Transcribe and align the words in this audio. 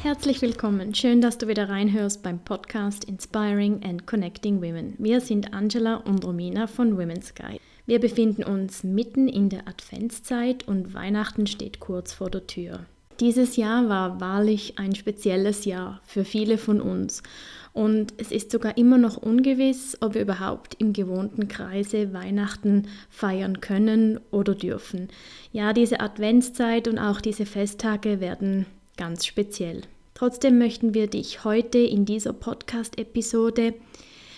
Herzlich 0.00 0.40
willkommen. 0.42 0.94
Schön, 0.94 1.20
dass 1.20 1.38
du 1.38 1.48
wieder 1.48 1.68
reinhörst 1.68 2.22
beim 2.22 2.38
Podcast 2.38 3.04
Inspiring 3.04 3.82
and 3.82 4.06
Connecting 4.06 4.62
Women. 4.62 4.94
Wir 4.98 5.20
sind 5.20 5.52
Angela 5.52 5.96
und 5.96 6.24
Romina 6.24 6.68
von 6.68 6.96
Women's 6.96 7.34
Guide. 7.34 7.58
Wir 7.84 7.98
befinden 7.98 8.44
uns 8.44 8.84
mitten 8.84 9.26
in 9.26 9.48
der 9.48 9.66
Adventszeit 9.66 10.68
und 10.68 10.94
Weihnachten 10.94 11.48
steht 11.48 11.80
kurz 11.80 12.12
vor 12.12 12.30
der 12.30 12.46
Tür. 12.46 12.86
Dieses 13.18 13.56
Jahr 13.56 13.88
war 13.88 14.20
wahrlich 14.20 14.78
ein 14.78 14.94
spezielles 14.94 15.64
Jahr 15.64 16.00
für 16.04 16.24
viele 16.24 16.58
von 16.58 16.80
uns 16.80 17.24
und 17.72 18.14
es 18.18 18.30
ist 18.30 18.52
sogar 18.52 18.78
immer 18.78 18.98
noch 18.98 19.16
ungewiss, 19.16 19.98
ob 20.00 20.14
wir 20.14 20.22
überhaupt 20.22 20.76
im 20.78 20.92
gewohnten 20.92 21.48
Kreise 21.48 22.12
Weihnachten 22.12 22.86
feiern 23.10 23.60
können 23.60 24.20
oder 24.30 24.54
dürfen. 24.54 25.08
Ja, 25.50 25.72
diese 25.72 25.98
Adventszeit 25.98 26.86
und 26.86 27.00
auch 27.00 27.20
diese 27.20 27.46
Festtage 27.46 28.20
werden 28.20 28.66
ganz 28.98 29.24
speziell. 29.24 29.80
Trotzdem 30.12 30.58
möchten 30.58 30.92
wir 30.92 31.06
dich 31.06 31.44
heute 31.44 31.78
in 31.78 32.04
dieser 32.04 32.34
Podcast-Episode 32.34 33.72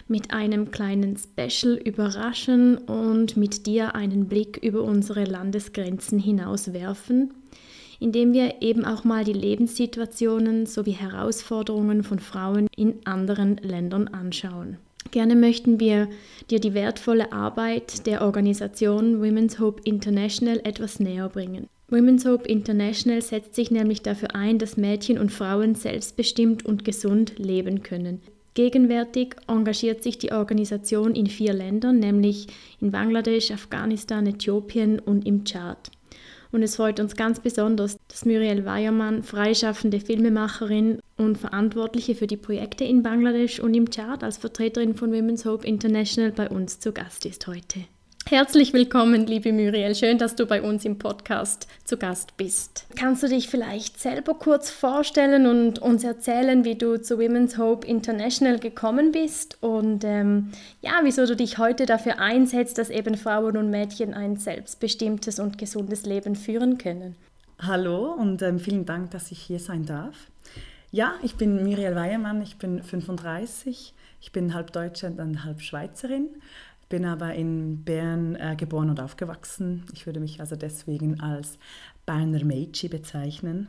mit 0.06 0.32
einem 0.32 0.70
kleinen 0.70 1.16
Special 1.16 1.76
überraschen 1.76 2.76
und 2.78 3.36
mit 3.36 3.66
dir 3.66 3.94
einen 3.94 4.28
Blick 4.28 4.58
über 4.62 4.82
unsere 4.82 5.24
Landesgrenzen 5.24 6.18
hinaus 6.18 6.72
werfen, 6.72 7.32
indem 7.98 8.32
wir 8.32 8.60
eben 8.60 8.84
auch 8.84 9.04
mal 9.04 9.24
die 9.24 9.32
Lebenssituationen 9.32 10.66
sowie 10.66 10.92
Herausforderungen 10.92 12.02
von 12.02 12.18
Frauen 12.18 12.66
in 12.76 13.06
anderen 13.06 13.56
Ländern 13.56 14.08
anschauen. 14.08 14.76
Gerne 15.12 15.34
möchten 15.34 15.80
wir 15.80 16.08
dir 16.50 16.60
die 16.60 16.74
wertvolle 16.74 17.32
Arbeit 17.32 18.06
der 18.06 18.22
Organisation 18.22 19.20
Women's 19.22 19.58
Hope 19.58 19.80
International 19.84 20.60
etwas 20.64 21.00
näher 21.00 21.28
bringen. 21.28 21.68
Women's 21.90 22.24
Hope 22.24 22.48
International 22.48 23.20
setzt 23.20 23.56
sich 23.56 23.72
nämlich 23.72 24.02
dafür 24.02 24.36
ein, 24.36 24.58
dass 24.58 24.76
Mädchen 24.76 25.18
und 25.18 25.32
Frauen 25.32 25.74
selbstbestimmt 25.74 26.64
und 26.64 26.84
gesund 26.84 27.38
leben 27.38 27.82
können. 27.82 28.20
Gegenwärtig 28.54 29.34
engagiert 29.48 30.02
sich 30.02 30.18
die 30.18 30.32
Organisation 30.32 31.14
in 31.14 31.26
vier 31.26 31.52
Ländern, 31.52 31.98
nämlich 31.98 32.46
in 32.80 32.92
Bangladesch, 32.92 33.50
Afghanistan, 33.50 34.26
Äthiopien 34.26 35.00
und 35.00 35.26
im 35.26 35.44
Tschad. 35.44 35.90
Und 36.52 36.62
es 36.62 36.76
freut 36.76 37.00
uns 37.00 37.14
ganz 37.14 37.40
besonders, 37.40 37.96
dass 38.08 38.24
Muriel 38.24 38.64
Weiermann, 38.64 39.22
freischaffende 39.22 40.00
Filmemacherin 40.00 41.00
und 41.16 41.38
Verantwortliche 41.38 42.14
für 42.14 42.26
die 42.26 42.36
Projekte 42.36 42.84
in 42.84 43.02
Bangladesch 43.02 43.60
und 43.60 43.74
im 43.74 43.90
Tschad 43.90 44.24
als 44.24 44.38
Vertreterin 44.38 44.94
von 44.94 45.12
Women's 45.12 45.44
Hope 45.44 45.66
International 45.66 46.32
bei 46.32 46.48
uns 46.48 46.80
zu 46.80 46.92
Gast 46.92 47.26
ist 47.26 47.46
heute. 47.46 47.80
Herzlich 48.30 48.72
willkommen, 48.72 49.26
liebe 49.26 49.52
Muriel. 49.52 49.92
Schön, 49.96 50.16
dass 50.16 50.36
du 50.36 50.46
bei 50.46 50.62
uns 50.62 50.84
im 50.84 50.98
Podcast 51.00 51.66
zu 51.82 51.96
Gast 51.96 52.36
bist. 52.36 52.86
Kannst 52.94 53.24
du 53.24 53.26
dich 53.26 53.48
vielleicht 53.48 53.98
selber 53.98 54.34
kurz 54.34 54.70
vorstellen 54.70 55.48
und 55.48 55.80
uns 55.80 56.04
erzählen, 56.04 56.64
wie 56.64 56.76
du 56.76 57.02
zu 57.02 57.18
Women's 57.18 57.58
Hope 57.58 57.84
International 57.84 58.60
gekommen 58.60 59.10
bist 59.10 59.60
und 59.60 60.04
ähm, 60.04 60.52
ja, 60.80 61.00
wieso 61.02 61.26
du 61.26 61.34
dich 61.34 61.58
heute 61.58 61.86
dafür 61.86 62.20
einsetzt, 62.20 62.78
dass 62.78 62.88
eben 62.88 63.16
Frauen 63.16 63.56
und 63.56 63.68
Mädchen 63.68 64.14
ein 64.14 64.36
selbstbestimmtes 64.36 65.40
und 65.40 65.58
gesundes 65.58 66.06
Leben 66.06 66.36
führen 66.36 66.78
können? 66.78 67.16
Hallo 67.58 68.12
und 68.12 68.42
ähm, 68.42 68.60
vielen 68.60 68.86
Dank, 68.86 69.10
dass 69.10 69.32
ich 69.32 69.40
hier 69.40 69.58
sein 69.58 69.86
darf. 69.86 70.14
Ja, 70.92 71.14
ich 71.24 71.34
bin 71.34 71.64
Muriel 71.64 71.96
Weiermann, 71.96 72.42
ich 72.42 72.58
bin 72.58 72.80
35, 72.80 73.92
ich 74.20 74.30
bin 74.30 74.54
halb 74.54 74.72
Deutsche 74.72 75.08
und 75.08 75.44
halb 75.44 75.62
Schweizerin 75.62 76.28
bin 76.90 77.06
aber 77.06 77.34
in 77.34 77.84
Bern 77.84 78.34
äh, 78.34 78.56
geboren 78.56 78.90
und 78.90 79.00
aufgewachsen. 79.00 79.86
Ich 79.94 80.04
würde 80.04 80.20
mich 80.20 80.40
also 80.40 80.56
deswegen 80.56 81.20
als 81.20 81.58
Berner 82.04 82.44
Mädchen 82.44 82.90
bezeichnen. 82.90 83.68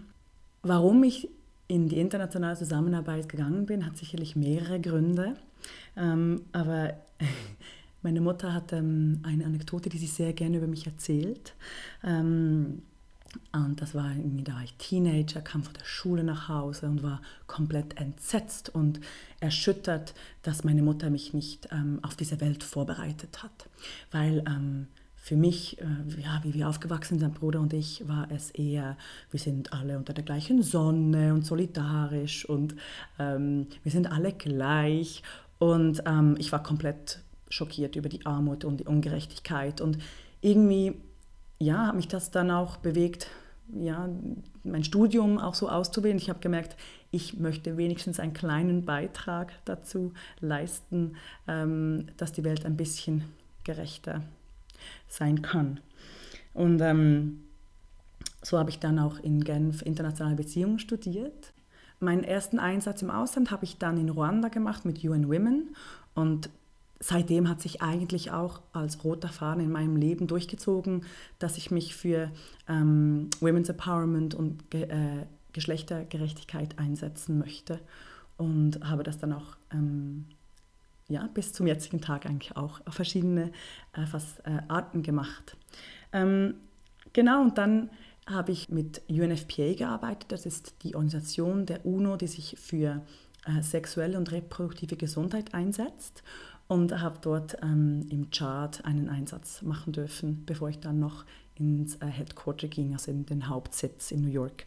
Warum 0.63 1.03
ich 1.03 1.29
in 1.67 1.87
die 1.87 1.99
internationale 1.99 2.57
Zusammenarbeit 2.57 3.29
gegangen 3.29 3.65
bin, 3.65 3.85
hat 3.85 3.95
sicherlich 3.95 4.35
mehrere 4.35 4.81
Gründe. 4.81 5.35
Ähm, 5.95 6.41
aber 6.51 6.95
meine 8.01 8.21
Mutter 8.21 8.53
hat 8.53 8.73
ähm, 8.73 9.21
eine 9.23 9.45
Anekdote, 9.45 9.89
die 9.89 9.99
sie 9.99 10.07
sehr 10.07 10.33
gerne 10.33 10.57
über 10.57 10.67
mich 10.67 10.88
erzählt. 10.88 11.53
Ähm, 12.03 12.81
und 13.53 13.81
das 13.81 13.96
war 13.96 14.12
irgendwie, 14.12 14.44
da 14.44 14.56
war 14.56 14.64
ich 14.64 14.74
Teenager, 14.74 15.42
kam 15.42 15.64
von 15.64 15.74
der 15.74 15.86
Schule 15.86 16.24
nach 16.24 16.50
Hause 16.50 16.88
und 16.88 17.03
war 17.03 17.22
komplett 17.47 17.97
entsetzt 18.00 18.69
und 18.69 19.00
erschüttert, 19.40 20.14
dass 20.42 20.64
meine 20.64 20.81
Mutter 20.81 21.09
mich 21.09 21.34
nicht 21.34 21.69
ähm, 21.72 22.00
auf 22.02 22.16
diese 22.16 22.42
Welt 22.42 22.64
vorbereitet 22.64 23.44
hat. 23.44 23.69
Weil 24.12 24.44
ähm, 24.47 24.88
für 25.16 25.36
mich, 25.36 25.80
äh, 25.80 26.22
ja, 26.22 26.42
wie 26.44 26.53
wir 26.53 26.68
aufgewachsen 26.68 27.19
sind, 27.19 27.36
Bruder 27.36 27.62
und 27.62 27.74
ich, 27.74 28.08
war 28.08 28.30
es 28.31 28.52
eher, 28.52 28.97
wir 29.30 29.40
sind 29.40 29.72
alle 29.72 29.98
unter 29.98 30.13
der 30.13 30.24
gleichen 30.24 30.63
Sonne 30.63 31.34
und 31.34 31.46
solidarisch 31.46 32.46
und 32.46 32.75
ähm, 33.19 33.68
wir 33.84 33.92
sind 33.92 34.12
alle 34.12 34.34
gleich. 34.34 35.24
Und 35.59 36.03
ähm, 36.08 36.36
ich 36.40 36.52
war 36.52 36.63
komplett 36.63 37.19
schockiert 37.50 37.96
über 37.96 38.09
die 38.09 38.25
Armut 38.25 38.66
und 38.66 38.80
die 38.80 38.86
Ungerechtigkeit 38.86 39.80
und 39.80 40.00
irgendwie 40.42 40.96
ja, 41.61 41.88
hat 41.88 41.95
mich 41.95 42.07
das 42.07 42.31
dann 42.31 42.49
auch 42.49 42.77
bewegt, 42.77 43.27
ja, 43.73 44.09
mein 44.63 44.83
Studium 44.83 45.38
auch 45.38 45.53
so 45.53 45.69
auszuwählen. 45.69 46.17
Ich 46.17 46.29
habe 46.29 46.39
gemerkt, 46.39 46.75
ich 47.11 47.38
möchte 47.38 47.77
wenigstens 47.77 48.19
einen 48.19 48.33
kleinen 48.33 48.83
Beitrag 48.83 49.53
dazu 49.66 50.13
leisten, 50.39 51.16
ähm, 51.47 52.07
dass 52.17 52.31
die 52.31 52.44
Welt 52.44 52.66
ein 52.66 52.77
bisschen 52.77 53.25
gerechter 53.63 54.23
sein 55.07 55.44
kann. 55.44 55.79
Und 56.53 56.81
ähm, 56.81 57.44
so 58.41 58.57
habe 58.57 58.71
ich 58.71 58.79
dann 58.79 58.97
auch 58.97 59.19
in 59.19 59.44
Genf 59.44 59.83
internationale 59.83 60.35
Beziehungen 60.35 60.79
studiert. 60.79 61.53
Meinen 62.00 62.23
ersten 62.23 62.57
Einsatz 62.57 63.03
im 63.03 63.11
Ausland 63.11 63.51
habe 63.51 63.66
ich 63.66 63.77
dann 63.77 63.97
in 63.97 64.09
Ruanda 64.09 64.50
gemacht 64.50 64.83
mit 64.83 65.03
UN 65.03 65.29
Women 65.29 65.75
und 66.16 66.50
seitdem 67.01 67.50
hat 67.50 67.62
sich 67.62 67.81
eigentlich 67.81 68.31
auch 68.31 68.62
als 68.73 69.03
roter 69.03 69.29
Faden 69.29 69.63
in 69.63 69.72
meinem 69.72 69.97
Leben 69.97 70.28
durchgezogen, 70.28 71.03
dass 71.39 71.57
ich 71.57 71.72
mich 71.72 71.95
für 71.95 72.31
ähm, 72.69 73.29
Women's 73.39 73.69
Empowerment 73.69 74.35
und 74.35 74.69
Ge 74.69 74.84
äh, 74.84 75.25
Geschlechtergerechtigkeit 75.53 76.79
einsetzen 76.79 77.38
möchte 77.38 77.81
und 78.38 78.79
habe 78.88 79.03
das 79.03 79.17
dann 79.17 79.34
auch 79.34 79.57
ähm, 79.73 80.25
ja, 81.09 81.28
bis 81.34 81.51
zum 81.51 81.67
jetzigen 81.67 82.00
Tag 82.00 82.25
eigentlich 82.25 82.56
auch 82.56 82.79
auf 82.85 82.94
verschiedene 82.94 83.51
äh, 83.91 84.06
fast, 84.06 84.39
äh, 84.45 84.59
Arten 84.69 85.03
gemacht. 85.03 85.57
Ähm, 86.13 86.53
genau, 87.12 87.41
und 87.41 87.57
dann 87.57 87.89
habe 88.28 88.53
ich 88.53 88.69
mit 88.69 89.01
UNFPA 89.09 89.73
gearbeitet. 89.73 90.31
Das 90.31 90.45
ist 90.45 90.75
die 90.83 90.95
Organisation 90.95 91.66
der 91.66 91.85
UNO, 91.85 92.16
die 92.16 92.28
sich 92.28 92.56
für 92.57 93.01
äh, 93.45 93.62
sexuelle 93.62 94.18
und 94.18 94.31
reproduktive 94.31 94.95
Gesundheit 94.95 95.53
einsetzt 95.53 96.24
und 96.71 97.01
habe 97.01 97.18
dort 97.21 97.57
ähm, 97.62 98.07
im 98.09 98.31
Chart 98.31 98.85
einen 98.85 99.09
Einsatz 99.09 99.62
machen 99.62 99.91
dürfen, 99.91 100.44
bevor 100.45 100.69
ich 100.69 100.79
dann 100.79 101.01
noch 101.01 101.25
ins 101.56 101.95
äh, 101.97 102.06
Headquarter 102.06 102.69
ging, 102.69 102.94
also 102.94 103.12
in 103.12 103.25
den 103.25 103.50
Hauptsitz 103.50 104.09
in 104.09 104.21
New 104.21 104.29
York. 104.29 104.65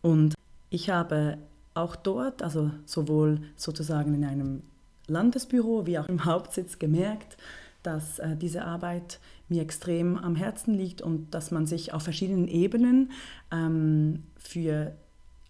Und 0.00 0.34
ich 0.70 0.88
habe 0.88 1.36
auch 1.74 1.96
dort, 1.96 2.42
also 2.42 2.70
sowohl 2.86 3.42
sozusagen 3.56 4.14
in 4.14 4.24
einem 4.24 4.62
Landesbüro 5.06 5.84
wie 5.84 5.98
auch 5.98 6.08
im 6.08 6.24
Hauptsitz 6.24 6.78
gemerkt, 6.78 7.36
dass 7.82 8.20
äh, 8.20 8.38
diese 8.38 8.64
Arbeit 8.64 9.20
mir 9.50 9.60
extrem 9.60 10.16
am 10.16 10.36
Herzen 10.36 10.72
liegt 10.72 11.02
und 11.02 11.34
dass 11.34 11.50
man 11.50 11.66
sich 11.66 11.92
auf 11.92 12.04
verschiedenen 12.04 12.48
Ebenen 12.48 13.10
ähm, 13.52 14.22
für 14.38 14.94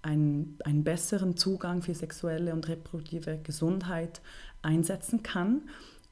einen, 0.05 0.59
einen 0.65 0.85
besseren 0.85 1.37
Zugang 1.37 1.83
für 1.83 1.95
sexuelle 1.95 2.53
und 2.53 2.69
reproduktive 2.69 3.39
Gesundheit 3.43 4.21
einsetzen 4.62 5.23
kann. 5.23 5.62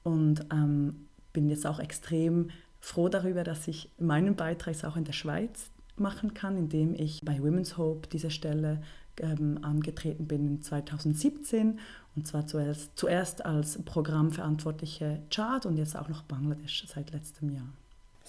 Und 0.02 0.46
ähm, 0.52 1.06
bin 1.32 1.48
jetzt 1.48 1.66
auch 1.66 1.78
extrem 1.78 2.50
froh 2.80 3.08
darüber, 3.08 3.44
dass 3.44 3.68
ich 3.68 3.90
meinen 3.98 4.34
Beitrag 4.34 4.82
auch 4.84 4.96
in 4.96 5.04
der 5.04 5.12
Schweiz 5.12 5.70
machen 5.96 6.34
kann, 6.34 6.56
indem 6.56 6.94
ich 6.94 7.20
bei 7.22 7.40
Women's 7.40 7.76
Hope 7.76 8.08
diese 8.08 8.30
Stelle 8.30 8.82
ähm, 9.20 9.58
angetreten 9.62 10.26
bin 10.26 10.46
in 10.46 10.62
2017 10.62 11.78
und 12.16 12.26
zwar 12.26 12.46
zuerst, 12.46 12.92
zuerst 12.96 13.44
als 13.44 13.82
Programmverantwortliche 13.84 15.22
Chad 15.30 15.66
und 15.66 15.76
jetzt 15.76 15.96
auch 15.96 16.08
noch 16.08 16.22
Bangladesch 16.22 16.86
seit 16.86 17.12
letztem 17.12 17.50
Jahr. 17.50 17.72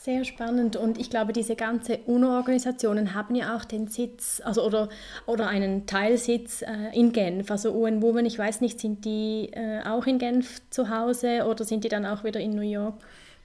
Sehr 0.03 0.25
spannend 0.25 0.75
und 0.75 0.99
ich 0.99 1.09
glaube, 1.09 1.31
diese 1.31 1.55
ganzen 1.55 1.95
UNO-Organisationen 2.05 3.13
haben 3.13 3.35
ja 3.35 3.55
auch 3.55 3.63
den 3.63 3.87
Sitz, 3.87 4.41
also 4.43 4.65
oder, 4.65 4.89
oder 5.27 5.47
einen 5.47 5.85
Teilsitz 5.85 6.61
äh, 6.61 6.93
in 6.93 7.13
Genf. 7.13 7.49
Also 7.49 7.73
UN 7.73 8.01
Women, 8.01 8.25
ich 8.25 8.37
weiß 8.37 8.59
nicht, 8.59 8.81
sind 8.81 9.05
die 9.05 9.49
äh, 9.53 9.81
auch 9.85 10.05
in 10.05 10.19
Genf 10.19 10.61
zu 10.71 10.89
Hause 10.89 11.45
oder 11.45 11.63
sind 11.63 11.85
die 11.85 11.87
dann 11.87 12.05
auch 12.05 12.25
wieder 12.25 12.41
in 12.41 12.53
New 12.53 12.69
York? 12.69 12.95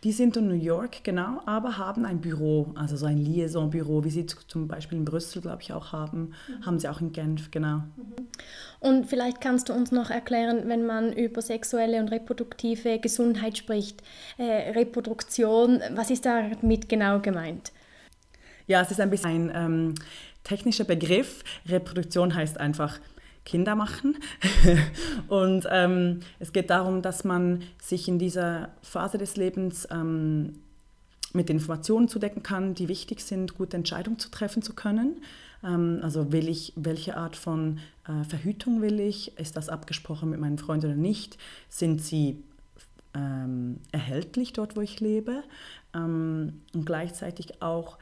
Die 0.05 0.13
sind 0.13 0.37
in 0.37 0.47
New 0.47 0.55
York, 0.55 1.03
genau, 1.03 1.43
aber 1.45 1.77
haben 1.77 2.05
ein 2.05 2.21
Büro, 2.21 2.73
also 2.77 2.97
so 2.97 3.07
ein 3.07 3.19
Liaison-Büro, 3.19 4.05
wie 4.05 4.11
sie 4.11 4.27
zum 4.27 4.69
Beispiel 4.69 4.99
in 4.99 5.05
Brüssel, 5.05 5.43
glaube 5.43 5.63
ich, 5.63 5.73
auch 5.73 5.91
haben, 5.91 6.35
mhm. 6.47 6.67
haben 6.67 6.79
sie 6.79 6.89
auch 6.89 7.01
in 7.01 7.11
Genf, 7.11 7.51
genau. 7.51 7.79
Mhm. 7.79 8.29
Und 8.79 9.07
vielleicht 9.07 9.41
kannst 9.41 9.69
du 9.69 9.73
uns 9.73 9.91
noch 9.91 10.11
erklären, 10.11 10.63
wenn 10.67 10.87
man 10.87 11.13
über 11.13 11.43
sexuelle 11.43 11.99
und 12.01 12.09
reproduktive 12.09 13.01
Gesundheit 13.01 13.59
spricht, 13.59 14.03
äh, 14.37 14.71
Reproduktion, 14.71 15.81
was 15.95 16.11
ist 16.11 16.25
damit 16.25 16.89
genau 16.89 17.19
gemeint? 17.19 17.73
Ja, 18.69 18.83
es 18.83 18.93
ist 18.93 19.01
ein 19.01 19.11
bisschen 19.11 19.51
ein 19.51 19.53
ähm, 19.55 19.95
technischer 20.45 20.85
Begriff. 20.85 21.43
Reproduktion 21.67 22.35
heißt 22.35 22.61
einfach 22.61 23.01
Kinder 23.49 23.75
machen. 23.75 24.17
und 25.29 25.67
ähm, 25.71 26.21
es 26.39 26.53
geht 26.53 26.71
darum, 26.71 27.01
dass 27.03 27.25
man 27.25 27.63
sich 27.83 28.07
in 28.07 28.19
dieser 28.19 28.69
Phase 28.83 29.17
des 29.17 29.37
Lebens 29.37 29.89
ähm, 29.91 30.61
mit 31.33 31.49
Informationen 31.49 32.09
zudecken 32.09 32.43
kann, 32.43 32.75
die 32.75 32.89
wichtig 32.89 33.21
sind, 33.23 33.57
gute 33.57 33.77
Entscheidungen 33.77 34.19
zu 34.19 34.31
treffen 34.31 34.63
zu 34.63 34.75
können. 34.75 35.23
Ähm, 35.65 36.01
also 36.03 36.31
will 36.31 36.49
ich, 36.49 36.75
welche 36.77 37.17
Art 37.17 37.37
von 37.37 37.79
äh, 38.07 38.25
Verhütung 38.25 38.83
will 38.83 39.01
ich? 39.01 39.37
Ist 39.39 39.57
das 39.57 39.71
abgesprochen 39.71 40.29
mit 40.31 40.41
meinen 40.41 40.59
Freunden 40.59 40.87
oder 40.87 40.97
nicht? 40.97 41.39
Sind 41.71 42.03
sie 42.03 42.43
ähm, 43.15 43.79
erhältlich 43.93 44.53
dort, 44.53 44.77
wo 44.77 44.83
ich 44.83 45.01
lebe? 45.01 45.43
Ähm, 45.95 46.61
und 46.75 46.85
gleichzeitig 46.85 47.63
auch, 47.63 47.97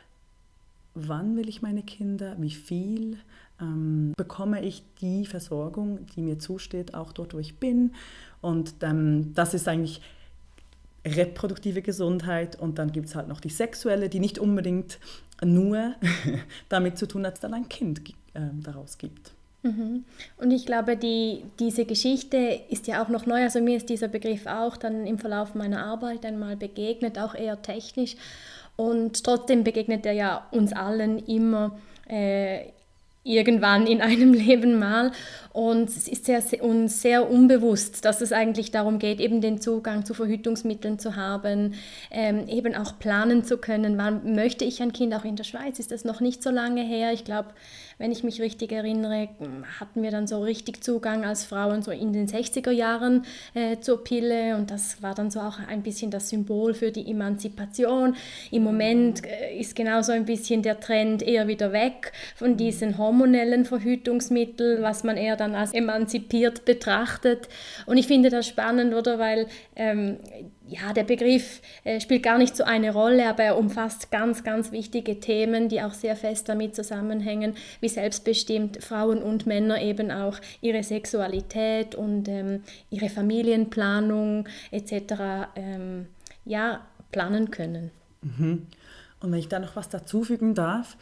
wann 0.95 1.37
will 1.37 1.49
ich 1.49 1.63
meine 1.63 1.83
Kinder? 1.83 2.35
Wie 2.39 2.51
viel? 2.51 3.19
Ähm, 3.61 4.13
bekomme 4.17 4.65
ich 4.65 4.83
die 5.01 5.27
Versorgung, 5.27 6.07
die 6.15 6.21
mir 6.21 6.39
zusteht, 6.39 6.95
auch 6.95 7.13
dort, 7.13 7.35
wo 7.35 7.39
ich 7.39 7.59
bin. 7.59 7.95
Und 8.41 8.75
ähm, 8.83 9.33
das 9.35 9.55
ist 9.55 9.69
eigentlich 9.69 10.01
reproduktive 11.07 11.83
Gesundheit 11.83 12.59
und 12.59 12.79
dann 12.79 12.91
gibt 12.93 13.07
es 13.07 13.15
halt 13.15 13.29
noch 13.29 13.41
die 13.41 13.49
sexuelle, 13.49 14.09
die 14.09 14.21
nicht 14.21 14.39
unbedingt 14.39 14.99
nur 15.45 15.95
damit 16.69 16.99
zu 16.99 17.07
tun 17.07 17.25
hat, 17.27 17.35
dass 17.35 17.41
dann 17.41 17.55
ein 17.55 17.69
Kind 17.69 18.01
äh, 18.35 18.41
daraus 18.63 18.99
gibt. 18.99 19.33
Mhm. 19.63 20.05
Und 20.37 20.51
ich 20.51 20.67
glaube, 20.67 20.97
die, 20.97 21.43
diese 21.59 21.85
Geschichte 21.85 22.61
ist 22.69 22.87
ja 22.87 23.03
auch 23.03 23.09
noch 23.09 23.27
neu. 23.27 23.43
Also 23.43 23.61
mir 23.61 23.77
ist 23.77 23.89
dieser 23.89 24.09
Begriff 24.09 24.47
auch 24.47 24.77
dann 24.77 25.07
im 25.07 25.19
Verlauf 25.19 25.55
meiner 25.55 25.85
Arbeit 25.85 26.25
einmal 26.25 26.57
begegnet, 26.57 27.19
auch 27.19 27.35
eher 27.35 27.61
technisch. 27.63 28.17
Und 28.77 29.25
trotzdem 29.25 29.65
begegnet 29.65 30.05
er 30.07 30.13
ja 30.13 30.47
uns 30.51 30.73
allen 30.73 31.19
immer 31.19 31.79
äh, 32.09 32.67
irgendwann 33.27 33.87
in 33.87 34.01
einem 34.01 34.33
Leben 34.35 34.79
mal. 34.79 35.13
Und 35.53 35.89
es 35.89 36.07
ist 36.07 36.27
sehr, 36.27 36.43
uns 36.63 37.01
sehr 37.01 37.31
unbewusst, 37.31 38.05
dass 38.05 38.21
es 38.21 38.33
eigentlich 38.33 38.71
darum 38.71 38.99
geht, 38.99 39.21
eben 39.21 39.41
den 39.41 39.61
Zugang 39.61 40.05
zu 40.05 40.13
Verhütungsmitteln 40.13 40.99
zu 40.99 41.17
haben, 41.17 41.75
ähm, 42.11 42.47
eben 42.47 42.75
auch 42.75 42.99
planen 42.99 43.43
zu 43.43 43.57
können. 43.57 43.97
Wann 43.97 44.35
möchte 44.35 44.67
ich 44.67 44.83
ein 44.83 44.93
Kind? 44.93 45.15
Auch 45.15 45.25
in 45.25 45.37
der 45.37 45.45
Schweiz 45.45 45.79
ist 45.79 45.93
das 45.93 46.05
noch 46.05 46.21
nicht 46.21 46.43
so 46.43 46.51
lange 46.51 46.83
her. 46.83 47.13
Ich 47.13 47.25
glaube, 47.25 47.49
wenn 47.99 48.13
ich 48.13 48.23
mich 48.23 48.43
richtig 48.43 48.73
erinnere, 48.73 49.29
hatten 49.81 50.03
wir 50.03 50.11
dann 50.11 50.27
so 50.27 50.43
richtig 50.43 50.85
Zugang 50.85 51.25
als 51.25 51.45
Frauen 51.45 51.83
so 51.83 51.91
in 51.91 52.13
den 52.13 52.29
60er 52.29 52.71
Jahren 52.71 53.25
äh, 53.55 53.79
zur 53.81 54.05
Pille 54.05 54.57
und 54.57 54.71
das 54.71 55.03
war 55.03 55.15
dann 55.15 55.31
so 55.31 55.41
auch 55.41 55.59
ein 55.67 55.83
bisschen 55.83 56.11
das 56.11 56.29
Symbol 56.29 56.75
für 56.75 56.93
die 56.93 57.11
Emanzipation. 57.11 58.15
Im 58.51 58.65
Moment 58.65 59.25
äh, 59.25 59.59
ist 59.59 59.75
genauso 59.75 60.13
ein 60.13 60.27
bisschen 60.27 60.61
der 60.63 60.79
Trend 60.79 61.23
eher 61.23 61.49
wieder 61.49 61.73
weg 61.73 62.13
von 62.35 62.59
diesen 62.59 62.99
hormonellen 62.99 63.65
Verhütungsmitteln, 63.65 64.83
was 64.83 65.03
man 65.03 65.17
eher 65.17 65.37
dann 65.37 65.55
als 65.55 65.73
emanzipiert 65.73 66.67
betrachtet. 66.67 67.49
Und 67.87 67.97
ich 67.97 68.07
finde 68.07 68.29
das 68.29 68.47
spannend, 68.47 68.95
oder? 68.95 69.19
Weil 69.19 69.47
ähm, 69.75 70.19
ja, 70.69 70.93
der 70.93 71.05
Begriff 71.05 71.61
äh, 71.85 72.01
spielt 72.01 72.23
gar 72.23 72.39
nicht 72.39 72.57
so 72.57 72.65
eine 72.65 72.93
Rolle, 72.93 73.29
aber 73.29 73.45
er 73.45 73.57
umfasst 73.57 74.11
ganz, 74.11 74.43
ganz 74.43 74.73
wichtige 74.73 75.21
Themen, 75.21 75.69
die 75.69 75.81
auch 75.81 75.93
sehr 75.93 76.17
fest 76.17 76.49
damit 76.49 76.75
zusammenhängen, 76.75 77.55
wie 77.81 77.89
selbstbestimmt 77.89 78.83
Frauen 78.83 79.23
und 79.23 79.47
Männer 79.47 79.81
eben 79.81 80.11
auch 80.11 80.39
ihre 80.61 80.83
Sexualität 80.83 81.95
und 81.95 82.29
ähm, 82.29 82.63
ihre 82.91 83.09
Familienplanung 83.09 84.49
etc. 84.73 85.15
Ähm, 85.55 86.07
ja, 86.45 86.87
planen 87.13 87.51
können. 87.51 87.91
Mhm. 88.23 88.67
Und 89.21 89.33
wenn 89.33 89.39
ich 89.39 89.49
da 89.49 89.59
noch 89.59 89.77
was 89.77 89.89
dazufügen 89.89 90.55
darf, 90.55 90.97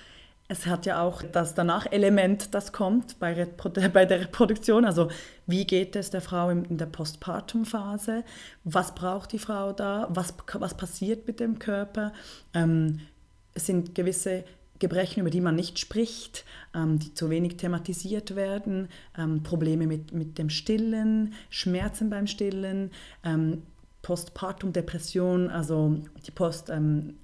es 0.46 0.67
hat 0.67 0.85
ja 0.85 1.02
auch 1.02 1.23
das 1.23 1.55
Danach-Element, 1.55 2.55
das 2.55 2.73
kommt 2.73 3.19
bei, 3.19 3.35
der 3.35 4.20
Reproduktion. 4.20 4.85
Also 4.85 5.08
wie 5.46 5.67
geht 5.67 5.96
es 5.96 6.11
der 6.11 6.20
Frau 6.20 6.50
in 6.50 6.76
der 6.76 6.87
Postpartum-Phase? 6.87 8.25
Was 8.64 8.94
braucht 8.94 9.32
die 9.32 9.38
Frau 9.38 9.73
da? 9.73 10.08
Was, 10.11 10.35
was 10.55 10.76
passiert 10.76 11.26
mit 11.26 11.41
dem 11.41 11.58
Körper? 11.58 12.12
Ähm, 12.52 13.00
es 13.55 13.67
sind 13.67 13.94
gewisse 13.94 14.44
Gebrechen, 14.81 15.20
über 15.20 15.31
die 15.31 15.41
man 15.41 15.55
nicht 15.55 15.79
spricht, 15.79 16.44
ähm, 16.75 16.99
die 16.99 17.14
zu 17.14 17.31
wenig 17.31 17.56
thematisiert 17.56 18.35
werden, 18.35 18.88
ähm, 19.17 19.43
Probleme 19.43 19.87
mit, 19.87 20.12
mit 20.12 20.37
dem 20.37 20.50
Stillen, 20.50 21.35
Schmerzen 21.49 22.11
beim 22.11 22.26
Stillen, 22.26 22.91
ähm, 23.25 23.62
Postpartum-Depression, 24.02 25.49
also 25.49 26.02
die 26.26 26.32
Post, 26.32 26.69
ähm, 26.69 27.14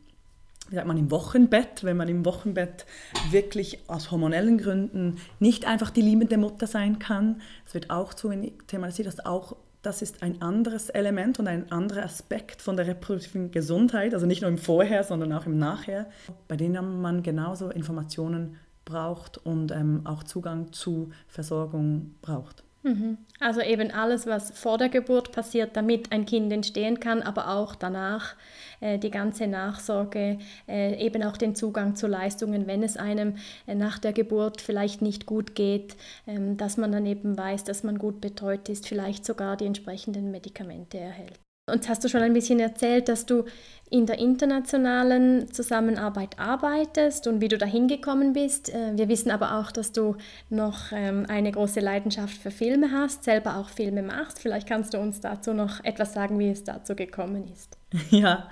wie 0.71 0.77
sagt 0.77 0.87
man, 0.87 0.97
im 0.97 1.11
Wochenbett, 1.11 1.85
wenn 1.85 1.97
man 1.97 2.09
im 2.09 2.25
Wochenbett 2.25 2.87
wirklich 3.31 3.81
aus 3.89 4.11
hormonellen 4.11 4.57
Gründen 4.57 5.19
nicht 5.41 5.67
einfach 5.67 5.91
die 5.91 6.01
liebende 6.01 6.39
Mutter 6.39 6.67
sein 6.67 6.99
kann. 6.99 7.41
Es 7.67 7.75
wird 7.75 7.91
auch 7.91 8.15
zu 8.15 8.31
wenig 8.31 8.55
thematisiert, 8.69 9.09
dass 9.09 9.25
auch 9.25 9.57
das 9.83 10.03
ist 10.03 10.23
ein 10.23 10.43
anderes 10.43 10.91
Element 10.91 11.39
und 11.39 11.49
ein 11.49 11.73
anderer 11.73 12.05
Aspekt 12.05 12.61
von 12.61 12.77
der 12.77 12.87
reproduktiven 12.87 13.51
Gesundheit, 13.51 14.13
also 14.15 14.27
nicht 14.27 14.43
nur 14.43 14.51
im 14.51 14.59
Vorher, 14.59 15.05
sondern 15.05 15.33
auch 15.33 15.47
im 15.47 15.59
Nachher, 15.59 16.07
bei 16.49 16.57
denen 16.57 17.01
man 17.01 17.23
genauso 17.23 17.71
Informationen 17.71 18.57
braucht 18.85 19.39
und 19.39 19.73
ähm, 19.73 20.03
auch 20.05 20.23
Zugang 20.23 20.73
zu 20.73 21.11
Versorgung 21.29 22.15
braucht. 22.21 22.63
Mhm. 22.83 23.19
Also 23.41 23.61
eben 23.61 23.91
alles, 23.91 24.27
was 24.27 24.51
vor 24.53 24.79
der 24.79 24.89
Geburt 24.89 25.33
passiert, 25.33 25.77
damit 25.77 26.13
ein 26.13 26.25
Kind 26.25 26.51
entstehen 26.53 26.99
kann, 26.99 27.23
aber 27.23 27.49
auch 27.51 27.75
danach 27.75 28.35
äh, 28.81 28.99
die 28.99 29.11
ganze 29.11 29.47
Nachsorge, 29.47 30.39
äh, 30.67 30.97
eben 31.05 31.23
auch 31.23 31.37
den 31.37 31.55
Zugang 31.55 31.95
zu 31.95 32.07
Leistungen, 32.07 32.67
wenn 32.67 32.83
es 32.83 32.97
einem 32.97 33.37
äh, 33.67 33.75
nach 33.75 33.99
der 33.99 34.13
Geburt 34.13 34.63
vielleicht 34.63 35.03
nicht 35.03 35.27
gut 35.27 35.55
geht, 35.55 35.97
ähm, 36.27 36.57
dass 36.57 36.79
man 36.79 36.91
dann 36.93 37.05
eben 37.05 37.37
weiß, 37.37 37.65
dass 37.65 37.83
man 37.83 37.99
gut 37.99 38.21
betreut 38.21 38.69
ist, 38.71 38.89
vielleicht 38.89 39.27
sogar 39.27 39.57
die 39.57 39.67
entsprechenden 39.67 40.31
Medikamente 40.31 40.99
erhält. 40.99 41.39
Uns 41.71 41.89
hast 41.89 42.05
du 42.05 42.09
schon 42.09 42.23
ein 42.23 42.33
bisschen 42.33 42.61
erzählt, 42.61 43.09
dass 43.09 43.27
du 43.27 43.45
in 43.91 44.07
der 44.07 44.19
internationalen 44.19 45.53
Zusammenarbeit 45.53 46.39
arbeitest 46.39 47.27
und 47.27 47.41
wie 47.41 47.49
du 47.49 47.59
dahin 47.59 47.89
gekommen 47.89 48.33
bist. 48.33 48.73
Äh, 48.73 48.97
wir 48.97 49.09
wissen 49.09 49.31
aber 49.31 49.59
auch, 49.59 49.73
dass 49.73 49.93
du 49.93 50.17
noch 50.49 50.93
ähm, 50.93 51.27
eine 51.29 51.51
große 51.51 51.81
Leidenschaft 51.81 52.37
für 52.37 52.53
Filme 52.53 52.93
hast, 52.93 53.25
selber 53.25 53.57
auch 53.57 53.69
Filme 53.69 54.03
machst. 54.03 54.39
Vielleicht 54.39 54.69
kannst 54.69 54.95
du 54.95 54.99
uns 54.99 55.21
dazu 55.21 55.53
noch 55.53 55.83
etwas 55.83 56.15
sagen, 56.15 56.39
wie 56.39 56.51
es 56.51 56.63
dazu 56.65 56.95
gekommen 56.95 57.49
ist. 57.53 57.77
Ja, 58.11 58.49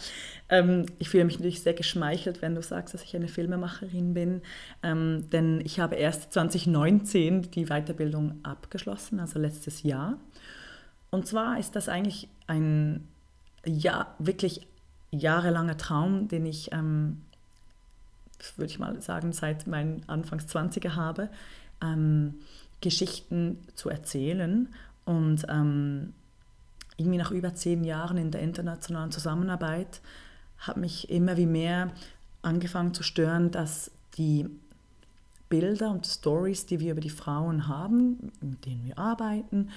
ähm, 0.48 0.86
ich 0.98 1.10
fühle 1.10 1.24
mich 1.24 1.38
natürlich 1.38 1.62
sehr 1.62 1.74
geschmeichelt, 1.74 2.42
wenn 2.42 2.56
du 2.56 2.62
sagst, 2.62 2.94
dass 2.94 3.04
ich 3.04 3.14
eine 3.14 3.28
Filmemacherin 3.28 4.14
bin, 4.14 4.42
ähm, 4.82 5.28
denn 5.30 5.60
ich 5.64 5.78
habe 5.78 5.94
erst 5.94 6.32
2019 6.32 7.50
die 7.50 7.66
Weiterbildung 7.66 8.40
abgeschlossen, 8.42 9.20
also 9.20 9.38
letztes 9.38 9.84
Jahr. 9.84 10.18
Und 11.10 11.26
zwar 11.26 11.58
ist 11.58 11.76
das 11.76 11.88
eigentlich 11.88 12.28
ein 12.46 13.06
ja, 13.64 14.14
wirklich 14.18 14.66
jahrelanger 15.10 15.76
Traum, 15.76 16.28
den 16.28 16.46
ich, 16.46 16.72
ähm, 16.72 17.22
würde 18.56 18.70
ich 18.70 18.78
mal 18.78 19.00
sagen, 19.00 19.32
seit 19.32 19.66
meinen 19.66 20.02
Anfangs 20.06 20.46
20er 20.46 20.94
habe, 20.94 21.28
ähm, 21.82 22.34
Geschichten 22.80 23.58
zu 23.74 23.88
erzählen. 23.88 24.68
Und 25.04 25.46
ähm, 25.48 26.12
irgendwie 26.96 27.18
nach 27.18 27.30
über 27.30 27.54
zehn 27.54 27.84
Jahren 27.84 28.18
in 28.18 28.30
der 28.30 28.42
internationalen 28.42 29.10
Zusammenarbeit 29.10 30.00
hat 30.58 30.76
mich 30.76 31.10
immer 31.10 31.36
wie 31.36 31.46
mehr 31.46 31.90
angefangen 32.42 32.92
zu 32.92 33.02
stören, 33.02 33.50
dass 33.50 33.90
die 34.16 34.46
Bilder 35.48 35.90
und 35.90 36.06
Stories, 36.06 36.66
die 36.66 36.80
wir 36.80 36.92
über 36.92 37.00
die 37.00 37.10
Frauen 37.10 37.68
haben, 37.68 38.32
mit 38.40 38.66
denen 38.66 38.84
wir 38.84 38.98
arbeiten, 38.98 39.70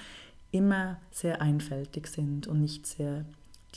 immer 0.51 0.97
sehr 1.11 1.41
einfältig 1.41 2.07
sind 2.07 2.47
und 2.47 2.61
nicht 2.61 2.85
sehr 2.85 3.25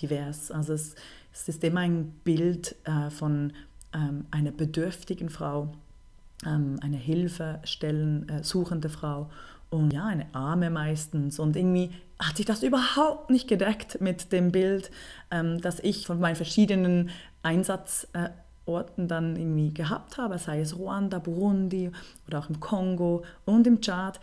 divers. 0.00 0.50
Also 0.50 0.73
es, 0.73 0.95
es 1.33 1.49
ist 1.49 1.64
immer 1.64 1.81
ein 1.81 2.11
Bild 2.25 2.76
äh, 2.85 3.11
von 3.11 3.52
ähm, 3.95 4.26
einer 4.31 4.50
bedürftigen 4.50 5.31
Frau, 5.31 5.73
ähm, 6.45 6.78
eine 6.83 6.97
Hilfestellen 6.97 8.28
äh, 8.28 8.45
suchende 8.45 8.88
Frau 8.88 9.31
und 9.71 9.93
ja, 9.93 10.07
eine 10.07 10.26
Arme 10.35 10.71
meistens 10.71 11.38
und 11.38 11.57
irgendwie 11.57 11.90
hat 12.19 12.37
sich 12.37 12.47
das 12.47 12.62
überhaupt 12.62 13.31
nicht 13.31 13.49
gedeckt 13.49 14.00
mit 14.00 14.33
dem 14.33 14.52
Bild, 14.52 14.90
ähm, 15.31 15.61
das 15.61 15.81
ich 15.81 16.07
von 16.07 16.21
meinen 16.21 16.37
verschiedenen 16.37 17.11
Einsatzorten 17.43 19.09
dann 19.09 19.37
irgendwie 19.37 19.75
gehabt 19.75 20.16
habe, 20.16 20.38
sei 20.38 20.61
es 20.61 20.78
Ruanda, 20.78 21.19
Burundi 21.19 21.90
oder 22.26 22.38
auch 22.38 22.49
im 22.49 22.61
Kongo 22.61 23.25
und 23.45 23.66
im 23.66 23.81
Tschad. 23.81 24.21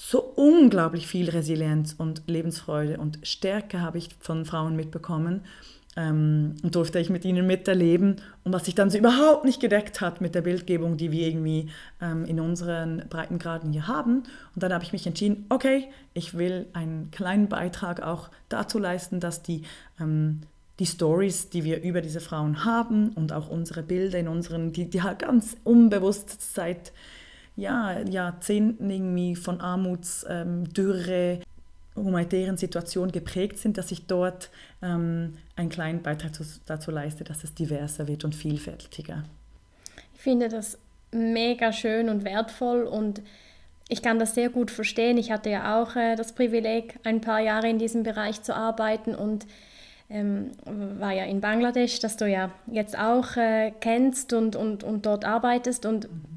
So 0.00 0.20
unglaublich 0.20 1.08
viel 1.08 1.28
Resilienz 1.28 1.92
und 1.98 2.22
Lebensfreude 2.28 2.98
und 2.98 3.18
Stärke 3.24 3.80
habe 3.80 3.98
ich 3.98 4.10
von 4.20 4.44
Frauen 4.44 4.76
mitbekommen 4.76 5.40
ähm, 5.96 6.54
und 6.62 6.76
durfte 6.76 7.00
ich 7.00 7.10
mit 7.10 7.24
ihnen 7.24 7.48
miterleben 7.48 8.20
und 8.44 8.52
was 8.52 8.66
sich 8.66 8.76
dann 8.76 8.90
so 8.90 8.96
überhaupt 8.96 9.44
nicht 9.44 9.60
gedeckt 9.60 10.00
hat 10.00 10.20
mit 10.20 10.36
der 10.36 10.42
Bildgebung, 10.42 10.98
die 10.98 11.10
wir 11.10 11.26
irgendwie 11.26 11.70
ähm, 12.00 12.24
in 12.26 12.38
unseren 12.38 13.08
Breitengraden 13.10 13.72
hier 13.72 13.88
haben. 13.88 14.22
Und 14.54 14.62
dann 14.62 14.72
habe 14.72 14.84
ich 14.84 14.92
mich 14.92 15.04
entschieden, 15.04 15.46
okay, 15.48 15.88
ich 16.14 16.38
will 16.38 16.66
einen 16.74 17.10
kleinen 17.10 17.48
Beitrag 17.48 18.00
auch 18.00 18.30
dazu 18.48 18.78
leisten, 18.78 19.18
dass 19.18 19.42
die 19.42 19.62
ähm, 19.98 20.42
die 20.78 20.86
Stories, 20.86 21.50
die 21.50 21.64
wir 21.64 21.82
über 21.82 22.02
diese 22.02 22.20
Frauen 22.20 22.64
haben 22.64 23.08
und 23.08 23.32
auch 23.32 23.48
unsere 23.48 23.82
Bilder 23.82 24.20
in 24.20 24.28
unseren, 24.28 24.72
die, 24.72 24.88
die 24.88 25.02
halt 25.02 25.18
ganz 25.18 25.56
unbewusst 25.64 26.54
seit 26.54 26.92
ja, 27.58 27.98
Jahrzehnten 28.02 28.88
irgendwie 28.88 29.34
von 29.34 29.60
Armutsdürre, 29.60 31.40
humanitären 31.96 32.56
Situation 32.56 33.10
geprägt 33.10 33.58
sind, 33.58 33.76
dass 33.76 33.90
ich 33.90 34.06
dort 34.06 34.50
ähm, 34.80 35.36
einen 35.56 35.68
kleinen 35.68 36.02
Beitrag 36.02 36.32
zu, 36.32 36.44
dazu 36.66 36.92
leiste, 36.92 37.24
dass 37.24 37.42
es 37.42 37.54
diverser 37.54 38.06
wird 38.06 38.24
und 38.24 38.36
vielfältiger. 38.36 39.24
Ich 40.14 40.20
finde 40.20 40.48
das 40.48 40.78
mega 41.10 41.72
schön 41.72 42.08
und 42.08 42.24
wertvoll 42.24 42.84
und 42.84 43.22
ich 43.88 44.02
kann 44.02 44.20
das 44.20 44.36
sehr 44.36 44.50
gut 44.50 44.70
verstehen. 44.70 45.18
Ich 45.18 45.32
hatte 45.32 45.50
ja 45.50 45.82
auch 45.82 45.96
äh, 45.96 46.14
das 46.14 46.32
Privileg, 46.32 47.00
ein 47.02 47.20
paar 47.20 47.40
Jahre 47.40 47.68
in 47.68 47.80
diesem 47.80 48.04
Bereich 48.04 48.40
zu 48.42 48.54
arbeiten 48.54 49.16
und 49.16 49.48
ähm, 50.10 50.52
war 50.64 51.12
ja 51.12 51.24
in 51.24 51.40
Bangladesch, 51.40 51.98
das 51.98 52.16
du 52.16 52.28
ja 52.28 52.52
jetzt 52.70 52.96
auch 52.96 53.36
äh, 53.36 53.72
kennst 53.80 54.32
und, 54.32 54.54
und, 54.54 54.84
und 54.84 55.06
dort 55.06 55.24
arbeitest. 55.24 55.86
Und 55.86 56.08
mhm 56.08 56.27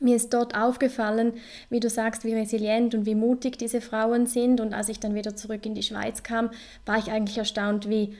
mir 0.00 0.16
ist 0.16 0.34
dort 0.34 0.56
aufgefallen, 0.56 1.34
wie 1.70 1.80
du 1.80 1.88
sagst, 1.88 2.24
wie 2.24 2.34
resilient 2.34 2.94
und 2.94 3.06
wie 3.06 3.14
mutig 3.14 3.58
diese 3.58 3.80
Frauen 3.80 4.26
sind. 4.26 4.60
Und 4.60 4.74
als 4.74 4.88
ich 4.88 5.00
dann 5.00 5.14
wieder 5.14 5.36
zurück 5.36 5.64
in 5.66 5.74
die 5.74 5.82
Schweiz 5.82 6.22
kam, 6.22 6.50
war 6.86 6.98
ich 6.98 7.10
eigentlich 7.10 7.38
erstaunt, 7.38 7.88
wie 7.88 8.14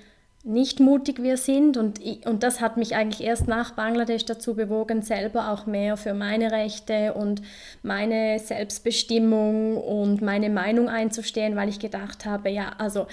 nicht 0.45 0.79
mutig 0.79 1.23
wir 1.23 1.39
sind. 1.39 1.79
Und, 1.79 2.01
und 2.27 2.43
das 2.43 2.61
hat 2.61 2.77
mich 2.77 2.95
eigentlich 2.95 3.27
erst 3.27 3.49
nach 3.49 3.73
Bangladesch 3.73 4.27
dazu 4.27 4.55
bewogen, 4.55 5.01
selber 5.01 5.51
auch 5.51 5.65
mehr 5.67 5.97
für 5.97 6.13
meine 6.13 6.53
Rechte 6.53 7.15
und 7.15 7.41
meine 7.83 8.39
Selbstbestimmung 8.39 9.79
und 9.79 10.21
meine 10.21 10.51
Meinung 10.51 10.89
einzustehen, 10.89 11.57
weil 11.57 11.71
ich 11.71 11.79
gedacht 11.79 12.27
habe, 12.27 12.51
ja, 12.51 12.73
also 12.77 13.07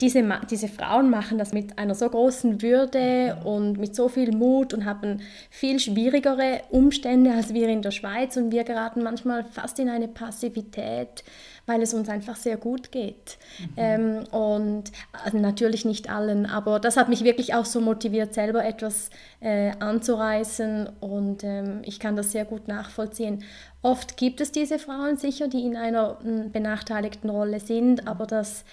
diese, 0.00 0.24
diese 0.50 0.68
Frauen 0.68 1.10
machen 1.10 1.36
das 1.36 1.52
mit 1.52 1.78
einer 1.78 1.94
so 1.94 2.08
großen 2.08 2.62
Würde 2.62 3.36
und 3.44 3.78
mit 3.78 3.94
so 3.94 4.08
viel 4.08 4.34
Mut 4.34 4.72
und 4.72 4.86
haben 4.86 5.20
viel 5.50 5.80
schwierigere 5.80 6.62
Umstände 6.70 7.32
als 7.32 7.52
wir 7.52 7.68
in 7.68 7.82
der 7.82 7.90
Schweiz 7.90 8.36
und 8.36 8.50
wir 8.50 8.64
geraten 8.64 9.02
manchmal 9.02 9.44
fast 9.44 9.78
in 9.78 9.90
eine 9.90 10.08
Passivität 10.08 11.22
weil 11.68 11.82
es 11.82 11.94
uns 11.94 12.08
einfach 12.08 12.36
sehr 12.36 12.56
gut 12.56 12.90
geht. 12.90 13.38
Mhm. 13.58 13.68
Ähm, 13.76 14.24
und 14.32 14.84
also 15.24 15.38
natürlich 15.38 15.84
nicht 15.84 16.10
allen, 16.10 16.46
aber 16.46 16.80
das 16.80 16.96
hat 16.96 17.08
mich 17.08 17.22
wirklich 17.22 17.54
auch 17.54 17.66
so 17.66 17.80
motiviert, 17.80 18.34
selber 18.34 18.64
etwas 18.64 19.10
äh, 19.40 19.72
anzureißen 19.78 20.88
und 21.00 21.44
ähm, 21.44 21.82
ich 21.84 22.00
kann 22.00 22.16
das 22.16 22.32
sehr 22.32 22.46
gut 22.46 22.66
nachvollziehen. 22.68 23.44
Oft 23.82 24.16
gibt 24.16 24.40
es 24.40 24.50
diese 24.50 24.78
Frauen 24.78 25.18
sicher, 25.18 25.46
die 25.46 25.64
in 25.64 25.76
einer 25.76 26.18
m, 26.24 26.50
benachteiligten 26.50 27.30
Rolle 27.30 27.60
sind, 27.60 28.08
aber 28.08 28.26
das 28.26 28.64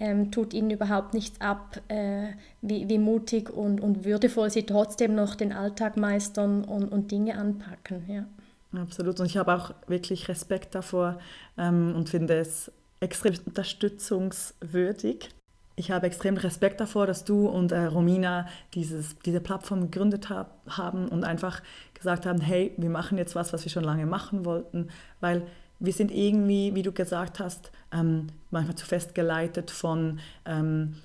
ähm, 0.00 0.30
tut 0.30 0.54
ihnen 0.54 0.70
überhaupt 0.70 1.12
nichts 1.12 1.40
ab, 1.40 1.80
äh, 1.88 2.28
wie, 2.62 2.88
wie, 2.88 2.98
mutig 2.98 3.50
und, 3.50 3.80
und 3.80 4.04
würdevoll 4.04 4.50
sie 4.50 4.64
trotzdem 4.64 5.14
noch 5.14 5.34
den 5.34 5.52
Alltag 5.52 5.96
meistern 5.96 6.64
und, 6.64 6.88
und 6.88 7.10
Dinge 7.10 7.36
anpacken. 7.36 8.04
Ja. 8.08 8.24
Absolut. 8.72 9.18
Und 9.20 9.26
ich 9.26 9.36
habe 9.36 9.54
auch 9.54 9.74
wirklich 9.86 10.28
Respekt 10.28 10.74
davor 10.74 11.18
ähm, 11.56 11.94
und 11.96 12.08
finde 12.08 12.34
es 12.38 12.70
extrem 13.00 13.34
unterstützungswürdig. 13.46 15.30
Ich 15.76 15.90
habe 15.92 16.06
extrem 16.06 16.36
Respekt 16.36 16.80
davor, 16.80 17.06
dass 17.06 17.24
du 17.24 17.46
und 17.46 17.70
äh, 17.70 17.84
Romina 17.84 18.48
dieses, 18.74 19.16
diese 19.20 19.40
Plattform 19.40 19.82
gegründet 19.82 20.28
hab, 20.28 20.58
haben 20.68 21.08
und 21.08 21.24
einfach 21.24 21.62
gesagt 21.94 22.26
haben, 22.26 22.40
hey, 22.40 22.74
wir 22.76 22.90
machen 22.90 23.16
jetzt 23.16 23.36
was, 23.36 23.52
was 23.52 23.64
wir 23.64 23.70
schon 23.70 23.84
lange 23.84 24.04
machen 24.04 24.44
wollten, 24.44 24.88
weil 25.20 25.46
wir 25.78 25.92
sind 25.92 26.10
irgendwie, 26.10 26.74
wie 26.74 26.82
du 26.82 26.90
gesagt 26.90 27.38
hast, 27.38 27.70
ähm, 27.92 28.26
manchmal 28.50 28.76
zu 28.76 28.86
fest 28.86 29.14
geleitet 29.14 29.70
von 29.70 30.18
ähm, 30.44 30.96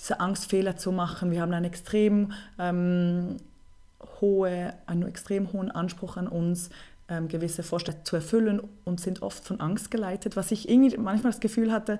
dieser 0.00 0.20
Angst, 0.20 0.50
Fehler 0.50 0.76
zu 0.76 0.90
machen. 0.90 1.30
Wir 1.30 1.40
haben 1.40 1.52
einen 1.52 1.64
extrem 1.64 2.32
ähm, 2.58 3.36
hohe, 4.20 4.74
einen 4.86 5.06
extrem 5.06 5.52
hohen 5.52 5.70
Anspruch 5.70 6.16
an 6.16 6.28
uns, 6.28 6.70
ähm, 7.08 7.28
gewisse 7.28 7.62
Vorstellungen 7.62 8.04
zu 8.04 8.16
erfüllen 8.16 8.60
und 8.84 9.00
sind 9.00 9.22
oft 9.22 9.44
von 9.44 9.60
Angst 9.60 9.90
geleitet, 9.90 10.36
was 10.36 10.50
ich 10.50 10.68
irgendwie 10.68 10.96
manchmal 10.96 11.32
das 11.32 11.40
Gefühl 11.40 11.72
hatte, 11.72 11.98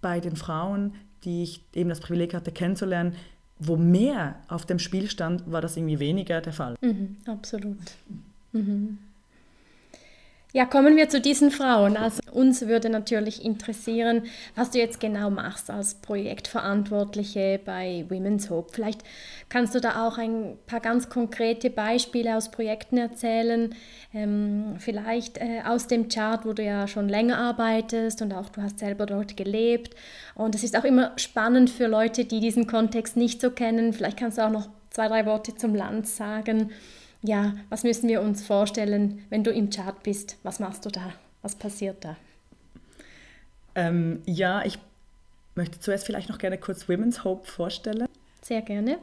bei 0.00 0.20
den 0.20 0.36
Frauen, 0.36 0.94
die 1.24 1.42
ich 1.42 1.64
eben 1.74 1.88
das 1.88 2.00
Privileg 2.00 2.34
hatte 2.34 2.52
kennenzulernen, 2.52 3.14
wo 3.58 3.76
mehr 3.76 4.36
auf 4.48 4.66
dem 4.66 4.78
Spiel 4.78 5.08
stand, 5.08 5.50
war 5.50 5.60
das 5.60 5.76
irgendwie 5.76 6.00
weniger 6.00 6.40
der 6.40 6.52
Fall. 6.52 6.74
Mhm, 6.80 7.16
absolut. 7.26 7.78
Mhm. 8.52 8.98
Ja, 10.54 10.66
kommen 10.66 10.98
wir 10.98 11.08
zu 11.08 11.18
diesen 11.18 11.50
Frauen. 11.50 11.96
Also 11.96 12.20
uns 12.30 12.66
würde 12.66 12.90
natürlich 12.90 13.42
interessieren, 13.42 14.24
was 14.54 14.70
du 14.70 14.78
jetzt 14.78 15.00
genau 15.00 15.30
machst 15.30 15.70
als 15.70 15.94
Projektverantwortliche 15.94 17.58
bei 17.64 18.04
Women's 18.10 18.50
Hope. 18.50 18.70
Vielleicht 18.70 19.00
kannst 19.48 19.74
du 19.74 19.80
da 19.80 20.06
auch 20.06 20.18
ein 20.18 20.58
paar 20.66 20.80
ganz 20.80 21.08
konkrete 21.08 21.70
Beispiele 21.70 22.36
aus 22.36 22.50
Projekten 22.50 22.98
erzählen. 22.98 23.74
Ähm, 24.12 24.74
vielleicht 24.78 25.38
äh, 25.38 25.62
aus 25.64 25.86
dem 25.86 26.10
Chart, 26.10 26.44
wo 26.44 26.52
du 26.52 26.62
ja 26.62 26.86
schon 26.86 27.08
länger 27.08 27.38
arbeitest 27.38 28.20
und 28.20 28.34
auch 28.34 28.50
du 28.50 28.60
hast 28.60 28.78
selber 28.78 29.06
dort 29.06 29.38
gelebt. 29.38 29.94
Und 30.34 30.54
es 30.54 30.64
ist 30.64 30.76
auch 30.76 30.84
immer 30.84 31.12
spannend 31.16 31.70
für 31.70 31.86
Leute, 31.86 32.26
die 32.26 32.40
diesen 32.40 32.66
Kontext 32.66 33.16
nicht 33.16 33.40
so 33.40 33.50
kennen. 33.52 33.94
Vielleicht 33.94 34.18
kannst 34.18 34.36
du 34.36 34.44
auch 34.44 34.50
noch 34.50 34.68
zwei, 34.90 35.08
drei 35.08 35.24
Worte 35.24 35.54
zum 35.54 35.74
Land 35.74 36.06
sagen 36.06 36.70
ja, 37.22 37.54
was 37.68 37.84
müssen 37.84 38.08
wir 38.08 38.20
uns 38.20 38.44
vorstellen, 38.44 39.24
wenn 39.30 39.44
du 39.44 39.52
im 39.52 39.70
Chart 39.70 40.02
bist? 40.02 40.36
Was 40.42 40.60
machst 40.60 40.84
du 40.84 40.90
da? 40.90 41.12
Was 41.42 41.54
passiert 41.54 42.04
da? 42.04 42.16
Ähm, 43.74 44.22
ja, 44.26 44.64
ich 44.64 44.78
möchte 45.54 45.80
zuerst 45.80 46.04
vielleicht 46.04 46.28
noch 46.28 46.38
gerne 46.38 46.58
kurz 46.58 46.88
Women's 46.88 47.24
Hope 47.24 47.46
vorstellen. 47.46 48.08
Sehr 48.42 48.62
gerne. 48.62 48.98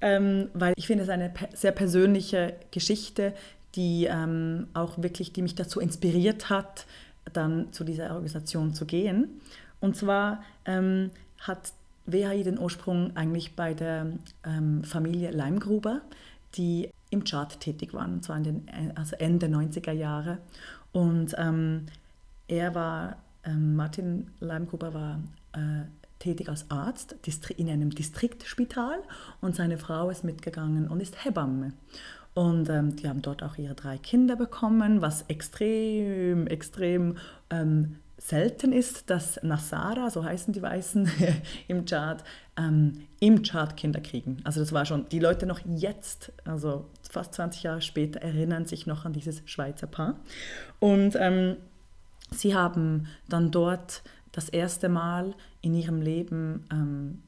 Ähm, 0.00 0.48
weil 0.54 0.74
ich 0.76 0.86
finde 0.86 1.04
es 1.04 1.08
eine 1.08 1.32
sehr 1.54 1.72
persönliche 1.72 2.54
Geschichte, 2.72 3.32
die 3.74 4.06
ähm, 4.10 4.66
auch 4.74 5.00
wirklich, 5.00 5.32
die 5.32 5.42
mich 5.42 5.54
dazu 5.54 5.80
inspiriert 5.80 6.50
hat, 6.50 6.86
dann 7.32 7.72
zu 7.72 7.84
dieser 7.84 8.10
Organisation 8.10 8.74
zu 8.74 8.84
gehen. 8.84 9.40
Und 9.80 9.96
zwar 9.96 10.42
ähm, 10.66 11.10
hat 11.38 11.72
WHI 12.06 12.42
den 12.42 12.58
Ursprung 12.58 13.16
eigentlich 13.16 13.54
bei 13.54 13.74
der 13.74 14.06
ähm, 14.44 14.84
Familie 14.84 15.30
Leimgruber, 15.30 16.02
die 16.56 16.90
im 17.12 17.24
Chart 17.24 17.60
tätig 17.60 17.94
waren, 17.94 18.14
und 18.14 18.24
zwar 18.24 18.38
in 18.38 18.44
den, 18.44 18.96
also 18.96 19.16
Ende 19.16 19.46
90er 19.46 19.92
Jahre. 19.92 20.38
Und 20.92 21.34
ähm, 21.38 21.86
er 22.48 22.74
war, 22.74 23.16
ähm, 23.44 23.76
Martin 23.76 24.28
Leimgruber 24.40 24.94
war 24.94 25.20
äh, 25.52 25.84
tätig 26.18 26.48
als 26.48 26.70
Arzt 26.70 27.16
in 27.56 27.68
einem 27.68 27.90
Distriktspital 27.90 29.02
und 29.40 29.56
seine 29.56 29.76
Frau 29.76 30.10
ist 30.10 30.24
mitgegangen 30.24 30.88
und 30.88 31.00
ist 31.00 31.24
Hebamme. 31.24 31.72
Und 32.34 32.70
ähm, 32.70 32.96
die 32.96 33.08
haben 33.08 33.20
dort 33.20 33.42
auch 33.42 33.58
ihre 33.58 33.74
drei 33.74 33.98
Kinder 33.98 34.36
bekommen, 34.36 35.02
was 35.02 35.22
extrem, 35.28 36.46
extrem 36.46 37.16
ähm, 37.50 37.96
selten 38.16 38.72
ist, 38.72 39.10
dass 39.10 39.42
Nasara, 39.42 40.08
so 40.08 40.24
heißen 40.24 40.54
die 40.54 40.62
Weißen 40.62 41.10
im 41.68 41.84
Chad, 41.86 42.22
ähm, 42.56 43.06
im 43.20 43.42
Chad 43.42 43.76
Kinder 43.76 44.00
kriegen. 44.00 44.38
Also 44.44 44.60
das 44.60 44.72
war 44.72 44.86
schon, 44.86 45.08
die 45.08 45.18
Leute 45.18 45.44
noch 45.44 45.60
jetzt, 45.66 46.32
also 46.44 46.86
fast 47.12 47.34
20 47.34 47.62
Jahre 47.62 47.82
später, 47.82 48.20
erinnern 48.20 48.66
sich 48.66 48.86
noch 48.86 49.04
an 49.04 49.12
dieses 49.12 49.42
Schweizer 49.44 49.86
Paar. 49.86 50.16
Und 50.80 51.16
ähm, 51.16 51.56
sie 52.30 52.54
haben 52.54 53.06
dann 53.28 53.50
dort 53.50 54.02
das 54.32 54.48
erste 54.48 54.88
Mal 54.88 55.34
in 55.60 55.74
ihrem 55.74 56.00
Leben 56.00 56.64
ähm, 56.72 57.22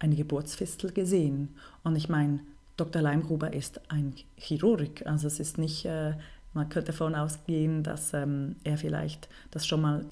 eine 0.00 0.16
Geburtsfistel 0.16 0.92
gesehen. 0.92 1.54
Und 1.84 1.96
ich 1.96 2.08
meine, 2.08 2.40
Dr. 2.76 3.00
Leimgruber 3.00 3.52
ist 3.52 3.80
ein 3.90 4.14
Chirurg, 4.36 5.06
also 5.06 5.26
es 5.26 5.40
ist 5.40 5.58
nicht... 5.58 5.84
Äh, 5.86 6.14
man 6.54 6.68
könnte 6.68 6.92
davon 6.92 7.16
ausgehen, 7.16 7.82
dass 7.82 8.14
ähm, 8.14 8.54
er 8.62 8.78
vielleicht 8.78 9.28
das 9.50 9.66
schon 9.66 9.80
mal 9.80 10.06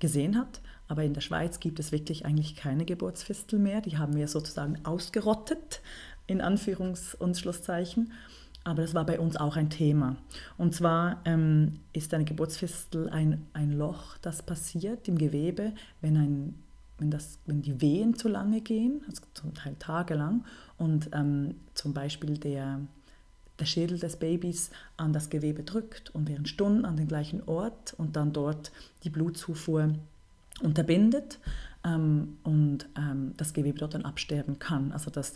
gesehen 0.00 0.36
hat. 0.36 0.60
Aber 0.88 1.04
in 1.04 1.14
der 1.14 1.20
Schweiz 1.20 1.60
gibt 1.60 1.78
es 1.78 1.92
wirklich 1.92 2.26
eigentlich 2.26 2.56
keine 2.56 2.84
Geburtsfistel 2.84 3.58
mehr. 3.58 3.80
Die 3.80 3.96
haben 3.96 4.16
wir 4.16 4.28
sozusagen 4.28 4.84
ausgerottet, 4.84 5.80
in 6.26 6.40
Anführungs- 6.40 7.16
und 7.16 7.36
Schlusszeichen. 7.36 8.12
aber 8.64 8.82
das 8.82 8.94
war 8.94 9.04
bei 9.04 9.18
uns 9.18 9.36
auch 9.36 9.56
ein 9.56 9.70
Thema. 9.70 10.16
Und 10.56 10.74
zwar 10.74 11.20
ähm, 11.24 11.80
ist 11.92 12.14
eine 12.14 12.24
Geburtsfistel 12.24 13.08
ein, 13.10 13.46
ein 13.52 13.72
Loch, 13.72 14.16
das 14.18 14.42
passiert 14.42 15.08
im 15.08 15.18
Gewebe, 15.18 15.72
wenn, 16.00 16.16
ein, 16.16 16.54
wenn, 16.98 17.10
das, 17.10 17.38
wenn 17.46 17.62
die 17.62 17.80
Wehen 17.80 18.14
zu 18.14 18.28
lange 18.28 18.60
gehen, 18.60 19.02
also 19.08 19.22
zum 19.34 19.54
Teil 19.54 19.74
tagelang, 19.78 20.44
und 20.78 21.10
ähm, 21.12 21.56
zum 21.74 21.92
Beispiel 21.92 22.38
der, 22.38 22.80
der 23.58 23.66
Schädel 23.66 23.98
des 23.98 24.16
Babys 24.16 24.70
an 24.96 25.12
das 25.12 25.28
Gewebe 25.28 25.64
drückt 25.64 26.14
und 26.14 26.28
während 26.28 26.48
Stunden 26.48 26.84
an 26.84 26.96
den 26.96 27.08
gleichen 27.08 27.42
Ort 27.48 27.94
und 27.98 28.14
dann 28.14 28.32
dort 28.32 28.70
die 29.02 29.10
Blutzufuhr 29.10 29.92
unterbindet 30.62 31.40
ähm, 31.84 32.38
und 32.44 32.88
ähm, 32.96 33.34
das 33.36 33.52
Gewebe 33.54 33.78
dort 33.78 33.94
dann 33.94 34.04
absterben 34.04 34.58
kann. 34.58 34.92
Also 34.92 35.10
das 35.10 35.34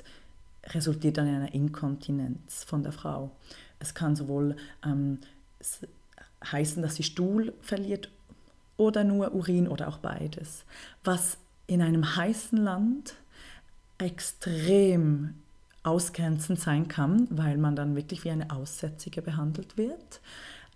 resultiert 0.67 1.19
dann 1.19 1.29
in 1.29 1.35
einer 1.37 1.55
Inkontinenz 1.55 2.65
von 2.65 2.83
der 2.83 2.93
Frau. 2.93 3.31
Es 3.79 3.95
kann 3.95 4.17
sowohl 4.17 4.57
ähm, 4.85 5.19
heißen, 6.45 6.83
dass 6.83 6.97
sie 6.97 7.03
Stuhl 7.03 7.53
verliert 7.61 8.11
oder 8.77 9.05
nur 9.05 9.35
Urin 9.35 9.69
oder 9.69 9.89
auch 9.89 9.99
beides. 9.99 10.65
Was 11.05 11.39
in 11.67 11.83
einem 11.83 12.17
heißen 12.17 12.59
Land 12.59 13.15
extrem 13.99 15.35
ausgrenzend 15.83 16.61
sein 16.61 16.89
kann, 16.89 17.29
weil 17.31 17.57
man 17.57 17.77
dann 17.77 17.95
wirklich 17.97 18.25
wie 18.25 18.31
eine 18.31 18.51
Aussätzige 18.51 19.23
behandelt 19.23 19.79
wird. 19.79 20.21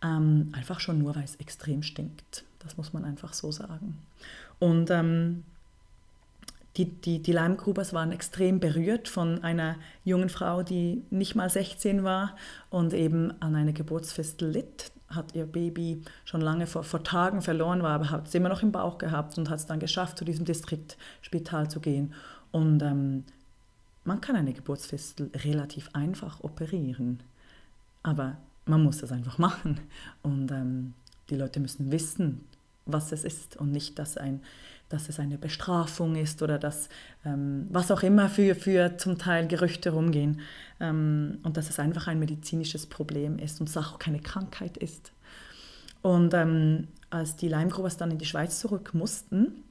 Ähm, 0.03 0.51
einfach 0.53 0.81
schon 0.81 0.99
nur, 0.99 1.15
weil 1.17 1.25
es 1.25 1.37
extrem 1.37 1.83
stinkt. 1.83 2.45
Das 2.61 2.77
muss 2.77 2.93
man 2.93 3.05
einfach 3.05 3.35
so 3.35 3.53
sagen. 3.53 3.99
Und 4.59 4.91
ähm, 4.91 5.45
die, 6.77 6.85
die, 6.85 7.21
die 7.21 7.33
Leimgrubers 7.33 7.93
waren 7.93 8.13
extrem 8.13 8.61
berührt 8.61 9.09
von 9.09 9.43
einer 9.43 9.77
jungen 10.05 10.29
Frau, 10.29 10.63
die 10.63 11.03
nicht 11.11 11.35
mal 11.35 11.51
16 11.51 12.05
war 12.05 12.37
und 12.71 12.95
eben 12.95 13.33
an 13.41 13.57
einer 13.57 13.73
Geburtsfistel 13.73 14.51
litt, 14.51 14.93
hat 15.09 15.35
ihr 15.35 15.47
Baby 15.47 16.03
schon 16.25 16.41
lange 16.41 16.69
vor, 16.69 16.85
vor 16.85 17.03
Tagen 17.03 17.43
verloren, 17.43 17.83
war 17.83 17.95
aber 17.95 18.11
hat 18.11 18.29
es 18.29 18.35
immer 18.35 18.49
noch 18.49 18.63
im 18.63 18.71
Bauch 18.71 18.99
gehabt 18.99 19.37
und 19.39 19.51
hat 19.51 19.59
es 19.59 19.67
dann 19.67 19.81
geschafft, 19.81 20.19
zu 20.19 20.25
diesem 20.25 20.45
Distriktspital 20.45 21.69
zu 21.69 21.81
gehen. 21.81 22.15
Und 22.53 22.83
ähm, 22.83 23.25
man 24.05 24.21
kann 24.21 24.37
eine 24.37 24.53
Geburtsfistel 24.53 25.31
relativ 25.35 25.91
einfach 25.93 26.41
operieren, 26.45 27.21
aber 28.05 28.37
man 28.65 28.83
muss 28.85 28.99
das 28.99 29.11
einfach 29.11 29.39
machen. 29.39 29.81
Und 30.23 30.53
ähm, 30.53 30.95
die 31.29 31.37
Leute 31.37 31.59
müssen 31.59 31.91
wissen, 31.91 32.45
was 32.87 33.13
es 33.13 33.25
ist 33.25 33.57
und 33.57 33.73
nicht, 33.73 33.99
dass, 33.99 34.17
ein, 34.17 34.41
dass 34.91 35.09
es 35.09 35.19
eine 35.19 35.39
Bestrafung 35.39 36.17
ist 36.17 36.43
oder 36.43 36.59
dass, 36.59 36.89
ähm, 37.25 37.67
was 37.71 37.91
auch 37.91 38.03
immer 38.03 38.29
für, 38.29 38.55
für 38.55 38.99
zum 38.99 39.17
Teil 39.17 39.47
Gerüchte 39.47 39.91
rumgehen 39.91 40.41
ähm, 40.81 41.39
und 41.43 41.57
dass 41.57 41.71
es 41.71 41.79
einfach 41.79 42.09
ein 42.09 42.19
medizinisches 42.19 42.87
Problem 42.87 43.39
ist 43.39 43.61
und 43.61 43.69
es 43.69 43.77
auch 43.77 43.99
keine 43.99 44.21
Krankheit 44.21 44.77
ist. 44.77 45.13
Und 46.03 46.35
ähm, 46.35 46.89
als 47.09 47.37
die 47.37 47.49
Leimgrubers 47.49 47.97
dann 47.97 48.11
in 48.11 48.19
die 48.19 48.27
Schweiz 48.27 48.59
zurück 48.59 48.93
mussten, 48.93 49.63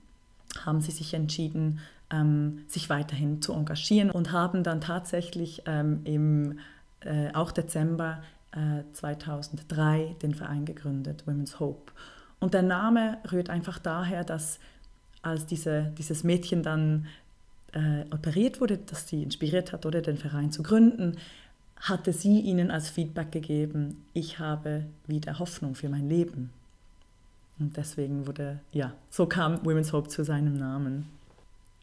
haben 0.64 0.82
sie 0.82 0.92
sich 0.92 1.14
entschieden, 1.14 1.80
ähm, 2.12 2.64
sich 2.68 2.90
weiterhin 2.90 3.42
zu 3.42 3.54
engagieren 3.54 4.12
und 4.12 4.32
haben 4.32 4.64
dann 4.64 4.82
tatsächlich 4.82 5.64
ähm, 5.66 6.02
im 6.06 6.60
äh, 7.02 7.34
auch 7.34 7.52
Dezember 7.52 8.24
äh, 8.52 8.84
2003 8.94 10.16
den 10.22 10.34
Verein 10.34 10.66
gegründet, 10.66 11.28
Women's 11.28 11.60
Hope. 11.60 11.92
Und 12.40 12.54
der 12.54 12.62
Name 12.62 13.18
rührt 13.32 13.50
einfach 13.50 13.80
daher, 13.80 14.24
dass 14.24 14.60
als 15.22 15.46
diese, 15.46 15.92
dieses 15.98 16.24
Mädchen 16.24 16.64
dann 16.64 17.08
äh, 17.74 18.04
operiert 18.12 18.62
wurde, 18.62 18.78
das 18.78 19.08
sie 19.08 19.24
inspiriert 19.24 19.74
hat, 19.74 19.86
oder 19.86 20.02
den 20.02 20.18
Verein 20.18 20.52
zu 20.52 20.64
gründen, 20.64 21.18
hatte 21.78 22.14
sie 22.14 22.40
ihnen 22.42 22.72
als 22.72 22.90
Feedback 22.90 23.32
gegeben, 23.32 24.04
ich 24.14 24.40
habe 24.40 24.86
wieder 25.08 25.40
Hoffnung 25.40 25.76
für 25.76 25.90
mein 25.90 26.10
Leben. 26.10 26.50
Und 27.58 27.78
deswegen 27.78 28.26
wurde, 28.28 28.60
ja, 28.72 28.94
so 29.10 29.26
kam 29.26 29.64
Women's 29.66 29.94
Hope 29.94 30.10
zu 30.10 30.24
seinem 30.24 30.58
Namen. 30.58 31.06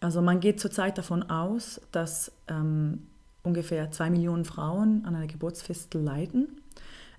Also 0.01 0.23
man 0.23 0.41
geht 0.41 0.61
zurzeit 0.61 0.99
davon 0.99 1.23
aus, 1.31 1.81
dass 1.93 2.33
ähm, 2.49 3.03
ungefähr 3.43 3.91
zwei 3.91 4.11
Millionen 4.11 4.45
Frauen 4.45 5.05
an 5.07 5.15
einer 5.15 5.27
Geburtsfistel 5.27 6.01
leiden. 6.03 6.49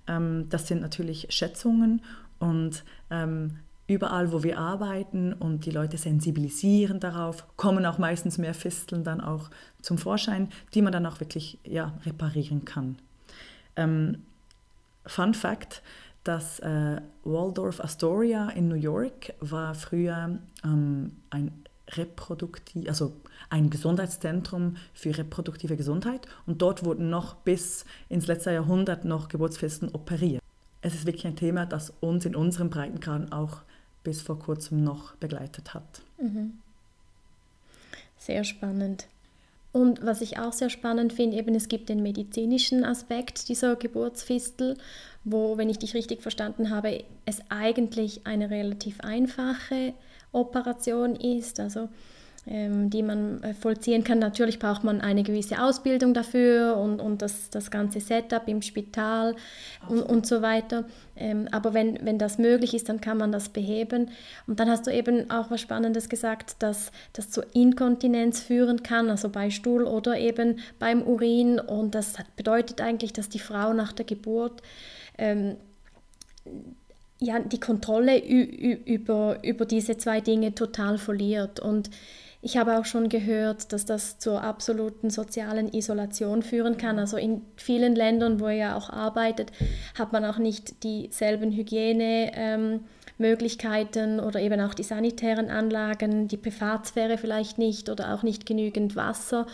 Ähm, 0.06 0.48
das 0.50 0.68
sind 0.68 0.80
natürlich 0.80 1.26
Schätzungen 1.30 2.02
und 2.38 2.84
ähm, 3.10 3.58
überall, 3.88 4.32
wo 4.32 4.42
wir 4.42 4.58
arbeiten 4.58 5.32
und 5.32 5.64
die 5.64 5.70
Leute 5.70 5.96
sensibilisieren 5.96 7.00
darauf, 7.00 7.44
kommen 7.56 7.84
auch 7.86 7.98
meistens 7.98 8.38
mehr 8.38 8.54
Fisteln 8.54 9.02
dann 9.02 9.20
auch 9.20 9.50
zum 9.82 9.98
Vorschein, 9.98 10.50
die 10.74 10.82
man 10.82 10.92
dann 10.92 11.06
auch 11.06 11.18
wirklich 11.20 11.58
ja, 11.64 11.94
reparieren 12.04 12.64
kann. 12.64 12.96
Ähm, 13.74 14.22
Fun 15.06 15.32
Fact, 15.34 15.82
das 16.22 16.60
äh, 16.60 17.00
Waldorf 17.24 17.80
Astoria 17.80 18.50
in 18.50 18.68
New 18.68 18.74
York 18.74 19.32
war 19.40 19.74
früher 19.74 20.38
ähm, 20.62 21.12
ein 21.30 21.50
reproduktiv, 21.92 22.86
also 22.86 23.16
ein 23.48 23.70
Gesundheitszentrum 23.70 24.76
für 24.92 25.16
reproduktive 25.16 25.78
Gesundheit 25.78 26.28
und 26.44 26.60
dort 26.60 26.84
wurden 26.84 27.08
noch 27.08 27.36
bis 27.36 27.86
ins 28.10 28.26
letzte 28.26 28.52
Jahrhundert 28.52 29.06
noch 29.06 29.28
Geburtsfesten 29.28 29.88
operiert 29.94 30.42
es 30.80 30.94
ist 30.94 31.06
wirklich 31.06 31.26
ein 31.26 31.36
Thema, 31.36 31.66
das 31.66 31.92
uns 32.00 32.24
in 32.24 32.36
unserem 32.36 32.70
Breitengraden 32.70 33.32
auch 33.32 33.62
bis 34.04 34.22
vor 34.22 34.38
kurzem 34.38 34.82
noch 34.84 35.14
begleitet 35.16 35.74
hat. 35.74 36.02
Mhm. 36.18 36.54
Sehr 38.18 38.44
spannend. 38.44 39.06
Und 39.72 40.04
was 40.04 40.22
ich 40.22 40.38
auch 40.38 40.52
sehr 40.52 40.70
spannend 40.70 41.12
finde, 41.12 41.36
eben 41.36 41.54
es 41.54 41.68
gibt 41.68 41.88
den 41.88 42.02
medizinischen 42.02 42.84
Aspekt 42.84 43.48
dieser 43.48 43.76
Geburtsfistel, 43.76 44.76
wo, 45.24 45.58
wenn 45.58 45.68
ich 45.68 45.78
dich 45.78 45.94
richtig 45.94 46.22
verstanden 46.22 46.70
habe, 46.70 47.04
es 47.26 47.42
eigentlich 47.50 48.26
eine 48.26 48.50
relativ 48.50 49.00
einfache 49.00 49.92
Operation 50.32 51.16
ist. 51.16 51.60
Also 51.60 51.88
die 52.46 53.02
man 53.02 53.42
äh, 53.42 53.52
vollziehen 53.52 54.04
kann. 54.04 54.18
Natürlich 54.18 54.58
braucht 54.58 54.82
man 54.82 55.00
eine 55.00 55.22
gewisse 55.22 55.62
Ausbildung 55.62 56.14
dafür 56.14 56.78
und, 56.78 57.00
und 57.00 57.20
das, 57.20 57.50
das 57.50 57.70
ganze 57.70 58.00
Setup 58.00 58.48
im 58.48 58.62
Spital 58.62 59.36
und, 59.88 60.00
und 60.02 60.26
so 60.26 60.40
weiter. 60.40 60.84
Ähm, 61.16 61.48
aber 61.50 61.74
wenn, 61.74 61.98
wenn 62.04 62.18
das 62.18 62.38
möglich 62.38 62.74
ist, 62.74 62.88
dann 62.88 63.00
kann 63.00 63.18
man 63.18 63.32
das 63.32 63.50
beheben. 63.50 64.10
Und 64.46 64.60
dann 64.60 64.70
hast 64.70 64.86
du 64.86 64.90
eben 64.92 65.30
auch 65.30 65.50
was 65.50 65.60
Spannendes 65.60 66.08
gesagt, 66.08 66.56
dass 66.60 66.90
das 67.12 67.30
zur 67.30 67.44
Inkontinenz 67.54 68.40
führen 68.40 68.82
kann, 68.82 69.10
also 69.10 69.28
bei 69.28 69.50
Stuhl 69.50 69.84
oder 69.84 70.18
eben 70.18 70.60
beim 70.78 71.02
Urin. 71.02 71.60
Und 71.60 71.94
das 71.94 72.14
bedeutet 72.36 72.80
eigentlich, 72.80 73.12
dass 73.12 73.28
die 73.28 73.40
Frau 73.40 73.74
nach 73.74 73.92
der 73.92 74.06
Geburt 74.06 74.62
ähm, 75.18 75.56
ja, 77.20 77.40
die 77.40 77.60
Kontrolle 77.60 78.18
über, 78.24 79.38
über 79.42 79.66
diese 79.66 79.98
zwei 79.98 80.20
Dinge 80.20 80.54
total 80.54 80.98
verliert. 80.98 81.60
Und 81.60 81.90
ich 82.40 82.56
habe 82.56 82.78
auch 82.78 82.84
schon 82.84 83.08
gehört, 83.08 83.72
dass 83.72 83.84
das 83.84 84.18
zur 84.18 84.44
absoluten 84.44 85.10
sozialen 85.10 85.72
Isolation 85.72 86.42
führen 86.42 86.76
kann. 86.76 87.00
Also 87.00 87.16
in 87.16 87.42
vielen 87.56 87.96
Ländern, 87.96 88.38
wo 88.38 88.46
er 88.46 88.52
ja 88.52 88.76
auch 88.76 88.90
arbeitet, 88.90 89.50
hat 89.98 90.12
man 90.12 90.24
auch 90.24 90.38
nicht 90.38 90.84
dieselben 90.84 91.50
Hygienemöglichkeiten 91.50 94.18
ähm, 94.18 94.24
oder 94.24 94.40
eben 94.40 94.60
auch 94.60 94.74
die 94.74 94.84
sanitären 94.84 95.50
Anlagen, 95.50 96.28
die 96.28 96.36
Privatsphäre 96.36 97.18
vielleicht 97.18 97.58
nicht 97.58 97.88
oder 97.88 98.14
auch 98.14 98.22
nicht 98.22 98.46
genügend 98.46 98.94
Wasser. 98.94 99.46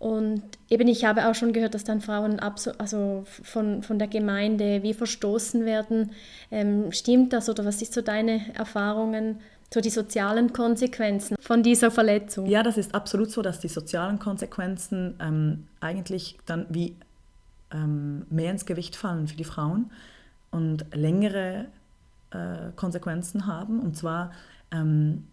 Und 0.00 0.42
eben 0.68 0.88
ich 0.88 1.04
habe 1.04 1.28
auch 1.28 1.34
schon 1.34 1.52
gehört, 1.52 1.74
dass 1.74 1.84
dann 1.84 2.00
Frauen 2.00 2.40
also 2.40 3.24
von, 3.24 3.82
von 3.82 3.98
der 3.98 4.08
Gemeinde 4.08 4.82
wie 4.82 4.94
verstoßen 4.94 5.64
werden. 5.64 6.10
Ähm, 6.50 6.92
stimmt 6.92 7.32
das 7.32 7.48
oder 7.48 7.64
was 7.64 7.80
ist 7.80 7.94
so 7.94 8.02
deine 8.02 8.52
Erfahrungen? 8.54 9.38
So 9.76 9.82
die 9.82 9.90
sozialen 9.90 10.54
Konsequenzen 10.54 11.36
von 11.38 11.62
dieser 11.62 11.90
Verletzung. 11.90 12.46
Ja, 12.46 12.62
das 12.62 12.78
ist 12.78 12.94
absolut 12.94 13.30
so, 13.30 13.42
dass 13.42 13.60
die 13.60 13.68
sozialen 13.68 14.18
Konsequenzen 14.18 15.14
ähm, 15.20 15.66
eigentlich 15.80 16.38
dann 16.46 16.64
wie 16.70 16.96
ähm, 17.70 18.24
mehr 18.30 18.52
ins 18.52 18.64
Gewicht 18.64 18.96
fallen 18.96 19.28
für 19.28 19.36
die 19.36 19.44
Frauen 19.44 19.90
und 20.50 20.86
längere 20.94 21.66
äh, 22.30 22.70
Konsequenzen 22.74 23.46
haben. 23.46 23.80
Und 23.80 23.98
zwar 23.98 24.32
ähm, 24.70 25.24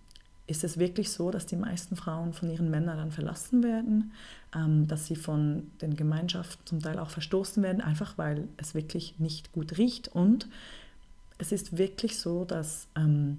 ist 0.46 0.66
es 0.66 0.78
wirklich 0.78 1.14
so, 1.14 1.32
dass 1.32 1.46
die 1.46 1.56
meisten 1.56 1.96
Frauen 1.96 2.34
von 2.34 2.50
ihren 2.50 2.70
Männern 2.70 2.98
dann 2.98 3.12
verlassen 3.12 3.64
werden, 3.64 4.12
ähm, 4.54 4.90
dass 4.90 5.06
sie 5.08 5.16
von 5.16 5.72
den 5.80 5.96
Gemeinschaften 5.96 6.66
zum 6.66 6.82
Teil 6.82 7.00
auch 7.00 7.12
verstoßen 7.12 7.64
werden, 7.64 7.80
einfach 7.80 8.18
weil 8.18 8.50
es 8.58 8.76
wirklich 8.76 9.18
nicht 9.20 9.54
gut 9.54 9.78
riecht. 9.78 10.10
Und 10.10 10.50
es 11.38 11.54
ist 11.54 11.78
wirklich 11.78 12.20
so, 12.20 12.44
dass 12.44 12.88
ähm, 12.98 13.38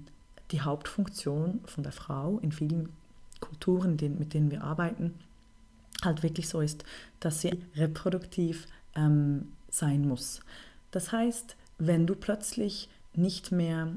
die 0.51 0.61
Hauptfunktion 0.61 1.61
von 1.65 1.83
der 1.83 1.91
Frau 1.91 2.39
in 2.39 2.51
vielen 2.51 2.89
Kulturen, 3.39 3.97
mit 4.17 4.33
denen 4.33 4.51
wir 4.51 4.63
arbeiten, 4.63 5.15
halt 6.03 6.23
wirklich 6.23 6.47
so 6.47 6.61
ist, 6.61 6.83
dass 7.19 7.41
sie 7.41 7.59
reproduktiv 7.75 8.67
ähm, 8.95 9.51
sein 9.69 10.07
muss. 10.07 10.41
Das 10.91 11.11
heißt, 11.11 11.55
wenn 11.77 12.07
du 12.07 12.15
plötzlich 12.15 12.89
nicht 13.13 13.51
mehr 13.51 13.93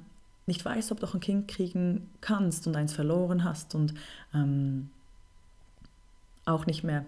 nicht 0.46 0.64
weißt, 0.64 0.92
ob 0.92 1.00
du 1.00 1.06
ein 1.06 1.20
Kind 1.20 1.46
kriegen 1.46 2.08
kannst 2.22 2.66
und 2.66 2.74
eins 2.74 2.94
verloren 2.94 3.44
hast 3.44 3.74
und 3.74 3.92
ähm, 4.32 4.88
auch 6.46 6.64
nicht 6.64 6.82
mehr 6.82 7.04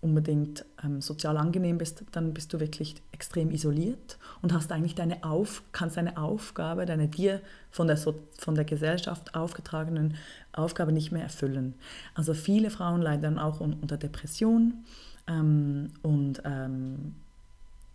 unbedingt 0.00 0.64
ähm, 0.84 1.00
sozial 1.00 1.36
angenehm 1.36 1.78
bist, 1.78 2.04
dann 2.12 2.32
bist 2.34 2.52
du 2.52 2.60
wirklich 2.60 2.96
extrem 3.12 3.50
isoliert 3.50 4.18
und 4.42 4.52
hast 4.52 4.70
eigentlich 4.72 4.94
deine 4.94 5.24
Auf, 5.24 5.62
kannst 5.72 5.96
deine 5.96 6.16
Aufgabe, 6.16 6.86
deine 6.86 7.08
dir 7.08 7.40
von 7.70 7.86
der, 7.86 7.96
so 7.96 8.14
von 8.38 8.54
der 8.54 8.64
Gesellschaft 8.64 9.34
aufgetragenen 9.34 10.14
Aufgabe 10.52 10.92
nicht 10.92 11.12
mehr 11.12 11.22
erfüllen. 11.22 11.74
Also 12.14 12.34
viele 12.34 12.70
Frauen 12.70 13.02
leiden 13.02 13.22
dann 13.22 13.38
auch 13.38 13.60
un 13.60 13.74
unter 13.74 13.96
Depression 13.96 14.84
ähm, 15.26 15.90
und 16.02 16.42
ähm, 16.44 17.14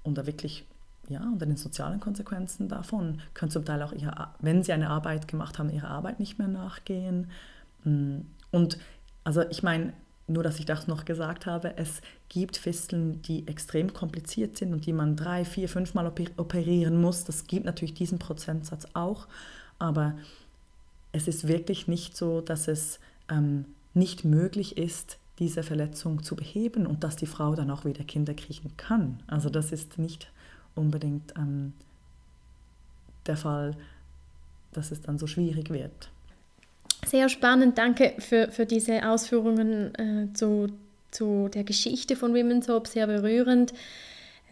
unter 0.03 0.25
wirklich 0.25 0.65
ja, 1.09 1.21
unter 1.21 1.45
den 1.45 1.57
sozialen 1.57 1.99
Konsequenzen 1.99 2.69
davon 2.69 3.19
können 3.33 3.51
zum 3.51 3.65
Teil 3.65 3.81
auch, 3.81 3.91
ihre, 3.91 4.29
wenn 4.39 4.63
sie 4.63 4.71
eine 4.71 4.89
Arbeit 4.89 5.27
gemacht 5.27 5.59
haben, 5.59 5.69
ihrer 5.69 5.89
Arbeit 5.89 6.19
nicht 6.19 6.39
mehr 6.39 6.47
nachgehen. 6.47 7.29
Mm, 7.83 8.19
und 8.51 8.77
also 9.25 9.41
ich 9.49 9.63
meine, 9.63 9.93
nur 10.27 10.43
dass 10.43 10.59
ich 10.59 10.65
das 10.65 10.87
noch 10.87 11.05
gesagt 11.05 11.45
habe, 11.45 11.77
es 11.77 12.01
gibt 12.29 12.57
Fisteln, 12.57 13.21
die 13.23 13.47
extrem 13.47 13.93
kompliziert 13.93 14.57
sind 14.57 14.73
und 14.73 14.85
die 14.85 14.93
man 14.93 15.15
drei, 15.15 15.43
vier, 15.43 15.67
fünf 15.67 15.93
Mal 15.93 16.07
operieren 16.07 17.01
muss. 17.01 17.25
Das 17.25 17.47
gibt 17.47 17.65
natürlich 17.65 17.93
diesen 17.93 18.19
Prozentsatz 18.19 18.87
auch, 18.93 19.27
aber 19.79 20.15
es 21.11 21.27
ist 21.27 21.47
wirklich 21.47 21.87
nicht 21.87 22.15
so, 22.15 22.41
dass 22.41 22.67
es 22.67 22.99
ähm, 23.29 23.65
nicht 23.93 24.23
möglich 24.23 24.77
ist, 24.77 25.17
diese 25.39 25.63
Verletzung 25.63 26.23
zu 26.23 26.35
beheben 26.35 26.87
und 26.87 27.03
dass 27.03 27.15
die 27.15 27.25
Frau 27.25 27.55
dann 27.55 27.71
auch 27.71 27.85
wieder 27.85 28.03
Kinder 28.03 28.33
kriegen 28.33 28.75
kann. 28.77 29.21
Also 29.27 29.49
das 29.49 29.71
ist 29.71 29.97
nicht 29.97 30.31
unbedingt 30.75 31.33
ähm, 31.35 31.73
der 33.25 33.37
Fall, 33.37 33.75
dass 34.71 34.91
es 34.91 35.01
dann 35.01 35.17
so 35.17 35.27
schwierig 35.27 35.69
wird. 35.69 36.09
Sehr 37.05 37.29
spannend, 37.29 37.77
danke 37.77 38.13
für, 38.19 38.49
für 38.51 38.65
diese 38.65 39.07
Ausführungen 39.07 39.93
äh, 39.95 40.33
zu, 40.33 40.67
zu 41.11 41.49
der 41.53 41.63
Geschichte 41.63 42.15
von 42.15 42.33
Women's 42.33 42.67
Hope, 42.67 42.87
sehr 42.87 43.07
berührend. 43.07 43.73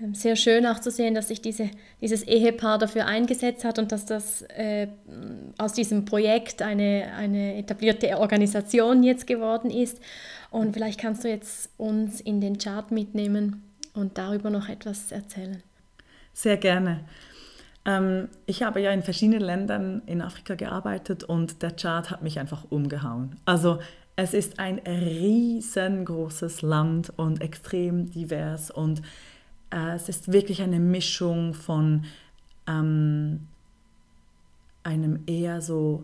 Ähm, 0.01 0.13
sehr 0.13 0.35
schön 0.35 0.65
auch 0.65 0.79
zu 0.79 0.91
sehen, 0.91 1.15
dass 1.15 1.29
sich 1.29 1.41
diese, 1.41 1.69
dieses 2.01 2.23
Ehepaar 2.23 2.77
dafür 2.77 3.05
eingesetzt 3.05 3.63
hat 3.63 3.79
und 3.79 3.91
dass 3.91 4.05
das 4.05 4.43
äh, 4.43 4.87
aus 5.57 5.73
diesem 5.73 6.05
Projekt 6.05 6.61
eine, 6.61 7.11
eine 7.17 7.57
etablierte 7.57 8.17
Organisation 8.17 9.03
jetzt 9.03 9.27
geworden 9.27 9.69
ist. 9.69 9.99
Und 10.49 10.73
vielleicht 10.73 10.99
kannst 10.99 11.23
du 11.23 11.29
jetzt 11.29 11.69
uns 11.77 12.21
in 12.21 12.41
den 12.41 12.57
Chart 12.57 12.91
mitnehmen 12.91 13.63
und 13.93 14.17
darüber 14.17 14.49
noch 14.49 14.69
etwas 14.69 15.11
erzählen. 15.11 15.63
Sehr 16.33 16.57
gerne. 16.57 17.01
Ähm, 17.85 18.29
ich 18.45 18.63
habe 18.63 18.81
ja 18.81 18.91
in 18.91 19.03
verschiedenen 19.03 19.41
Ländern 19.41 20.01
in 20.05 20.21
Afrika 20.21 20.55
gearbeitet 20.55 21.23
und 21.23 21.61
der 21.61 21.71
Chart 21.71 22.09
hat 22.11 22.21
mich 22.21 22.39
einfach 22.39 22.65
umgehauen. 22.69 23.37
Also 23.45 23.79
es 24.15 24.33
ist 24.33 24.59
ein 24.59 24.79
riesengroßes 24.79 26.61
Land 26.61 27.11
und 27.17 27.41
extrem 27.41 28.11
divers 28.11 28.69
und 28.69 29.01
äh, 29.71 29.95
es 29.95 30.09
ist 30.09 30.31
wirklich 30.31 30.61
eine 30.61 30.79
Mischung 30.79 31.53
von 31.53 32.05
ähm, 32.67 33.47
einem 34.83 35.23
eher 35.25 35.61
so 35.61 36.03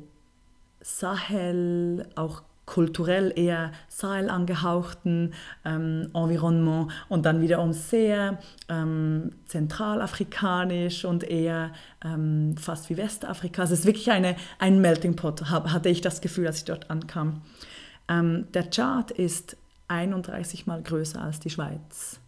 Sahel, 0.82 2.08
auch 2.16 2.44
kulturell 2.68 3.34
eher 3.36 3.72
Sahel 3.88 4.30
angehauchten 4.30 5.34
ähm, 5.66 6.12
Environnement 6.14 6.92
und 7.10 7.26
dann 7.26 7.42
wiederum 7.42 7.74
sehr 7.74 8.40
ähm, 8.70 9.32
zentralafrikanisch 9.46 11.06
und 11.06 11.24
eher 11.24 11.72
ähm, 12.06 12.56
fast 12.58 12.92
wie 12.92 12.98
Westafrika. 12.98 13.64
Also 13.64 13.74
es 13.74 13.80
ist 13.80 13.86
wirklich 13.88 14.12
eine, 14.12 14.36
ein 14.60 14.80
Melting 14.82 15.16
Pot, 15.16 15.50
hab, 15.50 15.72
hatte 15.72 15.90
ich 15.90 16.02
das 16.02 16.22
Gefühl, 16.22 16.46
als 16.46 16.60
ich 16.60 16.66
dort 16.66 16.92
ankam. 16.92 17.42
Ähm, 18.10 18.48
der 18.54 18.70
Chart 18.70 19.10
ist 19.12 19.58
31 19.88 20.68
mal 20.68 20.82
größer 20.82 21.22
als 21.22 21.40
die 21.40 21.50
Schweiz. 21.50 22.20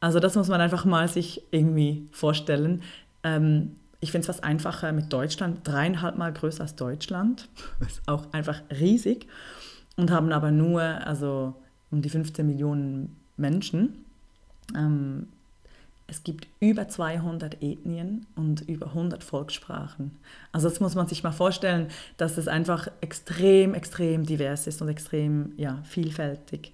Also 0.00 0.18
das 0.18 0.34
muss 0.34 0.48
man 0.48 0.60
einfach 0.60 0.84
mal 0.84 1.08
sich 1.08 1.42
irgendwie 1.52 2.08
vorstellen. 2.10 2.82
Ähm, 3.22 3.76
ich 4.00 4.10
finde 4.10 4.22
es 4.22 4.26
fast 4.26 4.44
einfacher 4.44 4.92
mit 4.92 5.12
Deutschland, 5.12 5.60
dreieinhalb 5.66 6.18
Mal 6.18 6.32
größer 6.32 6.62
als 6.62 6.74
Deutschland. 6.74 7.48
Das 7.78 7.88
ist 7.92 8.02
auch 8.08 8.32
einfach 8.32 8.60
riesig 8.80 9.28
und 9.96 10.10
haben 10.10 10.32
aber 10.32 10.50
nur 10.50 10.82
also 10.82 11.54
um 11.90 12.02
die 12.02 12.10
15 12.10 12.46
Millionen 12.46 13.16
Menschen. 13.36 14.04
Ähm, 14.74 15.28
es 16.08 16.22
gibt 16.22 16.46
über 16.60 16.88
200 16.88 17.62
Ethnien 17.62 18.26
und 18.36 18.68
über 18.68 18.86
100 18.86 19.24
Volkssprachen. 19.24 20.12
Also 20.52 20.68
das 20.68 20.78
muss 20.78 20.94
man 20.94 21.08
sich 21.08 21.24
mal 21.24 21.32
vorstellen, 21.32 21.88
dass 22.16 22.38
es 22.38 22.46
einfach 22.46 22.88
extrem, 23.00 23.74
extrem 23.74 24.24
divers 24.24 24.66
ist 24.68 24.80
und 24.82 24.88
extrem 24.88 25.52
ja, 25.56 25.82
vielfältig. 25.82 26.72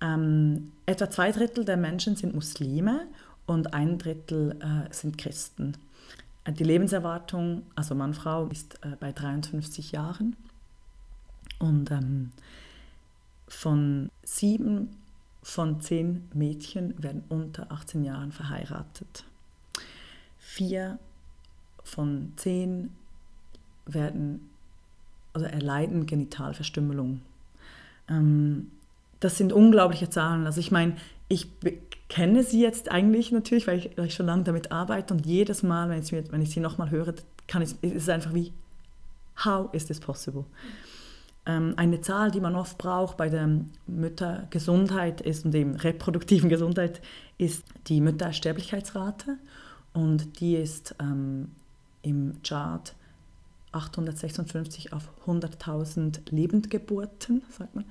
Ähm, 0.00 0.72
etwa 0.86 1.08
zwei 1.08 1.30
Drittel 1.30 1.64
der 1.64 1.76
Menschen 1.76 2.16
sind 2.16 2.34
Muslime 2.34 3.06
und 3.46 3.74
ein 3.74 3.98
Drittel 3.98 4.56
äh, 4.60 4.92
sind 4.92 5.18
Christen. 5.18 5.76
Die 6.46 6.64
Lebenserwartung, 6.64 7.62
also 7.74 7.94
Mann, 7.94 8.12
Frau, 8.12 8.46
ist 8.48 8.74
äh, 8.84 8.96
bei 8.98 9.12
53 9.12 9.92
Jahren. 9.92 10.36
Und 11.64 11.90
ähm, 11.90 12.30
von 13.48 14.10
sieben 14.22 14.90
von 15.42 15.80
zehn 15.80 16.28
Mädchen 16.34 17.02
werden 17.02 17.24
unter 17.28 17.70
18 17.70 18.04
Jahren 18.04 18.32
verheiratet. 18.32 19.24
Vier 20.38 20.98
von 21.82 22.32
zehn 22.36 22.90
werden, 23.86 24.50
also 25.32 25.46
erleiden 25.46 26.06
Genitalverstümmelung. 26.06 27.20
Ähm, 28.08 28.70
das 29.20 29.38
sind 29.38 29.52
unglaubliche 29.52 30.10
Zahlen. 30.10 30.46
Also 30.46 30.60
ich 30.60 30.70
meine, 30.70 30.96
ich 31.28 31.48
kenne 32.08 32.42
sie 32.42 32.60
jetzt 32.60 32.90
eigentlich 32.90 33.32
natürlich, 33.32 33.66
weil 33.66 33.78
ich, 33.78 33.96
weil 33.96 34.06
ich 34.06 34.14
schon 34.14 34.26
lange 34.26 34.44
damit 34.44 34.70
arbeite 34.70 35.14
und 35.14 35.24
jedes 35.24 35.62
Mal, 35.62 35.88
wenn 35.88 36.02
ich, 36.02 36.12
wenn 36.12 36.42
ich 36.42 36.50
sie 36.50 36.60
nochmal 36.60 36.90
höre, 36.90 37.14
kann 37.48 37.62
ich, 37.62 37.70
ist 37.82 38.02
es 38.02 38.08
einfach 38.08 38.34
wie, 38.34 38.52
how 39.44 39.72
is 39.72 39.86
this 39.86 40.00
possible? 40.00 40.44
Ähm, 40.44 40.93
eine 41.46 42.00
Zahl, 42.00 42.30
die 42.30 42.40
man 42.40 42.56
oft 42.56 42.78
braucht 42.78 43.18
bei 43.18 43.28
der 43.28 43.48
Müttergesundheit 43.86 45.20
ist 45.20 45.44
und 45.44 45.52
dem 45.52 45.74
reproduktiven 45.74 46.48
Gesundheit, 46.48 47.02
ist 47.36 47.64
die 47.88 48.00
Müttersterblichkeitsrate 48.00 49.36
und 49.92 50.40
die 50.40 50.56
ist 50.56 50.94
ähm, 51.00 51.50
im 52.02 52.36
Chart 52.42 52.94
856 53.72 54.92
auf 54.92 55.10
100.000 55.26 56.30
Lebendgeburten, 56.30 57.42
sagt 57.50 57.74
man. 57.74 57.84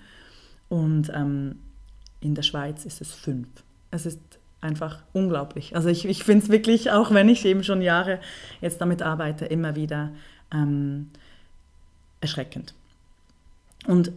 Und 0.70 1.12
ähm, 1.14 1.60
in 2.22 2.36
der 2.36 2.44
Schweiz 2.44 2.86
ist 2.86 3.02
es 3.02 3.14
5. 3.14 3.48
Es 3.92 4.06
ist 4.06 4.20
einfach 4.62 5.04
unglaublich. 5.12 5.76
Also 5.76 5.90
ich, 5.90 6.06
ich 6.06 6.24
finde 6.24 6.46
es 6.46 6.52
wirklich, 6.52 6.90
auch 6.90 7.12
wenn 7.12 7.30
ich 7.30 7.46
eben 7.46 7.64
schon 7.64 7.82
Jahre 7.82 8.20
jetzt 8.62 8.82
damit 8.82 9.02
arbeite, 9.02 9.46
immer 9.46 9.76
wieder 9.76 10.12
ähm, 10.52 11.10
erschreckend. 12.22 12.74
Und 13.88 14.12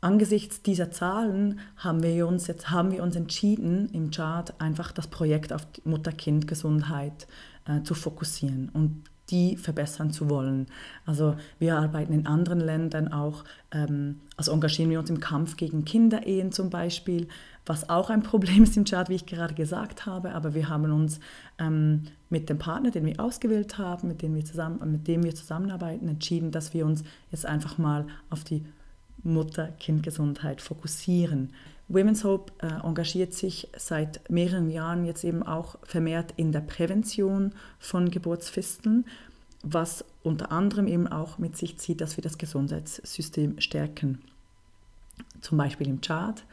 angesichts 0.00 0.62
dieser 0.62 0.90
Zahlen 0.90 1.58
haben 1.76 2.02
wir 2.02 2.26
uns 2.26 2.46
jetzt 2.46 2.70
haben 2.70 2.92
wir 2.92 3.02
uns 3.02 3.16
entschieden, 3.16 3.88
im 3.92 4.10
Chart 4.10 4.54
einfach 4.60 4.92
das 4.92 5.08
Projekt 5.08 5.52
auf 5.52 5.66
Mutter-Kind-Gesundheit 5.84 7.26
äh, 7.66 7.82
zu 7.82 7.94
fokussieren. 7.94 8.70
Und 8.72 9.02
die 9.30 9.56
verbessern 9.56 10.12
zu 10.12 10.30
wollen. 10.30 10.66
Also 11.04 11.36
wir 11.58 11.76
arbeiten 11.76 12.12
in 12.12 12.26
anderen 12.26 12.60
Ländern 12.60 13.12
auch, 13.12 13.44
ähm, 13.72 14.20
also 14.36 14.52
engagieren 14.52 14.90
wir 14.90 15.00
uns 15.00 15.10
im 15.10 15.20
Kampf 15.20 15.56
gegen 15.56 15.84
Kinderehen 15.84 16.52
zum 16.52 16.70
Beispiel, 16.70 17.28
was 17.64 17.90
auch 17.90 18.10
ein 18.10 18.22
Problem 18.24 18.62
ist 18.62 18.76
im 18.76 18.84
Chart, 18.84 19.08
wie 19.08 19.16
ich 19.16 19.26
gerade 19.26 19.54
gesagt 19.54 20.06
habe, 20.06 20.32
aber 20.32 20.54
wir 20.54 20.68
haben 20.68 20.90
uns 20.92 21.20
ähm, 21.58 22.04
mit 22.30 22.48
dem 22.48 22.58
Partner, 22.58 22.90
den 22.90 23.06
wir 23.06 23.20
ausgewählt 23.20 23.78
haben, 23.78 24.08
mit 24.08 24.22
dem 24.22 24.34
wir, 24.34 24.44
zusammen, 24.44 24.92
mit 24.92 25.08
dem 25.08 25.24
wir 25.24 25.34
zusammenarbeiten, 25.34 26.08
entschieden, 26.08 26.50
dass 26.50 26.74
wir 26.74 26.86
uns 26.86 27.02
jetzt 27.30 27.46
einfach 27.46 27.78
mal 27.78 28.06
auf 28.30 28.44
die 28.44 28.64
Mutter-Kind-Gesundheit 29.22 30.60
fokussieren. 30.60 31.52
Women's 31.88 32.24
Hope 32.24 32.52
äh, 32.60 32.84
engagiert 32.84 33.32
sich 33.32 33.68
seit 33.76 34.28
mehreren 34.28 34.70
Jahren 34.70 35.04
jetzt 35.04 35.24
eben 35.24 35.42
auch 35.42 35.76
vermehrt 35.82 36.34
in 36.36 36.50
der 36.52 36.60
Prävention 36.60 37.52
von 37.78 38.10
Geburtsfisteln, 38.10 39.04
was 39.62 40.04
unter 40.22 40.50
anderem 40.50 40.88
eben 40.88 41.06
auch 41.06 41.38
mit 41.38 41.56
sich 41.56 41.78
zieht, 41.78 42.00
dass 42.00 42.16
wir 42.16 42.22
das 42.22 42.38
Gesundheitssystem 42.38 43.60
stärken. 43.60 44.20
Zum 45.40 45.58
Beispiel 45.58 45.88
im 45.88 46.00
Chad 46.00 46.44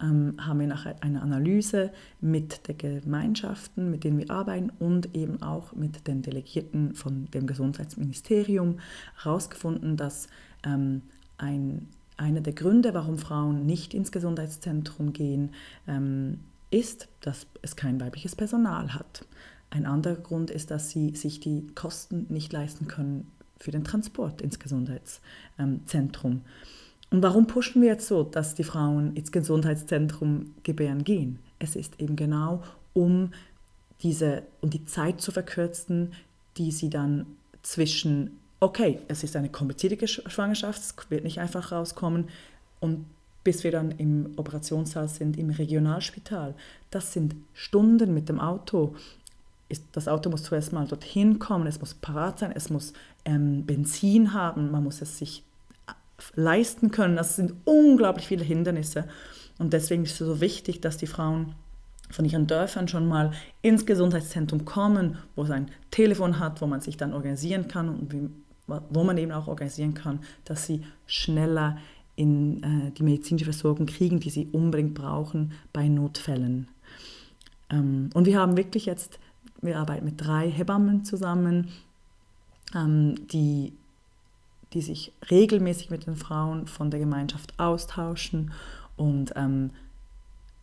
ähm, 0.00 0.34
haben 0.40 0.60
wir 0.60 0.66
nachher 0.66 0.96
eine 1.02 1.22
Analyse 1.22 1.90
mit 2.20 2.68
den 2.68 2.78
Gemeinschaften, 2.78 3.90
mit 3.90 4.04
denen 4.04 4.18
wir 4.18 4.30
arbeiten 4.30 4.70
und 4.78 5.14
eben 5.14 5.42
auch 5.42 5.72
mit 5.72 6.06
den 6.06 6.22
Delegierten 6.22 6.94
von 6.94 7.26
dem 7.32 7.46
Gesundheitsministerium 7.46 8.78
herausgefunden, 9.22 9.96
dass 9.96 10.28
ähm, 10.64 11.02
ein, 11.36 11.88
einer 12.18 12.40
der 12.40 12.52
Gründe, 12.52 12.92
warum 12.92 13.16
Frauen 13.16 13.64
nicht 13.64 13.94
ins 13.94 14.12
Gesundheitszentrum 14.12 15.12
gehen, 15.12 15.54
ähm, 15.86 16.40
ist, 16.70 17.08
dass 17.22 17.46
es 17.62 17.76
kein 17.76 18.00
weibliches 18.00 18.36
Personal 18.36 18.92
hat. 18.92 19.24
Ein 19.70 19.86
anderer 19.86 20.16
Grund 20.16 20.50
ist, 20.50 20.70
dass 20.70 20.90
sie 20.90 21.14
sich 21.14 21.40
die 21.40 21.66
Kosten 21.74 22.26
nicht 22.28 22.52
leisten 22.52 22.88
können 22.88 23.30
für 23.58 23.70
den 23.70 23.84
Transport 23.84 24.42
ins 24.42 24.58
Gesundheitszentrum. 24.58 26.42
und 27.10 27.22
warum 27.22 27.46
pushen 27.46 27.82
wir 27.82 27.88
jetzt 27.88 28.06
so, 28.06 28.22
dass 28.22 28.54
die 28.54 28.64
Frauen 28.64 29.14
ins 29.14 29.32
Gesundheitszentrum 29.32 30.54
gebären 30.62 31.04
gehen? 31.04 31.38
Es 31.58 31.74
ist 31.74 32.00
eben 32.00 32.16
genau, 32.16 32.62
um 32.92 33.32
diese, 34.02 34.42
um 34.60 34.70
die 34.70 34.84
Zeit 34.84 35.20
zu 35.20 35.32
verkürzen, 35.32 36.12
die 36.56 36.70
sie 36.70 36.90
dann 36.90 37.26
zwischen, 37.62 38.37
okay, 38.60 39.00
es 39.08 39.22
ist 39.24 39.36
eine 39.36 39.48
komplizierte 39.48 40.08
Schwangerschaft, 40.08 40.80
es 40.80 40.94
wird 41.10 41.24
nicht 41.24 41.38
einfach 41.40 41.72
rauskommen, 41.72 42.28
und 42.80 43.06
bis 43.44 43.64
wir 43.64 43.72
dann 43.72 43.92
im 43.92 44.34
Operationssaal 44.36 45.08
sind, 45.08 45.38
im 45.38 45.50
Regionalspital. 45.50 46.54
Das 46.90 47.12
sind 47.12 47.34
Stunden 47.54 48.12
mit 48.12 48.28
dem 48.28 48.40
Auto. 48.40 48.94
Das 49.92 50.08
Auto 50.08 50.30
muss 50.30 50.42
zuerst 50.42 50.72
mal 50.72 50.86
dorthin 50.86 51.38
kommen, 51.38 51.66
es 51.66 51.80
muss 51.80 51.94
parat 51.94 52.38
sein, 52.38 52.52
es 52.54 52.70
muss 52.70 52.92
ähm, 53.24 53.64
Benzin 53.66 54.32
haben, 54.32 54.70
man 54.70 54.84
muss 54.84 55.02
es 55.02 55.18
sich 55.18 55.44
leisten 56.34 56.90
können. 56.90 57.16
Das 57.16 57.36
sind 57.36 57.54
unglaublich 57.64 58.26
viele 58.26 58.44
Hindernisse. 58.44 59.04
Und 59.58 59.72
deswegen 59.72 60.04
ist 60.04 60.20
es 60.20 60.26
so 60.26 60.40
wichtig, 60.40 60.80
dass 60.80 60.96
die 60.96 61.06
Frauen 61.06 61.54
von 62.10 62.24
ihren 62.24 62.46
Dörfern 62.46 62.88
schon 62.88 63.06
mal 63.06 63.32
ins 63.60 63.84
Gesundheitszentrum 63.84 64.64
kommen, 64.64 65.18
wo 65.36 65.44
es 65.44 65.50
ein 65.50 65.70
Telefon 65.90 66.38
hat, 66.38 66.60
wo 66.62 66.66
man 66.66 66.80
sich 66.80 66.96
dann 66.96 67.12
organisieren 67.12 67.68
kann 67.68 67.88
und 67.88 68.12
wo 68.68 69.04
man 69.04 69.18
eben 69.18 69.32
auch 69.32 69.48
organisieren 69.48 69.94
kann, 69.94 70.20
dass 70.44 70.66
sie 70.66 70.84
schneller 71.06 71.78
in 72.16 72.62
äh, 72.62 72.90
die 72.92 73.02
medizinische 73.02 73.44
Versorgung 73.44 73.86
kriegen, 73.86 74.20
die 74.20 74.30
sie 74.30 74.48
unbedingt 74.52 74.94
brauchen 74.94 75.52
bei 75.72 75.88
Notfällen. 75.88 76.68
Ähm, 77.70 78.10
und 78.14 78.26
wir 78.26 78.38
haben 78.38 78.56
wirklich 78.56 78.86
jetzt, 78.86 79.18
wir 79.62 79.78
arbeiten 79.78 80.04
mit 80.04 80.20
drei 80.20 80.50
Hebammen 80.50 81.04
zusammen, 81.04 81.68
ähm, 82.74 83.14
die 83.28 83.72
die 84.72 84.82
sich 84.82 85.12
regelmäßig 85.30 85.90
mit 85.90 86.06
den 86.06 86.16
Frauen 86.16 86.66
von 86.66 86.90
der 86.90 87.00
Gemeinschaft 87.00 87.58
austauschen 87.58 88.52
und 88.96 89.32
ähm, 89.36 89.70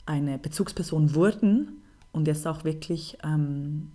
eine 0.06 0.38
Bezugsperson 0.38 1.16
wurden 1.16 1.82
und 2.12 2.28
jetzt 2.28 2.46
auch 2.46 2.64
wirklich 2.64 3.18
ähm, 3.24 3.92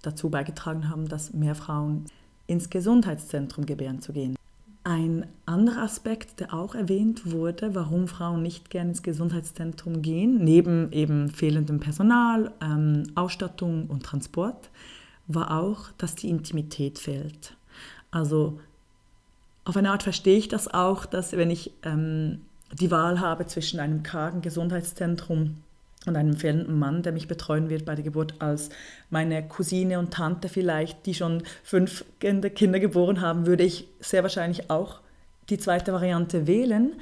dazu 0.00 0.30
beigetragen 0.30 0.88
haben, 0.88 1.08
dass 1.08 1.34
mehr 1.34 1.54
Frauen 1.54 2.06
ins 2.52 2.70
Gesundheitszentrum 2.70 3.66
gebären 3.66 4.00
zu 4.00 4.12
gehen. 4.12 4.36
Ein 4.84 5.26
anderer 5.46 5.82
Aspekt, 5.82 6.40
der 6.40 6.54
auch 6.54 6.74
erwähnt 6.74 7.30
wurde, 7.30 7.74
warum 7.74 8.08
Frauen 8.08 8.42
nicht 8.42 8.68
gerne 8.68 8.90
ins 8.90 9.02
Gesundheitszentrum 9.02 10.02
gehen, 10.02 10.42
neben 10.42 10.90
eben 10.92 11.30
fehlendem 11.30 11.78
Personal, 11.78 12.52
ähm, 12.60 13.04
Ausstattung 13.14 13.86
und 13.86 14.02
Transport, 14.02 14.70
war 15.28 15.60
auch, 15.60 15.90
dass 15.98 16.16
die 16.16 16.28
Intimität 16.28 16.98
fehlt. 16.98 17.56
Also 18.10 18.58
auf 19.64 19.76
eine 19.76 19.92
Art 19.92 20.02
verstehe 20.02 20.36
ich 20.36 20.48
das 20.48 20.66
auch, 20.66 21.06
dass 21.06 21.32
wenn 21.32 21.50
ich 21.50 21.72
ähm, 21.84 22.40
die 22.72 22.90
Wahl 22.90 23.20
habe 23.20 23.46
zwischen 23.46 23.78
einem 23.78 24.02
kargen 24.02 24.42
Gesundheitszentrum 24.42 25.58
und 26.06 26.16
einem 26.16 26.36
fehlenden 26.36 26.78
Mann, 26.78 27.02
der 27.02 27.12
mich 27.12 27.28
betreuen 27.28 27.70
wird 27.70 27.84
bei 27.84 27.94
der 27.94 28.04
Geburt, 28.04 28.34
als 28.40 28.70
meine 29.10 29.46
Cousine 29.46 29.98
und 29.98 30.12
Tante 30.12 30.48
vielleicht, 30.48 31.06
die 31.06 31.14
schon 31.14 31.42
fünf 31.62 32.04
Kinder 32.18 32.80
geboren 32.80 33.20
haben, 33.20 33.46
würde 33.46 33.62
ich 33.62 33.86
sehr 34.00 34.22
wahrscheinlich 34.22 34.70
auch 34.70 35.00
die 35.48 35.58
zweite 35.58 35.92
Variante 35.92 36.46
wählen. 36.46 36.94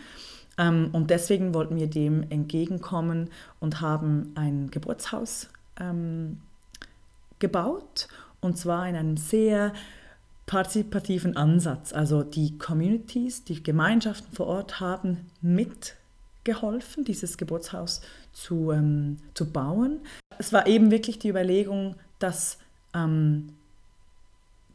Ähm, 0.58 0.90
und 0.92 1.10
deswegen 1.10 1.54
wollten 1.54 1.76
wir 1.76 1.86
dem 1.86 2.24
entgegenkommen 2.30 3.30
und 3.58 3.80
haben 3.80 4.32
ein 4.34 4.70
Geburtshaus 4.70 5.48
ähm, 5.78 6.38
gebaut. 7.38 8.08
Und 8.40 8.58
zwar 8.58 8.88
in 8.88 8.96
einem 8.96 9.16
sehr 9.16 9.72
partizipativen 10.46 11.36
Ansatz. 11.36 11.92
Also 11.92 12.22
die 12.22 12.58
Communities, 12.58 13.44
die 13.44 13.62
Gemeinschaften 13.62 14.34
vor 14.34 14.46
Ort 14.46 14.80
haben 14.80 15.30
mitgeholfen, 15.40 17.04
dieses 17.04 17.36
Geburtshaus 17.36 18.00
zu, 18.00 18.06
ähm, 18.72 19.18
zu 19.34 19.50
bauen. 19.50 20.00
Es 20.38 20.52
war 20.52 20.66
eben 20.66 20.90
wirklich 20.90 21.18
die 21.18 21.28
Überlegung, 21.28 21.96
dass 22.18 22.58
ähm, 22.94 23.50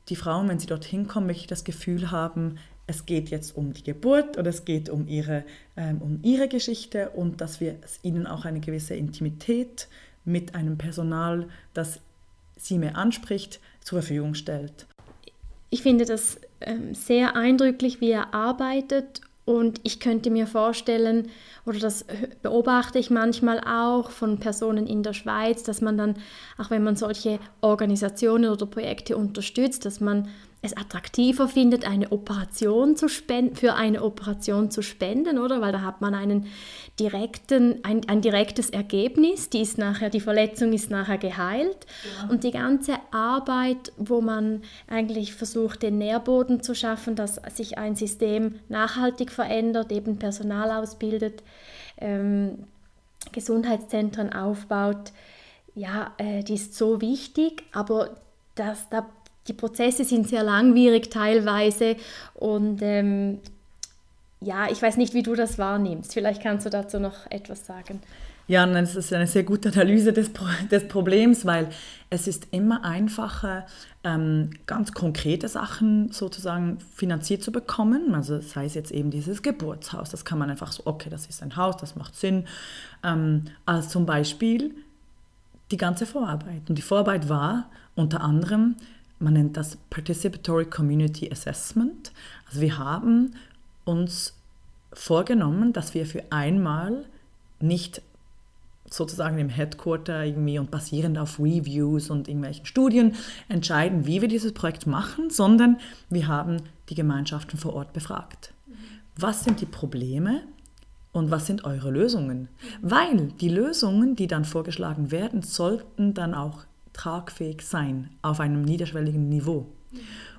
die 0.10 0.16
Frauen, 0.16 0.48
wenn 0.50 0.60
sie 0.60 0.68
dorthin 0.68 1.08
kommen, 1.08 1.28
wirklich 1.28 1.48
das 1.48 1.64
Gefühl 1.64 2.12
haben, 2.12 2.58
es 2.88 3.06
geht 3.06 3.30
jetzt 3.30 3.58
um 3.58 3.74
die 3.74 3.84
Geburt 3.84 4.38
oder 4.38 4.50
es 4.50 4.66
geht 4.66 4.90
um 4.90 5.08
ihre, 5.08 5.44
ähm, 5.76 6.02
um 6.02 6.20
ihre 6.22 6.48
Geschichte 6.48 7.10
und 7.10 7.42
dass 7.42 7.60
wir 7.60 7.78
ihnen 8.04 8.28
auch 8.28 8.46
eine 8.46 8.60
gewisse 8.60 8.96
Intimität 8.96 9.88
mit 10.24 10.54
einem 10.54 10.78
Personal, 10.78 11.48
das 11.74 12.00
sie 12.58 12.78
mehr 12.78 12.96
anspricht, 12.96 13.60
zur 13.82 14.02
Verfügung 14.02 14.36
stellt. 14.36 14.86
Ich 15.70 15.82
finde 15.82 16.06
das 16.06 16.40
ähm, 16.62 16.94
sehr 16.94 17.36
eindrücklich, 17.36 18.02
wie 18.02 18.12
er 18.12 18.34
arbeitet 18.34 19.22
und 19.46 19.80
ich 19.84 20.00
könnte 20.00 20.32
mir 20.32 20.48
vorstellen, 20.48 21.30
oder 21.66 21.80
das 21.80 22.06
beobachte 22.42 22.98
ich 22.98 23.12
manchmal 23.12 23.60
auch 23.60 24.10
von 24.10 24.40
Personen 24.40 24.88
in 24.88 25.04
der 25.04 25.14
Schweiz, 25.14 25.62
dass 25.62 25.82
man 25.82 25.98
dann, 25.98 26.16
auch 26.58 26.72
wenn 26.72 26.84
man 26.84 26.96
solche 26.96 27.40
Organisationen 27.62 28.52
oder 28.52 28.66
Projekte 28.66 29.16
unterstützt, 29.16 29.86
dass 29.86 30.00
man 30.00 30.30
es 30.66 30.76
attraktiver 30.76 31.48
findet, 31.48 31.88
eine 31.88 32.12
Operation 32.12 32.96
zu 32.96 33.08
spenden, 33.08 33.56
für 33.56 33.76
eine 33.76 34.04
Operation 34.04 34.72
zu 34.72 34.82
spenden, 34.82 35.40
oder? 35.40 35.62
Weil 35.62 35.72
da 35.72 35.82
hat 35.82 36.02
man 36.02 36.14
einen 36.14 36.48
direkten, 37.00 37.84
ein, 37.84 38.08
ein 38.08 38.22
direktes 38.22 38.70
Ergebnis, 38.70 39.50
die 39.50 39.62
ist 39.62 39.78
nachher, 39.78 40.10
die 40.10 40.20
Verletzung 40.20 40.74
ist 40.74 40.90
nachher 40.90 41.18
geheilt. 41.18 41.86
Ja. 42.04 42.30
Und 42.30 42.44
die 42.44 42.52
ganze 42.52 42.94
Arbeit, 43.12 43.92
wo 43.98 44.22
man 44.22 44.62
eigentlich 44.88 45.34
versucht, 45.34 45.84
den 45.84 45.98
Nährboden 45.98 46.62
zu 46.62 46.76
schaffen, 46.76 47.16
dass 47.16 47.36
sich 47.54 47.78
ein 47.78 47.96
System 47.96 48.60
nachhaltig 48.70 49.32
verändert, 49.32 49.92
eben 49.92 50.18
Personal 50.18 50.72
ausbildet, 50.72 51.44
ähm, 51.98 52.66
Gesundheitszentren 53.32 54.34
aufbaut, 54.34 55.12
ja, 55.74 56.14
äh, 56.18 56.44
die 56.44 56.54
ist 56.54 56.76
so 56.76 57.02
wichtig, 57.02 57.64
aber 57.74 58.16
das, 58.56 58.90
da 58.90 59.06
die 59.48 59.54
Prozesse 59.54 60.04
sind 60.04 60.28
sehr 60.28 60.44
langwierig 60.44 61.10
teilweise 61.10 61.96
und 62.34 62.82
ähm, 62.82 63.40
ja, 64.42 64.70
ich 64.70 64.82
weiß 64.82 64.98
nicht, 64.98 65.14
wie 65.14 65.24
du 65.24 65.36
das 65.36 65.58
wahrnimmst. 65.58 66.14
Vielleicht 66.14 66.42
kannst 66.42 66.66
du 66.66 66.70
dazu 66.70 67.00
noch 67.00 67.30
etwas 67.30 67.66
sagen. 67.66 68.02
Ja, 68.48 68.64
das 68.68 68.96
ist 68.96 69.12
eine 69.12 69.26
sehr 69.26 69.44
gute 69.44 69.70
Analyse 69.70 70.14
des, 70.14 70.30
des 70.70 70.88
Problems, 70.88 71.48
weil 71.48 71.68
es 72.12 72.28
ist 72.28 72.48
immer 72.52 72.84
einfacher, 72.84 73.66
ähm, 74.04 74.52
ganz 74.68 74.92
konkrete 74.92 75.48
Sachen 75.48 76.12
sozusagen 76.12 76.78
finanziert 76.94 77.42
zu 77.42 77.52
bekommen. 77.52 78.14
Also 78.14 78.40
sei 78.42 78.66
es 78.66 78.76
jetzt 78.76 78.92
eben 78.92 79.10
dieses 79.10 79.42
Geburtshaus, 79.42 80.12
das 80.12 80.26
kann 80.26 80.38
man 80.38 80.52
einfach 80.52 80.72
so, 80.72 80.84
okay, 80.86 81.10
das 81.10 81.26
ist 81.26 81.42
ein 81.42 81.56
Haus, 81.56 81.78
das 81.78 81.96
macht 81.96 82.16
Sinn, 82.16 82.46
ähm, 83.04 83.46
als 83.66 83.90
zum 83.90 84.06
Beispiel 84.06 84.76
die 85.72 85.78
ganze 85.78 86.06
Vorarbeit. 86.06 86.70
Und 86.70 86.78
die 86.78 86.84
Vorarbeit 86.84 87.28
war 87.28 87.72
unter 87.96 88.22
anderem 88.22 88.76
man 89.20 89.34
nennt 89.34 89.58
das 89.58 89.78
Participatory 89.90 90.66
Community 90.66 91.32
Assessment. 91.32 92.12
Also 92.48 92.62
wir 92.62 92.78
haben 92.78 93.36
uns 93.86 94.34
vorgenommen, 94.94 95.74
dass 95.74 95.94
wir 95.94 96.06
für 96.06 96.24
einmal 96.32 97.06
nicht 97.60 98.02
sozusagen 98.90 99.40
im 99.40 99.50
Headquarter 99.50 100.26
irgendwie 100.26 100.60
und 100.60 100.70
basierend 100.72 101.18
auf 101.18 101.40
Reviews 101.40 102.10
und 102.10 102.28
irgendwelchen 102.28 102.66
Studien 102.66 103.16
entscheiden, 103.50 104.06
wie 104.06 104.22
wir 104.22 104.28
dieses 104.28 104.54
Projekt 104.54 104.86
machen, 104.86 105.30
sondern 105.30 105.78
wir 106.10 106.28
haben 106.28 106.62
die 106.90 106.96
Gemeinschaften 106.96 107.58
vor 107.58 107.74
Ort 107.74 107.94
befragt. 107.94 108.54
Was 109.18 109.44
sind 109.44 109.62
die 109.62 109.66
Probleme 109.66 110.42
und 111.14 111.32
was 111.32 111.48
sind 111.48 111.64
eure 111.64 111.90
Lösungen? 111.90 112.48
Weil 112.82 113.30
die 113.40 113.50
Lösungen, 113.50 114.16
die 114.16 114.28
dann 114.28 114.46
vorgeschlagen 114.46 115.10
werden, 115.10 115.42
sollten 115.42 116.14
dann 116.14 116.34
auch 116.34 116.66
tragfähig 116.96 117.62
sein 117.62 118.10
auf 118.22 118.40
einem 118.40 118.64
niederschwelligen 118.64 119.30
Niveau. 119.30 119.68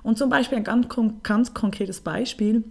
Und 0.03 0.17
zum 0.17 0.29
Beispiel 0.29 0.57
ein 0.57 0.63
ganz, 0.63 0.87
ganz 1.23 1.53
konkretes 1.53 2.01
Beispiel, 2.01 2.63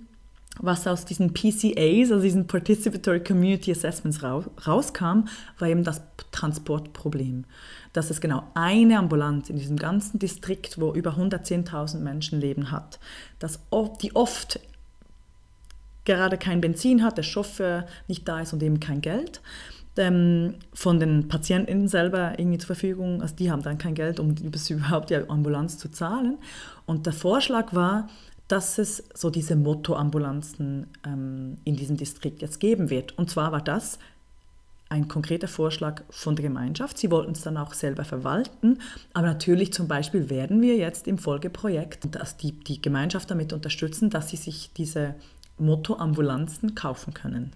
was 0.58 0.86
aus 0.86 1.04
diesen 1.04 1.34
PCAs, 1.34 2.10
also 2.10 2.20
diesen 2.20 2.46
Participatory 2.46 3.22
Community 3.22 3.70
Assessments 3.70 4.22
rauskam, 4.22 5.24
war 5.58 5.68
eben 5.68 5.84
das 5.84 6.00
Transportproblem. 6.32 7.44
Dass 7.92 8.10
es 8.10 8.20
genau 8.20 8.44
eine 8.54 8.98
Ambulanz 8.98 9.50
in 9.50 9.58
diesem 9.58 9.76
ganzen 9.76 10.18
Distrikt, 10.18 10.80
wo 10.80 10.92
über 10.92 11.16
110.000 11.16 11.98
Menschen 11.98 12.40
leben 12.40 12.70
hat, 12.70 12.98
dass 13.38 13.60
die 14.02 14.14
oft 14.16 14.60
gerade 16.04 16.38
kein 16.38 16.60
Benzin 16.60 17.02
hat, 17.02 17.18
der 17.18 17.22
Chauffeur 17.22 17.86
nicht 18.08 18.26
da 18.26 18.40
ist 18.40 18.52
und 18.52 18.62
eben 18.62 18.80
kein 18.80 19.00
Geld 19.02 19.42
von 20.74 21.00
den 21.00 21.28
Patienten 21.28 21.88
selber 21.88 22.38
irgendwie 22.38 22.58
zur 22.58 22.66
Verfügung. 22.66 23.22
Also 23.22 23.34
die 23.36 23.50
haben 23.50 23.62
dann 23.62 23.78
kein 23.78 23.94
Geld, 23.94 24.20
um 24.20 24.34
überhaupt 24.70 25.10
die 25.10 25.16
Ambulanz 25.16 25.78
zu 25.78 25.90
zahlen. 25.90 26.38
Und 26.84 27.06
der 27.06 27.12
Vorschlag 27.12 27.74
war, 27.74 28.08
dass 28.48 28.78
es 28.78 29.04
so 29.14 29.30
diese 29.30 29.56
Motto-Ambulanzen 29.56 30.86
ähm, 31.04 31.58
in 31.64 31.76
diesem 31.76 31.96
Distrikt 31.96 32.42
jetzt 32.42 32.60
geben 32.60 32.90
wird. 32.90 33.18
Und 33.18 33.30
zwar 33.30 33.52
war 33.52 33.62
das 33.62 33.98
ein 34.88 35.08
konkreter 35.08 35.48
Vorschlag 35.48 36.02
von 36.10 36.36
der 36.36 36.44
Gemeinschaft. 36.44 36.96
Sie 36.98 37.10
wollten 37.10 37.32
es 37.32 37.42
dann 37.42 37.56
auch 37.56 37.74
selber 37.74 38.04
verwalten. 38.04 38.78
Aber 39.14 39.26
natürlich 39.26 39.72
zum 39.72 39.88
Beispiel 39.88 40.30
werden 40.30 40.62
wir 40.62 40.76
jetzt 40.76 41.08
im 41.08 41.18
Folgeprojekt 41.18 42.14
dass 42.14 42.36
die, 42.36 42.52
die 42.52 42.80
Gemeinschaft 42.80 43.30
damit 43.30 43.52
unterstützen, 43.52 44.10
dass 44.10 44.30
sie 44.30 44.36
sich 44.36 44.70
diese 44.76 45.16
Motto-Ambulanzen 45.58 46.74
kaufen 46.74 47.14
können. 47.14 47.52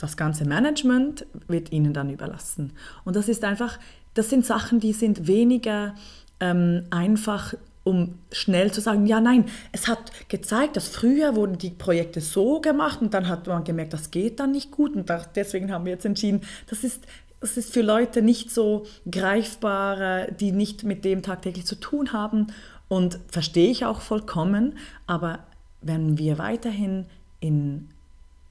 Das 0.00 0.16
ganze 0.16 0.46
Management 0.46 1.26
wird 1.46 1.72
ihnen 1.72 1.92
dann 1.92 2.08
überlassen. 2.08 2.72
Und 3.04 3.16
das 3.16 3.28
ist 3.28 3.44
einfach, 3.44 3.78
das 4.14 4.30
sind 4.30 4.46
Sachen, 4.46 4.80
die 4.80 4.94
sind 4.94 5.26
weniger 5.26 5.94
ähm, 6.40 6.86
einfach 6.90 7.54
um 7.82 8.18
schnell 8.30 8.72
zu 8.72 8.80
sagen, 8.80 9.06
ja, 9.06 9.20
nein, 9.20 9.46
es 9.72 9.88
hat 9.88 10.12
gezeigt, 10.28 10.76
dass 10.76 10.88
früher 10.88 11.34
wurden 11.34 11.58
die 11.58 11.70
Projekte 11.70 12.20
so 12.20 12.60
gemacht 12.60 13.00
und 13.00 13.14
dann 13.14 13.28
hat 13.28 13.46
man 13.46 13.64
gemerkt, 13.64 13.92
das 13.92 14.10
geht 14.10 14.40
dann 14.40 14.52
nicht 14.52 14.70
gut 14.70 14.94
und 14.94 15.10
deswegen 15.34 15.72
haben 15.72 15.86
wir 15.86 15.92
jetzt 15.92 16.04
entschieden, 16.04 16.42
das 16.68 16.84
ist, 16.84 17.04
das 17.40 17.56
ist 17.56 17.72
für 17.72 17.82
Leute 17.82 18.20
nicht 18.20 18.50
so 18.50 18.86
greifbar, 19.10 20.30
die 20.30 20.52
nicht 20.52 20.84
mit 20.84 21.04
dem 21.04 21.22
tagtäglich 21.22 21.64
zu 21.64 21.74
tun 21.74 22.12
haben 22.12 22.48
und 22.88 23.18
verstehe 23.28 23.70
ich 23.70 23.86
auch 23.86 24.00
vollkommen, 24.00 24.76
aber 25.06 25.40
wenn 25.80 26.18
wir 26.18 26.36
weiterhin 26.38 27.06
in 27.40 27.88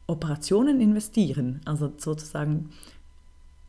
Operationen 0.10 0.82
investieren, 0.82 1.62
also 1.66 1.92
sozusagen 1.98 2.70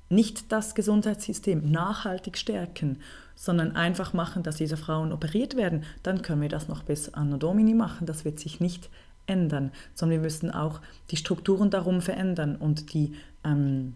nicht 0.09 0.50
das 0.50 0.74
Gesundheitssystem 0.74 1.70
nachhaltig 1.70 2.37
stärken, 2.37 2.98
sondern 3.37 3.76
einfach 3.76 4.12
machen, 4.12 4.42
dass 4.42 4.57
diese 4.57 4.76
Frauen 4.76 5.12
operiert 5.12 5.57
werden, 5.57 5.85
dann 6.03 6.22
können 6.22 6.42
wir 6.42 6.48
das 6.48 6.68
noch 6.68 6.83
bis 6.83 7.14
Anno 7.14 7.37
Domini 7.37 7.74
machen. 7.74 8.07
Das 8.07 8.24
wird 8.24 8.40
sich 8.40 8.61
nicht 8.61 8.90
ändern, 9.26 9.70
sondern 9.94 10.18
wir 10.18 10.24
müssen 10.24 10.50
auch 10.50 10.81
die 11.11 11.16
Strukturen 11.16 11.70
darum 11.70 12.03
verändern 12.03 12.57
und 12.57 12.92
die 12.92 13.14
ähm, 13.44 13.94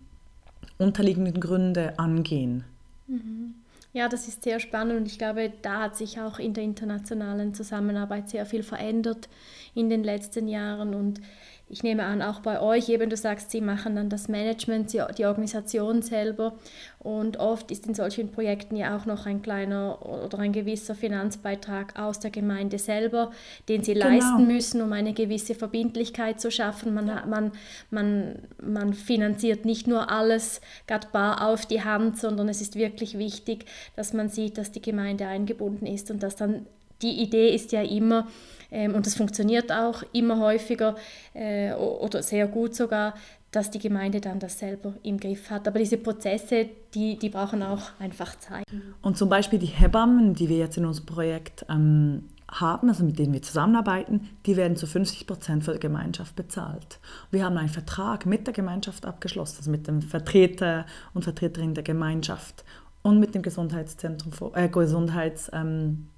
unterliegenden 0.78 1.40
Gründe 1.40 1.98
angehen. 1.98 2.64
Mhm. 3.08 3.54
Ja, 3.92 4.08
das 4.08 4.26
ist 4.26 4.42
sehr 4.42 4.58
spannend 4.58 4.96
und 4.96 5.06
ich 5.06 5.18
glaube, 5.18 5.52
da 5.62 5.82
hat 5.82 5.96
sich 5.96 6.20
auch 6.20 6.40
in 6.40 6.52
der 6.52 6.64
internationalen 6.64 7.54
Zusammenarbeit 7.54 8.28
sehr 8.28 8.44
viel 8.44 8.64
verändert 8.64 9.28
in 9.72 9.88
den 9.88 10.02
letzten 10.02 10.48
Jahren 10.48 10.94
und 10.94 11.20
ich 11.68 11.82
nehme 11.82 12.04
an, 12.04 12.20
auch 12.20 12.40
bei 12.40 12.60
euch, 12.60 12.90
eben 12.90 13.08
du 13.08 13.16
sagst, 13.16 13.50
sie 13.50 13.62
machen 13.62 13.96
dann 13.96 14.10
das 14.10 14.28
Management, 14.28 14.92
die 14.92 15.24
Organisation 15.24 16.02
selber 16.02 16.54
und 16.98 17.38
oft 17.38 17.70
ist 17.70 17.86
in 17.86 17.94
solchen 17.94 18.30
Projekten 18.30 18.76
ja 18.76 18.96
auch 18.96 19.06
noch 19.06 19.24
ein 19.24 19.40
kleiner 19.40 19.98
oder 20.24 20.38
ein 20.40 20.52
gewisser 20.52 20.94
Finanzbeitrag 20.94 21.98
aus 21.98 22.20
der 22.20 22.30
Gemeinde 22.30 22.78
selber, 22.78 23.30
den 23.68 23.82
sie 23.82 23.94
genau. 23.94 24.06
leisten 24.06 24.46
müssen, 24.46 24.82
um 24.82 24.92
eine 24.92 25.14
gewisse 25.14 25.54
Verbindlichkeit 25.54 26.38
zu 26.38 26.50
schaffen. 26.50 26.92
Man, 26.92 27.06
man, 27.06 27.52
man, 27.90 28.42
man 28.62 28.92
finanziert 28.92 29.64
nicht 29.64 29.86
nur 29.86 30.10
alles 30.10 30.60
gerade 30.86 31.08
bar 31.12 31.48
auf 31.48 31.64
die 31.64 31.82
Hand, 31.82 32.18
sondern 32.18 32.50
es 32.50 32.60
ist 32.60 32.76
wirklich 32.76 33.16
wichtig, 33.16 33.64
dass 33.96 34.12
man 34.12 34.28
sieht, 34.28 34.58
dass 34.58 34.70
die 34.70 34.82
Gemeinde 34.82 35.26
eingebunden 35.26 35.86
ist 35.86 36.10
und 36.10 36.22
dass 36.22 36.36
dann 36.36 36.66
die 37.02 37.22
Idee 37.22 37.54
ist 37.54 37.72
ja 37.72 37.82
immer, 37.82 38.28
ähm, 38.70 38.94
und 38.94 39.06
das 39.06 39.14
funktioniert 39.14 39.72
auch 39.72 40.02
immer 40.12 40.38
häufiger 40.38 40.96
äh, 41.34 41.72
oder 41.72 42.22
sehr 42.22 42.46
gut 42.46 42.74
sogar, 42.74 43.14
dass 43.54 43.70
die 43.70 43.78
Gemeinde 43.78 44.20
dann 44.20 44.40
das 44.40 44.58
selber 44.58 44.94
im 45.02 45.18
Griff 45.18 45.50
hat. 45.50 45.68
Aber 45.68 45.78
diese 45.78 45.96
Prozesse, 45.96 46.68
die, 46.92 47.16
die 47.16 47.28
brauchen 47.28 47.62
auch 47.62 47.82
einfach 48.00 48.36
Zeit. 48.38 48.64
Und 49.00 49.16
zum 49.16 49.28
Beispiel 49.28 49.58
die 49.58 49.66
Hebammen, 49.66 50.34
die 50.34 50.48
wir 50.48 50.58
jetzt 50.58 50.76
in 50.76 50.84
unserem 50.84 51.06
Projekt 51.06 51.64
ähm, 51.68 52.24
haben, 52.50 52.88
also 52.88 53.04
mit 53.04 53.18
denen 53.18 53.32
wir 53.32 53.42
zusammenarbeiten, 53.42 54.28
die 54.46 54.56
werden 54.56 54.76
zu 54.76 54.86
50 54.86 55.26
Prozent 55.26 55.64
von 55.64 55.74
der 55.74 55.80
Gemeinschaft 55.80 56.36
bezahlt. 56.36 56.98
Wir 57.30 57.44
haben 57.44 57.56
einen 57.56 57.68
Vertrag 57.68 58.26
mit 58.26 58.46
der 58.46 58.54
Gemeinschaft 58.54 59.06
abgeschlossen, 59.06 59.56
also 59.58 59.70
mit 59.70 59.86
dem 59.86 60.02
Vertreter 60.02 60.86
und 61.14 61.22
Vertreterin 61.22 61.74
der 61.74 61.84
Gemeinschaft 61.84 62.64
und 63.02 63.20
mit 63.20 63.34
dem 63.34 63.42
Gesundheitszentrum, 63.42 64.32
äh, 64.54 64.68
Gesundheits, 64.68 65.50
ähm, 65.52 66.08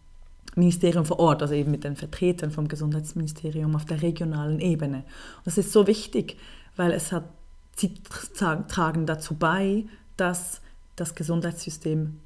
Ministerium 0.57 1.05
vor 1.05 1.21
Ort, 1.21 1.43
also 1.43 1.55
eben 1.55 1.71
mit 1.71 1.85
den 1.85 1.97
Vertretern 1.97 2.51
vom 2.51 2.67
Gesundheitsministerium 2.67 3.77
auf 3.77 3.85
der 3.85 4.03
regionalen 4.03 4.59
Ebene. 4.59 4.99
Und 5.37 5.47
das 5.47 5.59
ist 5.59 5.71
so 5.71 5.87
wichtig, 5.87 6.37
weil 6.77 6.93
es 6.93 7.13
hat, 7.13 7.25
sie 7.77 7.95
tragen 8.69 9.07
dazu 9.07 9.35
bei, 9.35 9.85
dass 10.17 10.63
das 10.97 11.15
Gesundheitssystem 11.15 12.19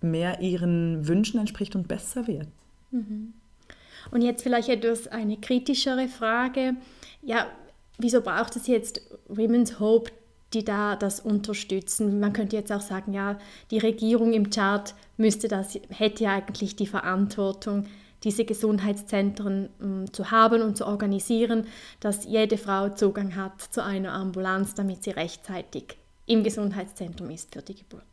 mehr 0.00 0.40
ihren 0.40 1.06
Wünschen 1.06 1.38
entspricht 1.38 1.76
und 1.76 1.86
besser 1.86 2.26
wird. 2.26 2.48
Mhm. 2.90 3.32
Und 4.10 4.22
jetzt 4.22 4.42
vielleicht 4.42 4.68
etwas 4.68 5.06
eine 5.06 5.36
kritischere 5.36 6.08
Frage. 6.08 6.74
Ja, 7.22 7.46
wieso 7.98 8.20
braucht 8.20 8.56
es 8.56 8.66
jetzt 8.66 9.00
Women's 9.28 9.78
Hope 9.78 10.10
die 10.54 10.64
da 10.64 10.96
das 10.96 11.20
unterstützen. 11.20 12.20
Man 12.20 12.32
könnte 12.32 12.56
jetzt 12.56 12.72
auch 12.72 12.80
sagen, 12.80 13.12
ja, 13.12 13.38
die 13.70 13.78
Regierung 13.78 14.32
im 14.32 14.50
Chart 14.50 14.94
müsste 15.16 15.48
das, 15.48 15.78
hätte 15.90 16.24
ja 16.24 16.34
eigentlich 16.34 16.76
die 16.76 16.86
Verantwortung, 16.86 17.86
diese 18.24 18.44
Gesundheitszentren 18.44 19.68
ähm, 19.80 20.12
zu 20.12 20.30
haben 20.30 20.62
und 20.62 20.76
zu 20.76 20.86
organisieren, 20.86 21.66
dass 22.00 22.24
jede 22.24 22.56
Frau 22.56 22.88
Zugang 22.90 23.34
hat 23.34 23.60
zu 23.60 23.82
einer 23.82 24.12
Ambulanz, 24.12 24.74
damit 24.74 25.02
sie 25.02 25.10
rechtzeitig 25.10 25.96
im 26.26 26.44
Gesundheitszentrum 26.44 27.30
ist 27.30 27.52
für 27.52 27.62
die 27.62 27.74
Geburt. 27.74 28.04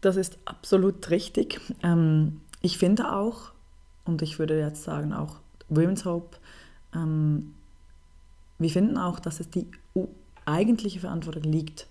Das 0.00 0.16
ist 0.16 0.38
absolut 0.44 1.10
richtig. 1.10 1.60
Ähm, 1.82 2.40
ich 2.60 2.78
finde 2.78 3.12
auch, 3.12 3.52
und 4.04 4.22
ich 4.22 4.38
würde 4.38 4.58
jetzt 4.58 4.84
sagen 4.84 5.12
auch 5.12 5.36
Women's 5.68 6.04
Hope, 6.04 6.36
ähm, 6.94 7.54
wir 8.58 8.70
finden 8.70 8.98
auch, 8.98 9.20
dass 9.20 9.40
es 9.40 9.48
die 9.48 9.66
eigentliche 10.46 11.00
Verantwortung 11.00 11.42
liegt 11.44 11.86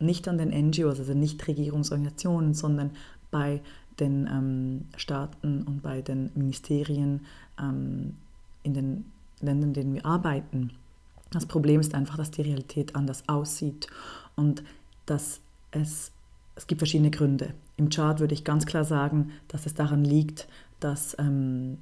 nicht 0.00 0.28
an 0.28 0.38
den 0.38 0.50
NGOs, 0.50 0.98
also 0.98 1.14
nicht 1.14 1.46
Regierungsorganisationen, 1.46 2.54
sondern 2.54 2.90
bei 3.30 3.60
den 3.98 4.26
ähm, 4.26 4.84
Staaten 4.96 5.62
und 5.62 5.82
bei 5.82 6.02
den 6.02 6.30
Ministerien 6.34 7.26
ähm, 7.58 8.16
in 8.62 8.74
den 8.74 9.04
Ländern, 9.40 9.70
in 9.70 9.74
denen 9.74 9.94
wir 9.94 10.06
arbeiten. 10.06 10.70
Das 11.30 11.46
Problem 11.46 11.80
ist 11.80 11.94
einfach, 11.94 12.16
dass 12.16 12.30
die 12.30 12.42
Realität 12.42 12.94
anders 12.94 13.28
aussieht 13.28 13.88
und 14.36 14.62
dass 15.06 15.40
es, 15.72 16.12
es 16.54 16.66
gibt 16.66 16.80
verschiedene 16.80 17.10
Gründe. 17.10 17.54
Im 17.76 17.90
Chart 17.90 18.20
würde 18.20 18.34
ich 18.34 18.44
ganz 18.44 18.66
klar 18.66 18.84
sagen, 18.84 19.32
dass 19.48 19.66
es 19.66 19.74
daran 19.74 20.04
liegt, 20.04 20.48
dass 20.80 21.16
ähm, 21.18 21.78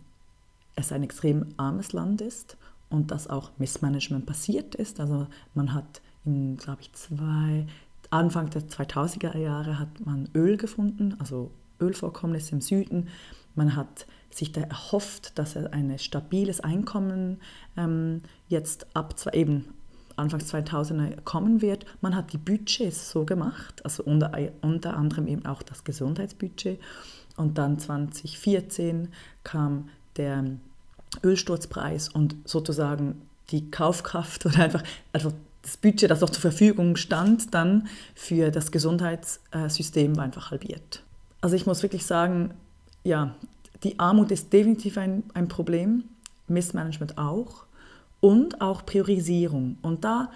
es 0.74 0.90
ein 0.90 1.02
extrem 1.02 1.46
armes 1.56 1.92
Land 1.92 2.20
ist 2.20 2.56
und 2.90 3.10
dass 3.10 3.28
auch 3.28 3.50
Missmanagement 3.58 4.26
passiert 4.26 4.74
ist. 4.74 5.00
Also 5.00 5.26
man 5.54 5.74
hat 5.74 6.00
in, 6.24 6.56
glaube 6.56 6.82
ich, 6.82 6.92
zwei, 6.92 7.66
Anfang 8.10 8.50
der 8.50 8.62
2000er 8.62 9.36
Jahre 9.36 9.78
hat 9.78 10.04
man 10.04 10.28
Öl 10.34 10.56
gefunden, 10.56 11.16
also 11.18 11.50
Ölvorkommnisse 11.80 12.52
im 12.52 12.60
Süden. 12.60 13.08
Man 13.54 13.74
hat 13.74 14.06
sich 14.30 14.52
da 14.52 14.60
erhofft, 14.62 15.38
dass 15.38 15.56
er 15.56 15.72
ein 15.72 15.98
stabiles 15.98 16.60
Einkommen 16.60 17.38
ähm, 17.76 18.22
jetzt 18.48 18.86
ab 18.94 19.18
zwei, 19.18 19.32
eben 19.32 19.66
Anfangs 20.16 20.52
2000er 20.52 21.20
kommen 21.22 21.60
wird. 21.60 21.84
Man 22.00 22.16
hat 22.16 22.32
die 22.32 22.38
Budgets 22.38 23.10
so 23.10 23.24
gemacht, 23.24 23.84
also 23.84 24.02
unter, 24.02 24.32
unter 24.62 24.96
anderem 24.96 25.26
eben 25.26 25.44
auch 25.44 25.62
das 25.62 25.84
Gesundheitsbudget. 25.84 26.80
Und 27.36 27.58
dann 27.58 27.78
2014 27.78 29.08
kam 29.44 29.90
der 30.16 30.44
Ölsturzpreis 31.24 32.08
und 32.08 32.36
sozusagen 32.44 33.22
die 33.50 33.70
Kaufkraft 33.70 34.46
oder 34.46 34.58
einfach, 34.58 34.82
einfach 35.12 35.32
das 35.62 35.76
Budget, 35.76 36.10
das 36.10 36.20
noch 36.20 36.30
zur 36.30 36.40
Verfügung 36.40 36.96
stand, 36.96 37.52
dann 37.54 37.88
für 38.14 38.50
das 38.50 38.70
Gesundheitssystem 38.70 40.16
war 40.16 40.24
einfach 40.24 40.50
halbiert. 40.50 41.02
Also 41.40 41.56
ich 41.56 41.66
muss 41.66 41.82
wirklich 41.82 42.06
sagen, 42.06 42.54
ja, 43.04 43.34
die 43.82 43.98
Armut 43.98 44.30
ist 44.30 44.52
definitiv 44.52 44.98
ein, 44.98 45.24
ein 45.34 45.48
Problem, 45.48 46.04
Missmanagement 46.48 47.18
auch 47.18 47.64
und 48.20 48.60
auch 48.60 48.86
Priorisierung. 48.86 49.78
Und 49.82 50.04
da 50.04 50.30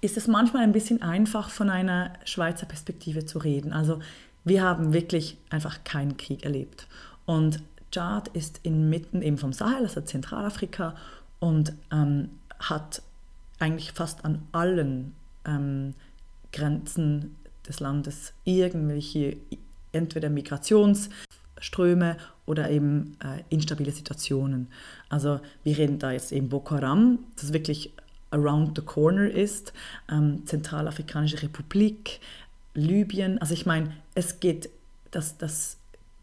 ist 0.00 0.16
es 0.16 0.26
manchmal 0.26 0.62
ein 0.62 0.72
bisschen 0.72 1.02
einfach 1.02 1.50
von 1.50 1.70
einer 1.70 2.12
Schweizer 2.24 2.66
Perspektive 2.66 3.26
zu 3.26 3.38
reden. 3.38 3.72
Also 3.72 4.00
wir 4.44 4.62
haben 4.62 4.92
wirklich 4.92 5.36
einfach 5.50 5.84
keinen 5.84 6.16
Krieg 6.16 6.44
erlebt. 6.44 6.86
Und 7.26 7.62
Tschad 7.90 8.28
ist 8.28 8.60
inmitten 8.62 9.22
eben 9.22 9.38
vom 9.38 9.52
Sahel, 9.52 9.84
also 9.84 10.00
Zentralafrika, 10.00 10.94
und 11.38 11.72
ähm, 11.90 12.30
hat 12.58 13.02
eigentlich 13.58 13.92
fast 13.92 14.24
an 14.24 14.42
allen 14.52 15.14
ähm, 15.44 15.94
Grenzen 16.52 17.36
des 17.66 17.80
Landes 17.80 18.32
irgendwelche 18.44 19.36
entweder 19.92 20.30
Migrationsströme 20.30 22.16
oder 22.46 22.70
eben 22.70 23.16
äh, 23.22 23.42
instabile 23.48 23.92
Situationen. 23.92 24.68
Also 25.08 25.40
wir 25.62 25.78
reden 25.78 25.98
da 25.98 26.12
jetzt 26.12 26.32
eben 26.32 26.48
Boko 26.48 26.76
Haram, 26.76 27.18
das 27.36 27.52
wirklich 27.52 27.92
around 28.30 28.76
the 28.76 28.84
corner 28.84 29.30
ist, 29.30 29.72
ähm, 30.10 30.46
Zentralafrikanische 30.46 31.42
Republik, 31.42 32.20
Libyen. 32.74 33.38
Also 33.38 33.54
ich 33.54 33.66
meine, 33.66 33.92
es 34.14 34.40
geht, 34.40 34.70
das, 35.10 35.36
das 35.38 35.76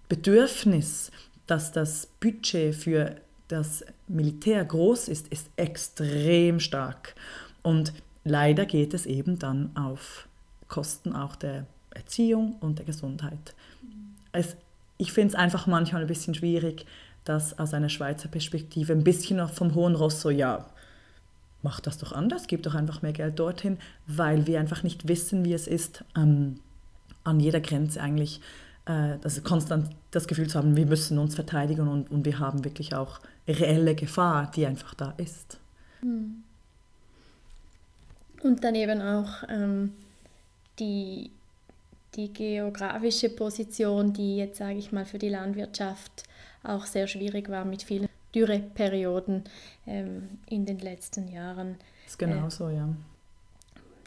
Bedürfnis 0.08 1.12
dass 1.48 1.72
das 1.72 2.08
Budget 2.20 2.76
für 2.76 3.16
das 3.48 3.86
Militär 4.08 4.64
groß 4.64 5.08
ist, 5.08 5.28
ist 5.30 5.50
extrem 5.56 6.60
stark. 6.60 7.16
Und 7.64 7.94
leider 8.24 8.66
geht 8.66 8.94
es 8.94 9.06
eben 9.06 9.40
dann 9.40 9.76
auf 9.76 10.28
Kosten 10.68 11.14
auch 11.14 11.36
der 11.36 11.66
Erziehung 11.92 12.58
und 12.60 12.80
der 12.80 12.86
Gesundheit. 12.86 13.56
Es, 14.34 14.56
ich 14.98 15.12
finde 15.14 15.30
es 15.30 15.36
einfach 15.36 15.66
manchmal 15.66 16.02
ein 16.02 16.08
bisschen 16.08 16.36
schwierig 16.36 16.86
dass 17.28 17.60
aus 17.60 17.74
einer 17.74 17.90
Schweizer 17.90 18.30
Perspektive 18.30 18.94
ein 18.94 19.04
bisschen 19.04 19.38
noch 19.38 19.52
vom 19.52 19.76
hohen 19.76 19.96
Ross 19.96 20.22
so, 20.22 20.30
ja, 20.30 20.66
mach 21.62 21.82
das 21.82 21.98
doch 21.98 22.14
anders, 22.14 22.48
gib 22.48 22.64
doch 22.64 22.74
einfach 22.74 23.02
mehr 23.02 23.12
Geld 23.12 23.38
dorthin, 23.38 23.78
weil 24.06 24.48
wir 24.48 24.60
einfach 24.60 24.84
nicht 24.84 25.08
wissen, 25.08 25.44
wie 25.44 25.54
es 25.54 25.68
ist, 25.68 26.06
ähm, 26.16 26.60
an 27.26 27.42
jeder 27.42 27.60
Grenze 27.60 28.02
eigentlich 28.02 28.40
das 28.88 29.44
konstant 29.44 29.90
das 30.12 30.28
Gefühl 30.28 30.48
zu 30.48 30.58
haben, 30.58 30.78
wir 30.78 30.86
müssen 30.86 31.18
uns 31.18 31.36
verteidigen 31.36 31.88
und, 31.88 32.10
und 32.10 32.26
wir 32.26 32.40
haben 32.40 32.64
wirklich 32.64 32.96
auch 32.96 33.20
reelle 33.48 33.96
Gefahr, 33.96 34.50
die 34.56 34.66
einfach 34.66 34.94
da 34.94 35.14
ist. 35.18 35.60
Hm. 36.02 36.44
Und 38.44 38.64
dann 38.64 38.76
eben 38.76 39.02
auch 39.02 39.44
ähm, 39.50 39.94
die, 40.80 41.32
die 42.16 42.32
geografische 42.32 43.30
Position, 43.30 44.14
die 44.14 44.38
jetzt, 44.38 44.60
sage 44.60 44.78
ich 44.78 44.92
mal, 44.92 45.06
für 45.06 45.18
die 45.18 45.30
Landwirtschaft 45.30 46.24
auch 46.64 46.86
sehr 46.86 47.08
schwierig 47.08 47.50
war 47.50 47.66
mit 47.66 47.84
vielen 47.84 48.08
Dürreperioden 48.34 49.44
ähm, 49.86 50.40
in 50.48 50.66
den 50.66 50.80
letzten 50.80 51.28
Jahren. 51.28 51.78
Das 52.04 52.14
ist 52.14 52.20
genau 52.20 52.48
äh, 52.48 52.52
so, 52.52 52.70
ja. 52.70 52.88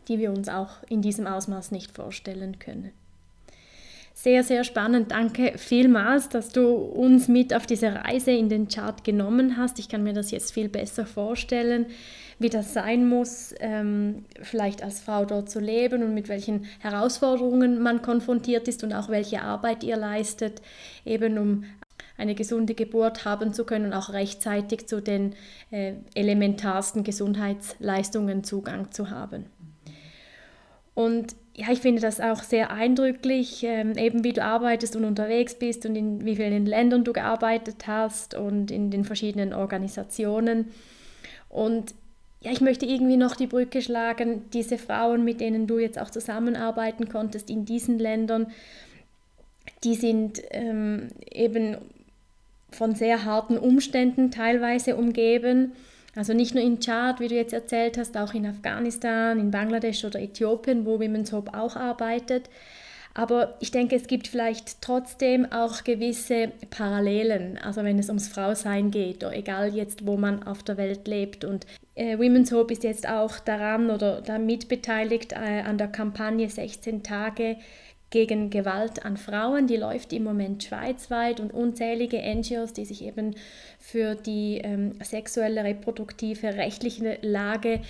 Die 0.09 0.19
wir 0.19 0.31
uns 0.31 0.49
auch 0.49 0.83
in 0.89 1.03
diesem 1.03 1.27
Ausmaß 1.27 1.71
nicht 1.71 1.93
vorstellen 1.93 2.59
können. 2.59 2.93
Sehr, 4.15 4.45
sehr 4.45 4.65
spannend. 4.65 5.13
Danke 5.13 5.55
vielmals, 5.57 6.29
dass 6.29 6.51
du 6.51 6.75
uns 6.75 7.29
mit 7.29 7.55
auf 7.55 7.67
diese 7.67 7.95
Reise 7.95 8.33
in 8.33 8.49
den 8.51 8.69
Chart 8.69 9.03
genommen 9.03 9.57
hast. 9.57 9.79
Ich 9.79 9.89
kann 9.89 10.03
mir 10.03 10.13
das 10.13 10.31
jetzt 10.31 10.53
viel 10.53 10.69
besser 10.69 11.07
vorstellen, 11.07 11.87
wie 12.39 12.51
das 12.51 12.75
sein 12.75 13.09
muss, 13.09 13.55
ähm, 13.61 14.25
vielleicht 14.43 14.83
als 14.83 15.01
Frau 15.01 15.25
dort 15.25 15.51
zu 15.51 15.61
leben 15.61 16.03
und 16.03 16.15
mit 16.15 16.29
welchen 16.29 16.67
Herausforderungen 16.81 17.83
man 17.83 18.03
konfrontiert 18.03 18.69
ist 18.69 18.83
und 18.83 18.93
auch 18.93 19.09
welche 19.09 19.43
Arbeit 19.43 19.85
ihr 19.85 19.97
leistet, 19.97 20.61
eben 21.05 21.39
um 21.39 21.65
eine 22.17 22.35
gesunde 22.35 22.75
Geburt 22.75 23.25
haben 23.25 23.55
zu 23.55 23.65
können 23.65 23.87
und 23.87 23.93
auch 23.95 24.13
rechtzeitig 24.13 24.87
zu 24.87 25.01
den 25.01 25.35
äh, 25.71 25.95
elementarsten 26.15 27.05
Gesundheitsleistungen 27.05 28.45
Zugang 28.45 28.91
zu 28.91 29.11
haben. 29.11 29.47
Und 30.95 31.35
ja, 31.61 31.71
ich 31.71 31.81
finde 31.81 32.01
das 32.01 32.21
auch 32.21 32.43
sehr 32.43 32.71
eindrücklich, 32.71 33.63
ähm, 33.65 33.97
eben 33.99 34.25
wie 34.25 34.33
du 34.33 34.43
arbeitest 34.43 34.97
und 34.97 35.05
unterwegs 35.05 35.55
bist 35.55 35.85
und 35.85 35.95
in 35.95 36.25
wie 36.25 36.37
vielen 36.37 36.65
Ländern 36.65 37.05
du 37.05 37.13
gearbeitet 37.13 37.87
hast 37.87 38.35
und 38.35 38.71
in 38.71 38.91
den 38.91 39.05
verschiedenen 39.05 39.53
Organisationen. 39.53 40.69
Und 41.51 41.93
ja, 42.41 42.51
ich 42.51 42.63
möchte 42.63 42.87
irgendwie 42.87 43.19
noch 43.19 43.37
die 43.37 43.47
Brücke 43.47 43.83
schlagen, 43.83 44.45
diese 44.55 44.79
Frauen, 44.79 45.23
mit 45.23 45.43
denen 45.43 45.67
du 45.67 45.79
jetzt 45.79 45.99
auch 45.99 46.09
zusammenarbeiten 46.09 47.11
konntest 47.11 47.51
in 47.51 47.67
diesen 47.67 47.99
Ländern, 47.99 48.47
die 49.85 49.97
sind 49.97 50.41
ähm, 50.53 51.09
eben 51.31 51.77
von 52.71 52.95
sehr 52.95 53.27
harten 53.27 53.59
Umständen 53.59 54.31
teilweise 54.31 54.97
umgeben. 54.97 55.73
Also 56.17 56.33
nicht 56.35 56.55
nur 56.55 56.65
in 56.65 56.81
Tschad, 56.81 57.21
wie 57.21 57.29
du 57.29 57.35
jetzt 57.35 57.53
erzählt 57.53 57.97
hast, 57.97 58.17
auch 58.17 58.35
in 58.35 58.47
Afghanistan, 58.47 59.39
in 59.39 59.51
Bangladesch 59.51 60.05
oder 60.05 60.21
Äthiopien, 60.21 60.85
wo 60.85 60.99
Women's 60.99 61.33
Hope 61.33 61.55
auch 61.55 61.77
arbeitet. 61.77 62.51
Aber 63.13 63.57
ich 63.59 63.73
denke, 63.73 63.97
es 63.97 64.07
gibt 64.07 64.29
vielleicht 64.29 64.83
trotzdem 64.83 65.51
auch 65.51 65.83
gewisse 65.83 66.53
Parallelen, 66.71 67.59
also 67.59 67.83
wenn 67.83 67.99
es 67.99 68.09
ums 68.09 68.29
Frausein 68.29 68.93
geht, 68.93 69.25
oder 69.25 69.37
egal 69.37 69.75
jetzt, 69.75 70.07
wo 70.07 70.17
man 70.17 70.45
auf 70.45 70.63
der 70.63 70.77
Welt 70.77 71.09
lebt. 71.09 71.45
Und 71.45 71.67
äh, 71.97 72.19
Women's 72.19 72.53
Hope 72.53 72.73
ist 72.73 72.85
jetzt 72.85 73.09
auch 73.09 73.41
daran 73.41 73.91
oder 73.91 74.21
damit 74.21 74.69
beteiligt 74.69 75.33
äh, 75.33 75.63
an 75.63 75.77
der 75.77 75.89
Kampagne 75.89 76.49
16 76.49 77.03
Tage 77.03 77.57
gegen 78.11 78.51
Gewalt 78.51 79.05
an 79.05 79.17
Frauen. 79.17 79.67
Die 79.67 79.77
läuft 79.77 80.13
im 80.13 80.25
Moment 80.25 80.65
schweizweit 80.65 81.41
und 81.41 81.53
unzählige 81.53 82.19
NGOs, 82.19 82.73
die 82.73 82.85
sich 82.85 83.05
eben 83.05 83.35
für 83.79 84.15
die 84.15 84.61
ähm, 84.63 84.93
sexuelle, 85.03 85.65
reproduktive, 85.65 86.55
rechtliche 86.55 87.19
Lage 87.23 87.81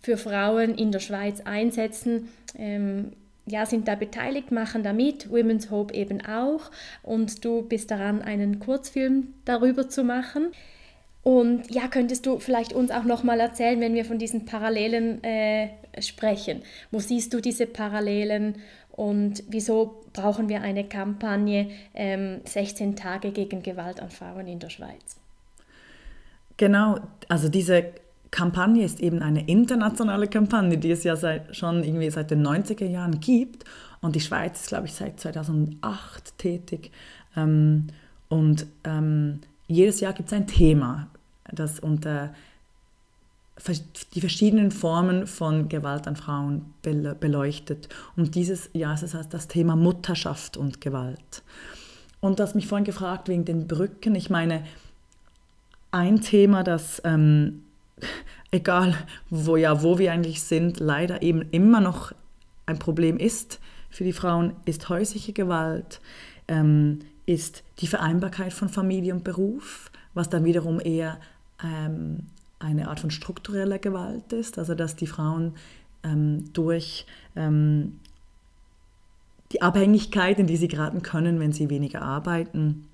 für 0.00 0.16
Frauen 0.16 0.74
in 0.74 0.90
der 0.90 1.00
Schweiz 1.00 1.40
einsetzen. 1.42 2.28
Ähm, 2.58 3.12
ja, 3.46 3.66
sind 3.66 3.88
da 3.88 3.94
beteiligt, 3.94 4.52
machen 4.52 4.82
da 4.82 4.92
mit, 4.92 5.30
Women's 5.30 5.70
Hope 5.70 5.94
eben 5.94 6.24
auch. 6.24 6.70
Und 7.02 7.44
du 7.44 7.62
bist 7.62 7.90
daran, 7.90 8.22
einen 8.22 8.60
Kurzfilm 8.60 9.34
darüber 9.44 9.88
zu 9.88 10.04
machen. 10.04 10.52
Und 11.24 11.72
ja, 11.72 11.86
könntest 11.86 12.26
du 12.26 12.40
vielleicht 12.40 12.72
uns 12.72 12.90
auch 12.90 13.04
nochmal 13.04 13.38
erzählen, 13.38 13.80
wenn 13.80 13.94
wir 13.94 14.04
von 14.04 14.18
diesen 14.18 14.44
Parallelen 14.44 15.22
äh, 15.22 15.68
sprechen? 16.00 16.62
Wo 16.90 16.98
siehst 16.98 17.32
du 17.32 17.40
diese 17.40 17.66
Parallelen 17.66 18.56
und 18.92 19.42
wieso 19.48 20.02
brauchen 20.12 20.48
wir 20.48 20.60
eine 20.60 20.84
Kampagne 20.84 21.70
ähm, 21.94 22.40
16 22.44 22.94
Tage 22.96 23.32
gegen 23.32 23.62
Gewalt 23.62 24.00
an 24.00 24.10
Frauen 24.10 24.46
in 24.46 24.58
der 24.58 24.70
Schweiz? 24.70 25.16
Genau, 26.58 27.00
also 27.28 27.48
diese 27.48 27.86
Kampagne 28.30 28.84
ist 28.84 29.00
eben 29.00 29.20
eine 29.20 29.46
internationale 29.46 30.28
Kampagne, 30.28 30.78
die 30.78 30.90
es 30.90 31.04
ja 31.04 31.16
seit, 31.16 31.56
schon 31.56 31.82
irgendwie 31.84 32.10
seit 32.10 32.30
den 32.30 32.46
90er 32.46 32.86
Jahren 32.86 33.20
gibt. 33.20 33.64
Und 34.00 34.16
die 34.16 34.20
Schweiz 34.20 34.60
ist, 34.60 34.68
glaube 34.68 34.86
ich, 34.86 34.94
seit 34.94 35.20
2008 35.20 36.38
tätig. 36.38 36.90
Ähm, 37.36 37.88
und 38.28 38.66
ähm, 38.84 39.40
jedes 39.68 40.00
Jahr 40.00 40.12
gibt 40.12 40.28
es 40.28 40.32
ein 40.32 40.46
Thema, 40.46 41.08
das 41.50 41.80
unter 41.80 42.34
die 44.14 44.20
verschiedenen 44.20 44.70
Formen 44.70 45.26
von 45.26 45.68
Gewalt 45.68 46.06
an 46.08 46.16
Frauen 46.16 46.74
beleuchtet. 46.82 47.88
Und 48.16 48.34
dieses 48.34 48.70
Jahr 48.72 48.94
ist 48.94 49.02
es 49.02 49.28
das 49.28 49.48
Thema 49.48 49.76
Mutterschaft 49.76 50.56
und 50.56 50.80
Gewalt. 50.80 51.42
Und 52.20 52.38
du 52.38 52.44
hast 52.44 52.54
mich 52.54 52.66
vorhin 52.66 52.84
gefragt 52.84 53.28
wegen 53.28 53.44
den 53.44 53.66
Brücken. 53.66 54.14
Ich 54.14 54.30
meine, 54.30 54.64
ein 55.90 56.20
Thema, 56.20 56.62
das, 56.64 57.02
ähm, 57.04 57.62
egal 58.50 58.94
wo, 59.28 59.56
ja, 59.56 59.82
wo 59.82 59.98
wir 59.98 60.12
eigentlich 60.12 60.42
sind, 60.42 60.80
leider 60.80 61.22
eben 61.22 61.42
immer 61.50 61.80
noch 61.80 62.12
ein 62.66 62.78
Problem 62.78 63.18
ist 63.18 63.60
für 63.90 64.04
die 64.04 64.12
Frauen, 64.12 64.54
ist 64.64 64.88
häusliche 64.88 65.32
Gewalt, 65.32 66.00
ähm, 66.48 67.00
ist 67.26 67.62
die 67.78 67.86
Vereinbarkeit 67.86 68.52
von 68.52 68.68
Familie 68.68 69.14
und 69.14 69.24
Beruf, 69.24 69.90
was 70.14 70.30
dann 70.30 70.44
wiederum 70.44 70.80
eher 70.80 71.20
ähm, 71.62 72.26
eine 72.62 72.88
Art 72.88 73.00
von 73.00 73.10
struktureller 73.10 73.78
Gewalt 73.78 74.32
ist, 74.32 74.58
also 74.58 74.74
dass 74.74 74.96
die 74.96 75.06
Frauen 75.06 75.54
ähm, 76.04 76.52
durch 76.52 77.06
ähm, 77.36 78.00
die 79.52 79.62
Abhängigkeit, 79.62 80.38
in 80.38 80.46
die 80.46 80.56
sie 80.56 80.68
geraten 80.68 81.02
können, 81.02 81.38
wenn 81.38 81.52
sie 81.52 81.68
weniger 81.68 82.02
arbeiten, 82.02 82.88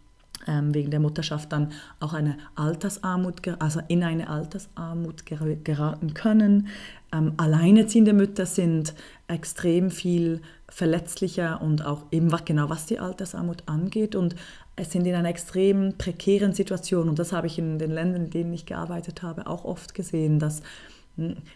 ähm, 0.46 0.74
wegen 0.74 0.90
der 0.90 1.00
Mutterschaft 1.00 1.52
dann 1.52 1.72
auch 2.00 2.14
eine 2.14 2.36
Altersarmut, 2.54 3.42
also 3.60 3.80
in 3.88 4.02
eine 4.02 4.28
Altersarmut 4.28 5.24
geraten 5.26 6.14
können. 6.14 6.68
Ähm, 7.12 7.34
alleinerziehende 7.36 8.12
Mütter 8.12 8.46
sind 8.46 8.94
extrem 9.28 9.90
viel 9.90 10.42
verletzlicher 10.68 11.62
und 11.62 11.84
auch 11.84 12.04
eben 12.10 12.30
genau 12.44 12.68
was 12.68 12.86
die 12.86 12.98
Altersarmut 12.98 13.62
angeht 13.66 14.14
und 14.14 14.36
es 14.78 14.92
sind 14.92 15.06
in 15.06 15.14
einer 15.14 15.28
extrem 15.28 15.94
prekären 15.98 16.52
Situation 16.52 17.08
und 17.08 17.18
das 17.18 17.32
habe 17.32 17.46
ich 17.46 17.58
in 17.58 17.78
den 17.78 17.90
Ländern, 17.90 18.26
in 18.26 18.30
denen 18.30 18.52
ich 18.52 18.66
gearbeitet 18.66 19.22
habe, 19.22 19.46
auch 19.46 19.64
oft 19.64 19.94
gesehen, 19.94 20.38
dass 20.38 20.62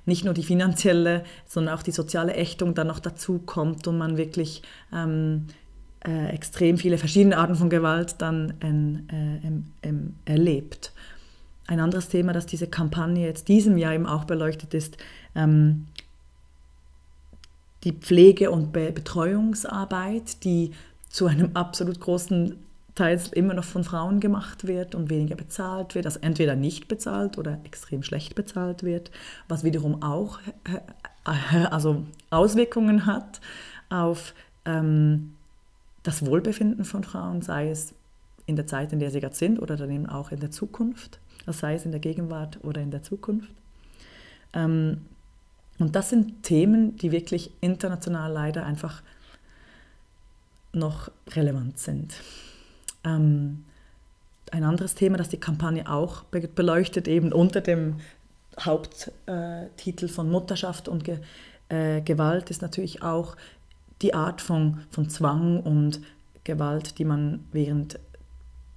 nicht 0.07 0.25
nur 0.25 0.35
die 0.35 0.43
finanzielle, 0.43 1.23
sondern 1.47 1.77
auch 1.77 1.83
die 1.83 1.93
soziale 1.93 2.35
Ächtung 2.35 2.75
dann 2.75 2.89
noch 2.89 2.99
dazu 2.99 3.39
kommt 3.39 3.87
und 3.87 3.97
man 3.97 4.17
wirklich 4.17 4.63
ähm, 4.93 5.47
äh, 6.05 6.31
extrem 6.31 6.79
viele 6.79 6.99
verschiedene 6.99 7.39
Arten 7.39 7.55
von 7.55 7.71
Gewalt 7.71 8.17
dann 8.19 8.55
äh, 9.83 9.89
äh, 9.89 9.95
erlebt. 10.25 10.93
Ein 11.69 11.79
anderes 11.79 12.09
Thema, 12.09 12.33
das 12.33 12.47
diese 12.47 12.67
Kampagne 12.67 13.25
jetzt 13.25 13.47
diesem 13.47 13.79
Jahr 13.79 13.95
eben 13.95 14.07
auch 14.07 14.25
beleuchtet, 14.25 14.75
ist 14.75 14.97
ähm, 15.37 15.87
die 17.85 17.93
Pflege- 17.93 18.51
und 18.51 18.73
Be 18.73 18.91
Betreuungsarbeit, 18.91 20.43
die 20.43 20.73
zu 21.09 21.27
einem 21.27 21.51
absolut 21.55 22.01
großen 22.01 22.57
Teil 22.95 23.19
immer 23.33 23.55
noch 23.55 23.65
von 23.65 23.85
Frauen 23.85 24.21
gemacht 24.21 24.67
wird 24.67 24.95
und 24.95 25.09
weniger 25.09 25.35
bezahlt 25.35 25.95
wird, 25.95 26.05
also 26.05 26.21
entweder 26.21 26.57
nicht 26.57 26.89
bezahlt 26.89 27.39
oder 27.39 27.59
extrem 27.65 28.03
schlecht 28.03 28.35
bezahlt 28.35 28.83
wird, 28.83 29.11
was 29.49 29.65
wiederum 29.65 30.03
auch 30.03 30.41
äh, 30.65 30.81
also 31.71 32.05
Auswirkungen 32.31 33.07
hat 33.07 33.41
auf 33.89 34.35
ähm, 34.65 35.35
das 36.03 36.27
Wohlbefinden 36.27 36.85
von 36.85 37.05
Frauen, 37.05 37.43
sei 37.43 37.71
es 37.71 37.95
in 38.47 38.57
der 38.57 38.67
Zeit, 38.67 38.93
in 38.93 38.99
der 38.99 39.11
sie 39.11 39.21
gerade 39.21 39.35
sind 39.35 39.61
oder 39.61 39.77
dann 39.77 39.91
eben 39.91 40.07
auch 40.07 40.33
in 40.33 40.41
der 40.41 40.51
Zukunft, 40.51 41.21
also 41.47 41.59
sei 41.59 41.75
es 41.75 41.85
in 41.85 41.93
der 41.93 42.01
Gegenwart 42.01 42.59
oder 42.63 42.81
in 42.81 42.91
der 42.91 43.03
Zukunft. 43.03 43.53
Ähm, 44.53 45.03
und 45.79 45.97
das 45.97 46.11
sind 46.11 46.43
Themen, 46.43 46.97
die 46.97 47.11
wirklich 47.13 47.53
international 47.61 48.33
leider 48.33 48.67
einfach 48.67 49.03
noch 50.73 51.11
relevant 51.31 51.79
sind. 51.79 52.15
Ähm, 53.05 53.65
ein 54.51 54.65
anderes 54.65 54.95
Thema, 54.95 55.17
das 55.17 55.29
die 55.29 55.41
Kampagne 55.41 55.89
auch 55.91 56.25
beleuchtet, 56.25 57.09
eben 57.09 57.33
unter 57.33 57.61
dem 57.61 57.97
Haupttitel 58.61 60.09
von 60.09 60.31
Mutterschaft 60.31 60.89
und 60.89 61.05
Ge 61.05 61.19
äh, 61.71 62.03
Gewalt, 62.03 62.51
ist 62.51 62.61
natürlich 62.61 63.03
auch 63.03 63.37
die 64.03 64.13
Art 64.13 64.43
von, 64.43 64.83
von 64.91 65.09
Zwang 65.09 65.61
und 65.61 66.01
Gewalt, 66.45 66.99
die 66.99 67.05
man 67.05 67.45
während 67.53 67.99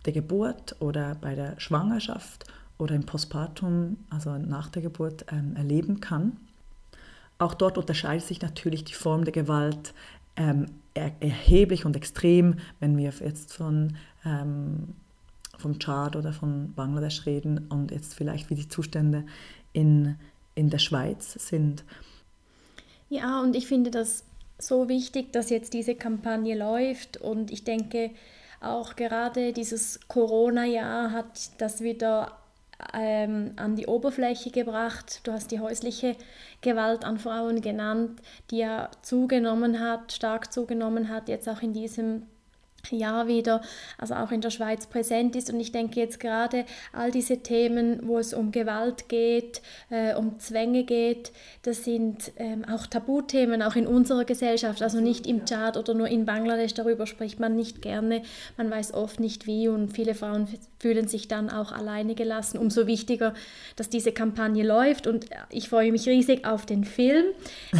der 0.05 0.13
Geburt 0.13 0.75
oder 0.79 1.15
bei 1.15 1.35
der 1.35 1.59
Schwangerschaft 1.59 2.45
oder 2.77 2.95
im 2.95 3.05
Postpartum, 3.05 3.97
also 4.09 4.37
nach 4.37 4.69
der 4.69 4.81
Geburt, 4.81 5.25
ähm, 5.31 5.55
erleben 5.55 5.99
kann. 5.99 6.37
Auch 7.37 7.53
dort 7.53 7.77
unterscheidet 7.77 8.25
sich 8.25 8.41
natürlich 8.41 8.85
die 8.85 8.93
Form 8.93 9.25
der 9.25 9.33
Gewalt 9.33 9.93
ähm, 10.37 10.67
er 10.93 11.11
erheblich 11.19 11.85
und 11.85 11.95
extrem, 11.95 12.55
wenn 12.79 12.97
wir 12.97 13.11
jetzt 13.19 13.53
von 13.53 13.97
ähm, 14.25 14.95
vom 15.57 15.79
Tschad 15.79 16.15
oder 16.15 16.33
von 16.33 16.73
Bangladesch 16.73 17.25
reden 17.25 17.67
und 17.69 17.91
jetzt 17.91 18.13
vielleicht 18.13 18.49
wie 18.49 18.55
die 18.55 18.67
Zustände 18.67 19.25
in, 19.73 20.15
in 20.55 20.69
der 20.69 20.79
Schweiz 20.79 21.33
sind. 21.33 21.83
Ja, 23.09 23.41
und 23.41 23.55
ich 23.55 23.67
finde 23.67 23.91
das 23.91 24.25
so 24.57 24.89
wichtig, 24.89 25.31
dass 25.31 25.49
jetzt 25.49 25.73
diese 25.73 25.95
Kampagne 25.95 26.57
läuft 26.57 27.17
und 27.17 27.51
ich 27.51 27.63
denke, 27.63 28.11
auch 28.61 28.95
gerade 28.95 29.53
dieses 29.53 29.99
Corona-Jahr 30.07 31.11
hat 31.11 31.61
das 31.61 31.81
wieder 31.81 32.37
ähm, 32.93 33.53
an 33.57 33.75
die 33.75 33.85
Oberfläche 33.87 34.49
gebracht. 34.51 35.21
Du 35.23 35.31
hast 35.31 35.51
die 35.51 35.59
häusliche 35.59 36.15
Gewalt 36.61 37.03
an 37.03 37.19
Frauen 37.19 37.61
genannt, 37.61 38.21
die 38.51 38.57
ja 38.57 38.89
zugenommen 39.01 39.79
hat, 39.79 40.11
stark 40.11 40.51
zugenommen 40.51 41.09
hat, 41.09 41.29
jetzt 41.29 41.47
auch 41.47 41.61
in 41.61 41.73
diesem 41.73 42.23
Jahr 42.91 43.27
wieder, 43.27 43.61
also 43.97 44.15
auch 44.15 44.31
in 44.31 44.41
der 44.41 44.49
Schweiz 44.49 44.87
präsent 44.87 45.35
ist. 45.35 45.51
Und 45.51 45.59
ich 45.59 45.71
denke 45.71 45.99
jetzt 45.99 46.19
gerade 46.19 46.65
all 46.93 47.11
diese 47.11 47.39
Themen, 47.39 47.99
wo 48.03 48.17
es 48.17 48.33
um 48.33 48.51
Gewalt 48.51 49.09
geht, 49.09 49.61
äh, 49.89 50.15
um 50.15 50.39
Zwänge 50.39 50.83
geht, 50.83 51.31
das 51.63 51.83
sind 51.83 52.31
ähm, 52.37 52.65
auch 52.65 52.87
Tabuthemen, 52.87 53.61
auch 53.61 53.75
in 53.75 53.87
unserer 53.87 54.25
Gesellschaft. 54.25 54.81
Also 54.81 54.99
nicht 55.01 55.27
im 55.27 55.45
Tschad 55.45 55.77
oder 55.77 55.93
nur 55.93 56.07
in 56.07 56.25
Bangladesch, 56.25 56.73
darüber 56.73 57.07
spricht 57.07 57.39
man 57.39 57.55
nicht 57.55 57.81
gerne, 57.81 58.21
man 58.57 58.69
weiß 58.69 58.93
oft 58.93 59.19
nicht 59.19 59.47
wie 59.47 59.67
und 59.67 59.93
viele 59.93 60.15
Frauen 60.15 60.47
fühlen 60.79 61.07
sich 61.07 61.27
dann 61.27 61.49
auch 61.49 61.71
alleine 61.71 62.15
gelassen. 62.15 62.57
Umso 62.57 62.87
wichtiger, 62.87 63.33
dass 63.75 63.89
diese 63.89 64.11
Kampagne 64.11 64.63
läuft 64.63 65.07
und 65.07 65.25
ich 65.49 65.69
freue 65.69 65.91
mich 65.91 66.07
riesig 66.07 66.45
auf 66.45 66.65
den 66.65 66.83
Film. 66.83 67.25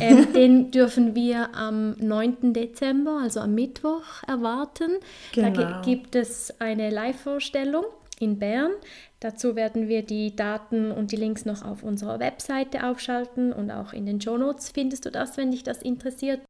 Ähm, 0.02 0.34
den 0.34 0.72
dürfen 0.72 1.16
wir 1.16 1.56
am 1.56 1.92
9. 2.00 2.54
Dezember, 2.54 3.20
also 3.22 3.40
am 3.40 3.54
Mittwoch, 3.54 4.24
erwarten. 4.28 4.95
Genau. 5.34 5.54
Da 5.54 5.82
gibt 5.84 6.16
es 6.16 6.60
eine 6.60 6.90
Live-Vorstellung 6.90 7.86
in 8.20 8.40
Bern. 8.40 8.72
Dazu 9.20 9.56
werden 9.56 9.88
wir 9.88 10.04
die 10.04 10.36
Daten 10.36 10.92
und 10.92 11.12
die 11.12 11.18
Links 11.18 11.46
noch 11.46 11.64
auf 11.64 11.84
unserer 11.84 12.20
Webseite 12.20 12.88
aufschalten 12.88 13.52
und 13.54 13.72
auch 13.72 13.94
in 13.94 14.06
den 14.06 14.22
Show 14.22 14.38
Notes 14.38 14.70
findest 14.70 15.06
du 15.06 15.12
das, 15.12 15.38
wenn 15.38 15.52
dich 15.52 15.64
das 15.64 15.82
interessiert. 15.82 16.42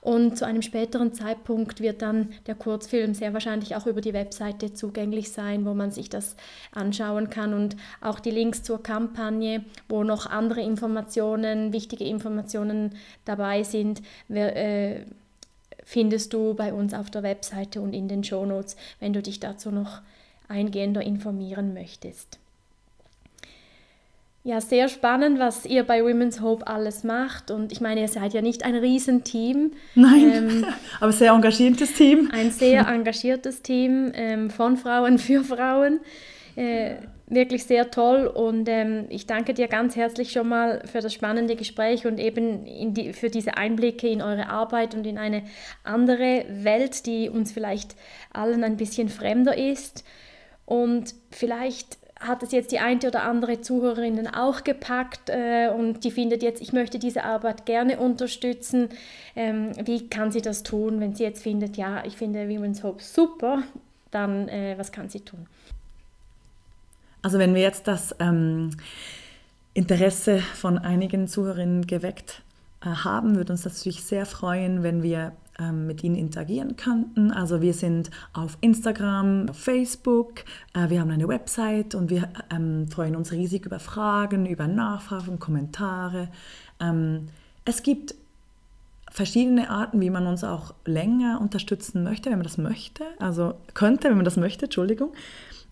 Und 0.00 0.38
zu 0.38 0.46
einem 0.46 0.62
späteren 0.62 1.12
Zeitpunkt 1.12 1.80
wird 1.80 2.02
dann 2.02 2.30
der 2.46 2.54
Kurzfilm 2.54 3.14
sehr 3.14 3.32
wahrscheinlich 3.32 3.74
auch 3.74 3.86
über 3.86 4.00
die 4.00 4.12
Webseite 4.12 4.72
zugänglich 4.72 5.32
sein, 5.32 5.64
wo 5.66 5.74
man 5.74 5.90
sich 5.90 6.08
das 6.08 6.36
anschauen 6.72 7.30
kann 7.30 7.52
und 7.52 7.76
auch 8.00 8.20
die 8.20 8.30
Links 8.30 8.62
zur 8.62 8.82
Kampagne, 8.82 9.64
wo 9.88 10.04
noch 10.04 10.26
andere 10.26 10.60
Informationen, 10.60 11.72
wichtige 11.72 12.04
Informationen 12.04 12.94
dabei 13.24 13.64
sind. 13.64 14.00
Wer, 14.28 14.56
äh, 14.56 15.04
findest 15.88 16.34
du 16.34 16.52
bei 16.52 16.74
uns 16.74 16.92
auf 16.92 17.08
der 17.08 17.22
Webseite 17.22 17.80
und 17.80 17.94
in 17.94 18.08
den 18.08 18.22
Shownotes, 18.22 18.76
wenn 19.00 19.14
du 19.14 19.22
dich 19.22 19.40
dazu 19.40 19.70
noch 19.70 20.02
eingehender 20.46 21.00
informieren 21.00 21.72
möchtest. 21.72 22.38
Ja, 24.44 24.60
sehr 24.60 24.90
spannend, 24.90 25.38
was 25.38 25.64
ihr 25.64 25.84
bei 25.84 26.04
Women's 26.04 26.42
Hope 26.42 26.66
alles 26.66 27.04
macht. 27.04 27.50
Und 27.50 27.72
ich 27.72 27.80
meine, 27.80 28.02
ihr 28.02 28.08
seid 28.08 28.34
ja 28.34 28.42
nicht 28.42 28.66
ein 28.66 28.74
Riesenteam. 28.74 29.72
Nein, 29.94 30.30
ähm, 30.30 30.66
aber 31.00 31.12
sehr 31.12 31.32
engagiertes 31.32 31.94
Team. 31.94 32.30
Ein 32.32 32.50
sehr 32.50 32.86
engagiertes 32.86 33.62
Team 33.62 34.12
ähm, 34.14 34.50
von 34.50 34.76
Frauen 34.76 35.18
für 35.18 35.42
Frauen. 35.42 36.00
Äh, 36.58 36.96
wirklich 37.28 37.64
sehr 37.64 37.92
toll 37.92 38.26
und 38.26 38.68
ähm, 38.68 39.04
ich 39.10 39.26
danke 39.26 39.54
dir 39.54 39.68
ganz 39.68 39.94
herzlich 39.94 40.32
schon 40.32 40.48
mal 40.48 40.82
für 40.86 41.00
das 41.00 41.14
spannende 41.14 41.54
Gespräch 41.54 42.04
und 42.04 42.18
eben 42.18 42.94
die, 42.94 43.12
für 43.12 43.30
diese 43.30 43.56
Einblicke 43.56 44.08
in 44.08 44.22
eure 44.22 44.48
Arbeit 44.48 44.96
und 44.96 45.06
in 45.06 45.18
eine 45.18 45.44
andere 45.84 46.46
Welt, 46.48 47.06
die 47.06 47.28
uns 47.28 47.52
vielleicht 47.52 47.94
allen 48.32 48.64
ein 48.64 48.76
bisschen 48.76 49.08
fremder 49.08 49.56
ist. 49.56 50.04
Und 50.64 51.14
vielleicht 51.30 51.98
hat 52.18 52.42
es 52.42 52.50
jetzt 52.50 52.72
die 52.72 52.80
eine 52.80 53.06
oder 53.06 53.22
andere 53.22 53.60
Zuhörerin 53.60 54.26
auch 54.26 54.64
gepackt 54.64 55.30
äh, 55.30 55.68
und 55.68 56.02
die 56.02 56.10
findet 56.10 56.42
jetzt, 56.42 56.60
ich 56.60 56.72
möchte 56.72 56.98
diese 56.98 57.22
Arbeit 57.22 57.66
gerne 57.66 58.00
unterstützen. 58.00 58.88
Ähm, 59.36 59.70
wie 59.86 60.08
kann 60.08 60.32
sie 60.32 60.42
das 60.42 60.64
tun, 60.64 60.98
wenn 60.98 61.14
sie 61.14 61.22
jetzt 61.22 61.42
findet, 61.42 61.76
ja, 61.76 62.02
ich 62.04 62.16
finde 62.16 62.48
Women's 62.48 62.82
Hope 62.82 63.00
super, 63.00 63.62
dann 64.10 64.48
äh, 64.48 64.74
was 64.76 64.90
kann 64.90 65.08
sie 65.08 65.20
tun? 65.20 65.46
Also 67.22 67.38
wenn 67.38 67.54
wir 67.54 67.62
jetzt 67.62 67.88
das 67.88 68.14
ähm, 68.20 68.70
Interesse 69.74 70.40
von 70.54 70.78
einigen 70.78 71.28
Zuhörerinnen 71.28 71.86
geweckt 71.86 72.42
äh, 72.80 72.86
haben, 72.88 73.36
würde 73.36 73.52
uns 73.52 73.62
das 73.62 73.76
natürlich 73.78 74.04
sehr 74.04 74.26
freuen, 74.26 74.82
wenn 74.82 75.02
wir 75.02 75.32
ähm, 75.58 75.86
mit 75.86 76.04
ihnen 76.04 76.14
interagieren 76.14 76.76
könnten. 76.76 77.32
Also 77.32 77.60
wir 77.60 77.74
sind 77.74 78.10
auf 78.32 78.56
Instagram, 78.60 79.48
auf 79.48 79.58
Facebook, 79.58 80.44
äh, 80.74 80.88
wir 80.88 81.00
haben 81.00 81.10
eine 81.10 81.26
Website 81.26 81.94
und 81.94 82.10
wir 82.10 82.28
ähm, 82.54 82.88
freuen 82.88 83.16
uns 83.16 83.32
riesig 83.32 83.66
über 83.66 83.80
Fragen, 83.80 84.46
über 84.46 84.68
Nachfragen, 84.68 85.38
Kommentare. 85.38 86.28
Ähm, 86.80 87.28
es 87.64 87.82
gibt 87.82 88.14
verschiedene 89.10 89.68
Arten, 89.68 90.00
wie 90.00 90.10
man 90.10 90.26
uns 90.26 90.44
auch 90.44 90.74
länger 90.84 91.40
unterstützen 91.40 92.04
möchte, 92.04 92.30
wenn 92.30 92.38
man 92.38 92.44
das 92.44 92.58
möchte. 92.58 93.02
Also 93.18 93.54
könnte, 93.74 94.10
wenn 94.10 94.16
man 94.16 94.24
das 94.24 94.36
möchte, 94.36 94.66
Entschuldigung. 94.66 95.12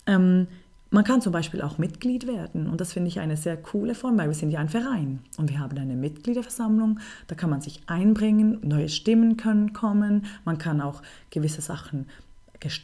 Ähm, 0.05 0.47
man 0.89 1.03
kann 1.03 1.21
zum 1.21 1.33
Beispiel 1.33 1.61
auch 1.61 1.77
Mitglied 1.77 2.27
werden 2.27 2.67
und 2.67 2.79
das 2.79 2.93
finde 2.93 3.09
ich 3.09 3.19
eine 3.19 3.37
sehr 3.37 3.57
coole 3.57 3.93
Form, 3.93 4.17
weil 4.17 4.27
wir 4.27 4.35
sind 4.35 4.51
ja 4.51 4.59
ein 4.59 4.69
Verein 4.69 5.19
und 5.37 5.49
wir 5.49 5.59
haben 5.59 5.77
eine 5.77 5.95
Mitgliederversammlung, 5.95 6.99
da 7.27 7.35
kann 7.35 7.49
man 7.49 7.61
sich 7.61 7.81
einbringen, 7.87 8.59
neue 8.63 8.89
Stimmen 8.89 9.37
können 9.37 9.73
kommen, 9.73 10.25
man 10.45 10.57
kann 10.57 10.81
auch 10.81 11.01
gewisse 11.29 11.61
Sachen 11.61 12.07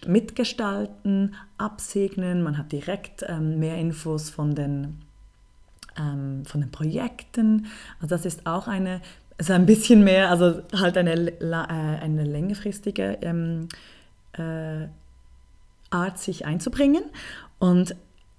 mitgestalten, 0.07 1.35
absegnen, 1.57 2.43
man 2.43 2.57
hat 2.57 2.71
direkt 2.71 3.25
ähm, 3.27 3.59
mehr 3.59 3.77
Infos 3.77 4.29
von 4.29 4.55
den, 4.55 5.01
ähm, 5.97 6.45
von 6.45 6.61
den 6.61 6.71
Projekten. 6.71 7.67
Also 7.99 8.15
das 8.15 8.25
ist 8.25 8.45
auch 8.45 8.67
eine, 8.67 9.01
also 9.37 9.53
ein 9.53 9.65
bisschen 9.65 10.03
mehr, 10.03 10.29
also 10.29 10.61
halt 10.75 10.97
eine, 10.97 11.13
äh, 11.41 11.53
eine 11.53 12.23
längerfristige 12.23 13.17
ähm, 13.21 13.67
äh, 14.33 14.87
Art, 15.89 16.17
sich 16.17 16.45
einzubringen. 16.45 17.03
Und 17.63 17.95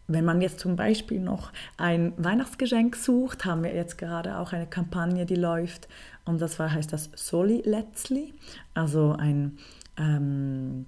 wenn 0.07 0.27
man 0.27 0.43
jetzt 0.43 0.61
zum 0.61 0.77
Beispiel 0.77 1.19
noch 1.19 1.51
ein 1.79 2.13
Weihnachtsgeschenk 2.19 2.95
sucht, 2.95 3.47
haben 3.47 3.63
wir 3.63 3.75
jetzt 3.75 3.97
gerade 3.97 4.37
auch 4.37 4.53
eine 4.53 4.67
Kampagne, 4.67 5.25
die 5.25 5.35
läuft. 5.35 5.89
Und 6.27 6.43
das 6.43 6.59
war, 6.59 6.71
heißt 6.71 6.93
das 6.93 7.09
Soli 7.15 7.63
Letzli, 7.65 8.35
also 8.75 9.17
ein 9.19 9.57
ähm, 9.97 10.85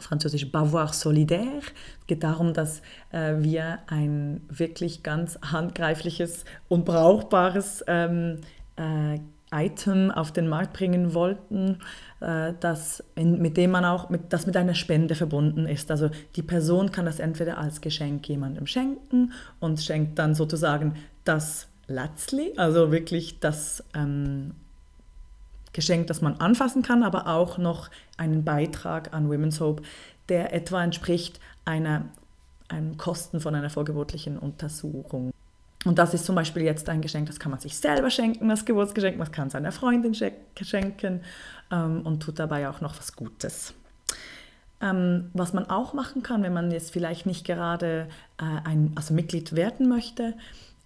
französisch 0.00 0.50
Bavoir 0.50 0.92
solidaire. 0.92 1.60
Es 2.00 2.06
geht 2.08 2.24
darum, 2.24 2.52
dass 2.52 2.82
äh, 3.12 3.34
wir 3.38 3.78
ein 3.86 4.40
wirklich 4.48 5.04
ganz 5.04 5.38
handgreifliches 5.40 6.44
und 6.66 6.84
brauchbares 6.84 7.84
ähm, 7.86 8.40
äh, 8.74 9.20
Item 9.54 10.10
auf 10.10 10.32
den 10.32 10.48
Markt 10.48 10.72
bringen 10.72 11.14
wollten, 11.14 11.78
äh, 12.22 12.54
das, 12.60 13.02
mit 13.16 13.56
dem 13.56 13.72
man 13.72 13.84
auch, 13.84 14.08
mit, 14.08 14.32
das 14.32 14.46
mit 14.46 14.56
einer 14.56 14.74
Spende 14.74 15.14
verbunden 15.14 15.66
ist. 15.66 15.90
Also 15.90 16.10
die 16.36 16.42
Person 16.42 16.92
kann 16.92 17.04
das 17.04 17.18
entweder 17.18 17.58
als 17.58 17.80
Geschenk 17.80 18.28
jemandem 18.28 18.66
schenken 18.66 19.32
und 19.60 19.80
schenkt 19.80 20.18
dann 20.18 20.34
sozusagen 20.34 20.94
das 21.24 21.68
Latzli, 21.88 22.52
also 22.56 22.92
wirklich 22.92 23.40
das 23.40 23.84
ähm, 23.94 24.52
Geschenk, 25.72 26.06
das 26.06 26.20
man 26.20 26.36
anfassen 26.36 26.82
kann, 26.82 27.02
aber 27.02 27.26
auch 27.26 27.58
noch 27.58 27.90
einen 28.16 28.44
Beitrag 28.44 29.12
an 29.12 29.28
Women's 29.28 29.60
Hope, 29.60 29.82
der 30.28 30.54
etwa 30.54 30.82
entspricht 30.82 31.40
einer, 31.64 32.04
einem 32.68 32.96
Kosten 32.96 33.40
von 33.40 33.54
einer 33.54 33.70
vorgeburtlichen 33.70 34.38
Untersuchung. 34.38 35.32
Und 35.84 35.98
das 35.98 36.14
ist 36.14 36.24
zum 36.24 36.36
Beispiel 36.36 36.62
jetzt 36.62 36.88
ein 36.88 37.00
Geschenk, 37.00 37.26
das 37.26 37.40
kann 37.40 37.50
man 37.50 37.58
sich 37.58 37.76
selber 37.76 38.08
schenken, 38.10 38.48
das 38.48 38.64
Geburtsgeschenk, 38.64 39.18
man 39.18 39.32
kann 39.32 39.50
seiner 39.50 39.72
Freundin 39.72 40.14
schenken 40.14 41.22
ähm, 41.72 42.02
und 42.02 42.22
tut 42.22 42.38
dabei 42.38 42.68
auch 42.68 42.80
noch 42.80 42.96
was 42.96 43.16
Gutes. 43.16 43.74
Ähm, 44.80 45.30
was 45.32 45.52
man 45.52 45.68
auch 45.70 45.94
machen 45.94 46.22
kann, 46.22 46.42
wenn 46.42 46.52
man 46.52 46.70
jetzt 46.70 46.92
vielleicht 46.92 47.26
nicht 47.26 47.44
gerade 47.44 48.08
äh, 48.38 48.68
ein 48.68 48.92
also 48.94 49.14
Mitglied 49.14 49.56
werden 49.56 49.88
möchte, 49.88 50.34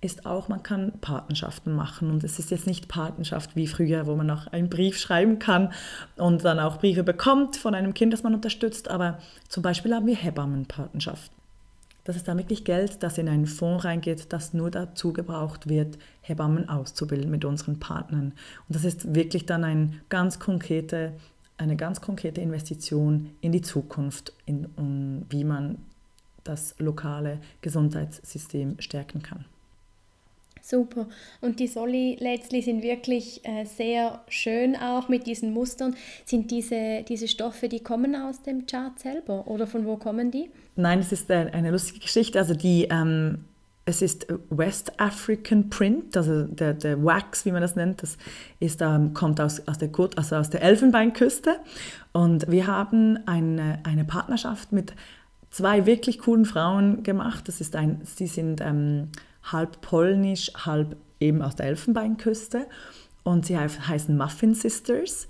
ist 0.02 0.26
auch, 0.26 0.48
man 0.48 0.62
kann 0.62 0.92
Patenschaften 1.00 1.74
machen. 1.74 2.10
Und 2.10 2.22
es 2.22 2.38
ist 2.38 2.50
jetzt 2.50 2.66
nicht 2.66 2.88
Patenschaft 2.88 3.56
wie 3.56 3.66
früher, 3.66 4.06
wo 4.06 4.14
man 4.14 4.26
noch 4.26 4.46
einen 4.48 4.68
Brief 4.68 4.98
schreiben 4.98 5.38
kann 5.38 5.72
und 6.16 6.44
dann 6.44 6.60
auch 6.60 6.78
Briefe 6.78 7.02
bekommt 7.02 7.56
von 7.56 7.74
einem 7.74 7.94
Kind, 7.94 8.12
das 8.12 8.22
man 8.22 8.34
unterstützt. 8.34 8.88
Aber 8.88 9.18
zum 9.48 9.62
Beispiel 9.62 9.94
haben 9.94 10.06
wir 10.06 10.16
Hebammenpatenschaften. 10.16 11.35
Das 12.06 12.14
ist 12.14 12.28
da 12.28 12.36
wirklich 12.36 12.64
Geld, 12.64 13.02
das 13.02 13.18
in 13.18 13.28
einen 13.28 13.46
Fonds 13.46 13.84
reingeht, 13.84 14.32
das 14.32 14.54
nur 14.54 14.70
dazu 14.70 15.12
gebraucht 15.12 15.68
wird, 15.68 15.98
Hebammen 16.20 16.68
auszubilden 16.68 17.30
mit 17.32 17.44
unseren 17.44 17.80
Partnern. 17.80 18.32
Und 18.68 18.76
das 18.76 18.84
ist 18.84 19.14
wirklich 19.14 19.44
dann 19.44 19.64
eine 19.64 19.90
ganz 20.08 20.38
konkrete 20.38 21.12
eine 21.58 21.76
ganz 21.76 22.00
konkrete 22.00 22.40
Investition 22.40 23.30
in 23.40 23.52
die 23.52 23.62
Zukunft, 23.62 24.32
in, 24.44 24.66
um, 24.76 25.24
wie 25.30 25.44
man 25.44 25.78
das 26.44 26.74
lokale 26.78 27.38
Gesundheitssystem 27.62 28.76
stärken 28.78 29.22
kann. 29.22 29.46
Super. 30.66 31.06
Und 31.40 31.60
die 31.60 31.68
Soli 31.68 32.16
letztlich 32.18 32.64
sind 32.64 32.82
wirklich 32.82 33.40
äh, 33.44 33.64
sehr 33.66 34.24
schön 34.26 34.74
auch 34.74 35.08
mit 35.08 35.28
diesen 35.28 35.52
Mustern. 35.52 35.94
Sind 36.24 36.50
diese, 36.50 37.04
diese 37.08 37.28
Stoffe, 37.28 37.68
die 37.68 37.78
kommen 37.78 38.16
aus 38.16 38.42
dem 38.42 38.66
Chart 38.66 38.98
selber 38.98 39.46
oder 39.46 39.68
von 39.68 39.86
wo 39.86 39.96
kommen 39.96 40.32
die? 40.32 40.50
Nein, 40.74 40.98
es 40.98 41.12
ist 41.12 41.30
eine, 41.30 41.54
eine 41.54 41.70
lustige 41.70 42.00
Geschichte. 42.00 42.40
Also 42.40 42.54
die, 42.54 42.88
ähm, 42.90 43.44
es 43.84 44.02
ist 44.02 44.26
West 44.50 44.98
African 44.98 45.70
Print, 45.70 46.16
also 46.16 46.42
der, 46.42 46.74
der 46.74 47.04
Wax, 47.04 47.44
wie 47.44 47.52
man 47.52 47.62
das 47.62 47.76
nennt, 47.76 48.02
das 48.02 48.18
ist, 48.58 48.82
ähm, 48.82 49.14
kommt 49.14 49.40
aus, 49.40 49.62
aus, 49.68 49.78
der, 49.78 49.90
also 50.16 50.34
aus 50.34 50.50
der 50.50 50.62
Elfenbeinküste. 50.62 51.60
Und 52.12 52.50
wir 52.50 52.66
haben 52.66 53.20
eine, 53.26 53.78
eine 53.84 54.04
Partnerschaft 54.04 54.72
mit 54.72 54.94
zwei 55.50 55.86
wirklich 55.86 56.18
coolen 56.18 56.44
Frauen 56.44 57.04
gemacht. 57.04 57.46
Das 57.46 57.60
ist 57.60 57.76
ein, 57.76 58.00
sie 58.02 58.26
sind 58.26 58.60
ähm, 58.60 59.12
halb 59.52 59.80
polnisch, 59.80 60.52
halb 60.54 60.96
eben 61.20 61.42
aus 61.42 61.56
der 61.56 61.66
Elfenbeinküste. 61.66 62.66
Und 63.22 63.46
sie 63.46 63.58
heißen 63.58 64.16
Muffin 64.16 64.54
Sisters. 64.54 65.28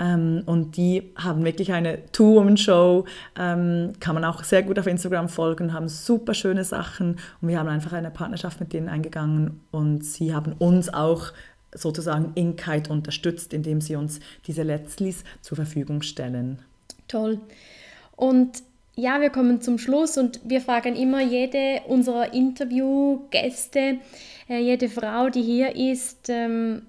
Ähm, 0.00 0.42
und 0.46 0.76
die 0.76 1.12
haben 1.16 1.44
wirklich 1.44 1.72
eine 1.72 2.10
Two-Woman-Show, 2.12 3.04
ähm, 3.38 3.92
kann 4.00 4.14
man 4.14 4.24
auch 4.24 4.42
sehr 4.42 4.62
gut 4.62 4.78
auf 4.78 4.86
Instagram 4.86 5.28
folgen, 5.28 5.72
haben 5.72 5.88
super 5.88 6.32
schöne 6.34 6.64
Sachen. 6.64 7.18
Und 7.40 7.48
wir 7.48 7.58
haben 7.58 7.68
einfach 7.68 7.92
eine 7.92 8.10
Partnerschaft 8.10 8.60
mit 8.60 8.72
denen 8.72 8.88
eingegangen 8.88 9.60
und 9.70 10.04
sie 10.04 10.34
haben 10.34 10.54
uns 10.54 10.92
auch 10.92 11.32
sozusagen 11.72 12.32
in 12.34 12.56
Kite 12.56 12.90
unterstützt, 12.90 13.52
indem 13.52 13.80
sie 13.80 13.94
uns 13.94 14.20
diese 14.46 14.62
Letztlis 14.62 15.22
zur 15.42 15.56
Verfügung 15.56 16.02
stellen. 16.02 16.58
Toll. 17.06 17.38
Und 18.16 18.62
ja, 18.96 19.20
wir 19.20 19.30
kommen 19.30 19.60
zum 19.60 19.78
Schluss 19.78 20.18
und 20.18 20.40
wir 20.44 20.60
fragen 20.60 20.96
immer 20.96 21.20
jede 21.20 21.82
unserer 21.86 22.32
Interviewgäste, 22.34 23.98
äh, 24.48 24.58
jede 24.58 24.88
Frau, 24.88 25.30
die 25.30 25.42
hier 25.42 25.74
ist, 25.76 26.28
ähm, 26.28 26.82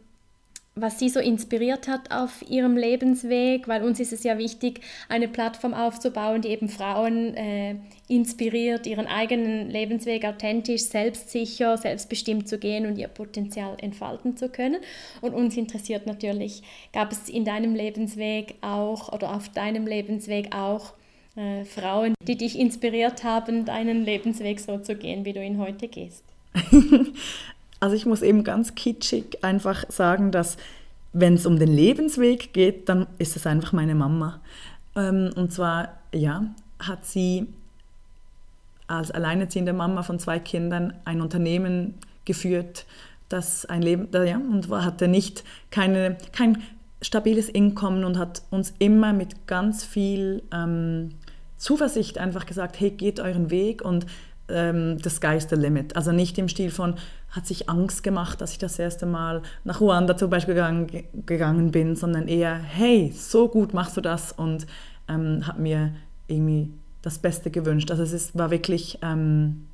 was 0.74 1.00
sie 1.00 1.10
so 1.10 1.20
inspiriert 1.20 1.90
hat 1.90 2.12
auf 2.12 2.44
ihrem 2.50 2.78
Lebensweg, 2.78 3.68
weil 3.68 3.84
uns 3.84 4.00
ist 4.00 4.14
es 4.14 4.24
ja 4.24 4.38
wichtig, 4.38 4.80
eine 5.10 5.28
Plattform 5.28 5.74
aufzubauen, 5.74 6.42
die 6.42 6.48
eben 6.48 6.70
Frauen 6.70 7.36
äh, 7.36 7.76
inspiriert, 8.08 8.88
ihren 8.88 9.06
eigenen 9.06 9.70
Lebensweg 9.70 10.24
authentisch, 10.26 10.84
selbstsicher, 10.84 11.78
selbstbestimmt 11.78 12.48
zu 12.48 12.58
gehen 12.58 12.86
und 12.86 12.98
ihr 12.98 13.10
Potenzial 13.10 13.76
entfalten 13.82 14.38
zu 14.38 14.48
können. 14.48 14.78
Und 15.20 15.34
uns 15.34 15.58
interessiert 15.58 16.08
natürlich, 16.08 16.64
gab 16.94 17.12
es 17.12 17.28
in 17.28 17.44
deinem 17.44 17.76
Lebensweg 17.76 18.56
auch 18.62 19.12
oder 19.12 19.36
auf 19.36 19.50
deinem 19.50 19.86
Lebensweg 19.86 20.56
auch 20.56 20.94
äh, 21.36 21.66
Frauen, 21.66 22.14
die 22.28 22.38
dich 22.38 22.58
inspiriert 22.60 23.24
haben, 23.24 23.66
deinen 23.66 24.04
Lebensweg 24.04 24.60
so 24.60 24.78
zu 24.78 24.96
gehen, 24.96 25.26
wie 25.26 25.34
du 25.34 25.44
ihn 25.44 25.58
heute 25.58 25.88
gehst? 25.88 26.24
also 27.80 27.96
ich 27.96 28.06
muss 28.06 28.22
eben 28.22 28.44
ganz 28.44 28.76
kitschig 28.76 29.44
einfach 29.44 29.86
sagen, 29.90 30.32
dass 30.32 30.58
wenn 31.14 31.34
es 31.34 31.46
um 31.46 31.60
den 31.60 31.70
Lebensweg 31.70 32.54
geht, 32.54 32.88
dann 32.90 33.08
ist 33.18 33.36
es 33.36 33.46
einfach 33.46 33.74
meine 33.74 33.96
Mama. 33.96 34.42
Ähm, 34.96 35.32
und 35.36 35.52
zwar, 35.52 36.00
ja, 36.14 36.46
hat 36.80 37.06
sie 37.06 37.48
als 38.88 39.12
alleinerziehende 39.12 39.74
Mama 39.74 40.04
von 40.04 40.20
zwei 40.20 40.40
Kindern 40.40 40.94
ein 41.06 41.22
Unternehmen 41.22 41.96
geführt, 42.26 42.86
das 43.30 43.66
ein 43.66 43.82
Leben, 43.82 44.10
ja, 44.14 44.36
und 44.36 44.70
hatte 44.70 45.08
nicht 45.08 45.44
keine, 45.70 46.18
kein 46.34 46.62
stabiles 47.02 47.54
Einkommen 47.54 48.04
und 48.04 48.18
hat 48.18 48.44
uns 48.52 48.74
immer 48.80 49.14
mit 49.14 49.48
ganz 49.48 49.84
viel 49.84 50.44
ähm, 50.54 51.12
Zuversicht 51.62 52.18
einfach 52.18 52.48
gesagt, 52.48 52.80
hey, 52.80 52.90
geht 52.90 53.20
euren 53.20 53.52
Weg 53.52 53.84
und 53.84 54.08
ähm, 54.50 54.98
the 54.98 55.10
sky's 55.12 55.50
limit. 55.52 55.96
Also 55.96 56.12
nicht 56.12 56.36
im 56.40 56.50
Stil 56.50 56.72
von, 56.72 56.96
hat 57.30 57.46
sich 57.46 57.70
Angst 57.70 58.02
gemacht, 58.02 58.42
dass 58.42 58.52
ich 58.52 58.58
das 58.58 58.80
erste 58.80 59.06
Mal 59.06 59.44
nach 59.64 59.80
Ruanda 59.80 60.18
zum 60.18 60.32
Beispiel 60.32 60.56
gegangen, 60.56 60.88
gegangen 61.28 61.70
bin, 61.70 61.96
sondern 61.96 62.28
eher, 62.28 62.56
hey, 62.56 63.14
so 63.16 63.48
gut 63.48 63.76
machst 63.76 63.96
du 63.96 64.02
das 64.02 64.32
und 64.32 64.66
ähm, 65.08 65.46
hat 65.46 65.60
mir 65.60 65.94
irgendwie 66.28 66.72
das 67.04 67.20
Beste 67.20 67.52
gewünscht. 67.52 67.92
Also 67.92 68.02
es 68.02 68.12
ist, 68.12 68.36
war 68.36 68.50
wirklich 68.50 68.98
ähm, 69.04 69.68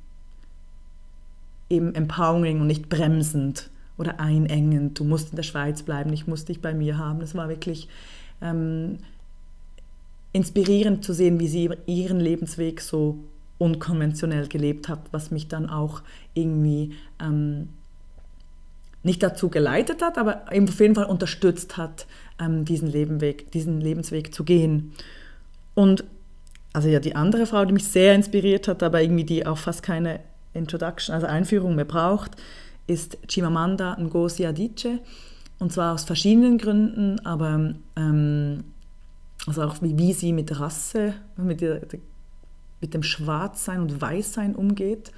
eben 1.70 1.94
empowering 1.94 2.60
und 2.60 2.66
nicht 2.66 2.90
bremsend 2.90 3.70
oder 3.96 4.20
einengend. 4.20 4.98
Du 4.98 5.04
musst 5.04 5.30
in 5.30 5.36
der 5.36 5.42
Schweiz 5.42 5.82
bleiben, 5.82 6.12
ich 6.12 6.26
muss 6.26 6.44
dich 6.44 6.60
bei 6.60 6.74
mir 6.74 6.98
haben. 6.98 7.22
Es 7.22 7.34
war 7.34 7.48
wirklich 7.48 7.88
ähm, 8.42 8.98
inspirierend 10.32 11.04
zu 11.04 11.12
sehen, 11.12 11.40
wie 11.40 11.48
sie 11.48 11.70
ihren 11.86 12.20
Lebensweg 12.20 12.80
so 12.80 13.18
unkonventionell 13.58 14.46
gelebt 14.48 14.88
hat, 14.88 15.00
was 15.10 15.30
mich 15.30 15.48
dann 15.48 15.68
auch 15.68 16.02
irgendwie 16.34 16.94
ähm, 17.20 17.68
nicht 19.02 19.22
dazu 19.22 19.48
geleitet 19.48 20.02
hat, 20.02 20.18
aber 20.18 20.44
auf 20.48 20.80
jeden 20.80 20.94
Fall 20.94 21.06
unterstützt 21.06 21.76
hat, 21.76 22.06
ähm, 22.40 22.64
diesen, 22.64 22.88
Lebenweg, 22.88 23.50
diesen 23.52 23.80
Lebensweg 23.80 24.34
zu 24.34 24.44
gehen. 24.44 24.92
Und 25.74 26.04
also 26.72 26.88
ja, 26.88 27.00
die 27.00 27.16
andere 27.16 27.46
Frau, 27.46 27.64
die 27.64 27.72
mich 27.72 27.84
sehr 27.84 28.14
inspiriert 28.14 28.68
hat, 28.68 28.82
aber 28.82 29.02
irgendwie 29.02 29.24
die 29.24 29.46
auch 29.46 29.58
fast 29.58 29.82
keine 29.82 30.20
Introduction, 30.54 31.14
also 31.14 31.26
Einführung 31.26 31.74
mehr 31.74 31.84
braucht, 31.84 32.32
ist 32.86 33.18
Chimamanda 33.28 33.96
Ngozi 33.98 34.46
Adichie. 34.46 34.98
Und 35.58 35.72
zwar 35.72 35.94
aus 35.94 36.04
verschiedenen 36.04 36.58
Gründen, 36.58 37.18
aber 37.24 37.74
ähm, 37.96 38.64
also 39.48 39.62
auch 39.62 39.80
wie, 39.80 39.96
wie 39.98 40.12
sie 40.12 40.32
mit 40.32 40.60
Rasse, 40.60 41.14
mit, 41.36 41.62
der, 41.62 41.80
mit 42.80 42.92
dem 42.92 43.02
Schwarzsein 43.02 43.80
und 43.80 44.00
Weißsein 44.00 44.54
umgeht. 44.54 45.10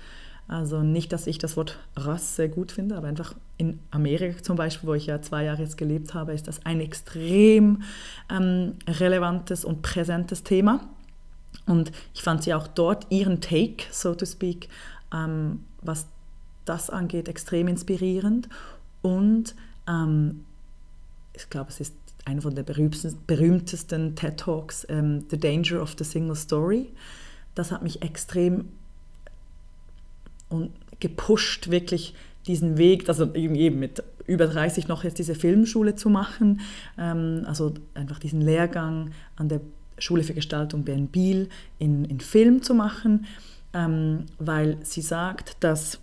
Also 0.46 0.82
nicht, 0.82 1.12
dass 1.12 1.26
ich 1.26 1.38
das 1.38 1.56
Wort 1.56 1.78
Rasse 1.96 2.48
gut 2.48 2.72
finde, 2.72 2.96
aber 2.96 3.08
einfach 3.08 3.34
in 3.56 3.80
Amerika 3.90 4.42
zum 4.42 4.56
Beispiel, 4.56 4.88
wo 4.88 4.94
ich 4.94 5.06
ja 5.06 5.20
zwei 5.20 5.44
Jahre 5.44 5.62
jetzt 5.62 5.76
gelebt 5.76 6.14
habe, 6.14 6.32
ist 6.32 6.48
das 6.48 6.64
ein 6.64 6.80
extrem 6.80 7.82
ähm, 8.30 8.74
relevantes 8.86 9.64
und 9.64 9.82
präsentes 9.82 10.42
Thema. 10.44 10.80
Und 11.66 11.92
ich 12.14 12.22
fand 12.22 12.42
sie 12.44 12.54
auch 12.54 12.68
dort, 12.68 13.06
ihren 13.10 13.40
Take, 13.40 13.84
so 13.90 14.14
to 14.14 14.26
speak, 14.26 14.68
ähm, 15.12 15.64
was 15.82 16.06
das 16.64 16.88
angeht, 16.88 17.28
extrem 17.28 17.68
inspirierend. 17.68 18.48
Und 19.02 19.54
ähm, 19.88 20.44
ich 21.32 21.48
glaube, 21.48 21.70
es 21.70 21.80
ist 21.80 21.94
einer 22.30 22.42
von 22.42 22.54
der 22.54 22.62
berühmtesten 22.62 24.14
TED 24.14 24.36
Talks, 24.38 24.86
ähm, 24.88 25.24
The 25.30 25.38
Danger 25.38 25.82
of 25.82 25.96
the 25.98 26.04
Single 26.04 26.36
Story. 26.36 26.90
Das 27.54 27.72
hat 27.72 27.82
mich 27.82 28.02
extrem 28.02 28.68
und 30.48 30.70
gepusht, 31.00 31.70
wirklich 31.70 32.14
diesen 32.46 32.78
Weg, 32.78 33.08
also 33.08 33.34
eben 33.34 33.78
mit 33.78 34.02
über 34.26 34.46
30 34.46 34.86
noch 34.88 35.02
jetzt 35.04 35.18
diese 35.18 35.34
Filmschule 35.34 35.96
zu 35.96 36.08
machen, 36.08 36.60
ähm, 36.98 37.42
also 37.46 37.74
einfach 37.94 38.18
diesen 38.18 38.40
Lehrgang 38.40 39.10
an 39.36 39.48
der 39.48 39.60
Schule 39.98 40.22
für 40.22 40.34
Gestaltung 40.34 40.84
Bern 40.84 41.08
Biel 41.08 41.48
in, 41.78 42.04
in 42.04 42.20
Film 42.20 42.62
zu 42.62 42.74
machen, 42.74 43.26
ähm, 43.74 44.26
weil 44.38 44.78
sie 44.82 45.02
sagt, 45.02 45.56
dass, 45.60 45.98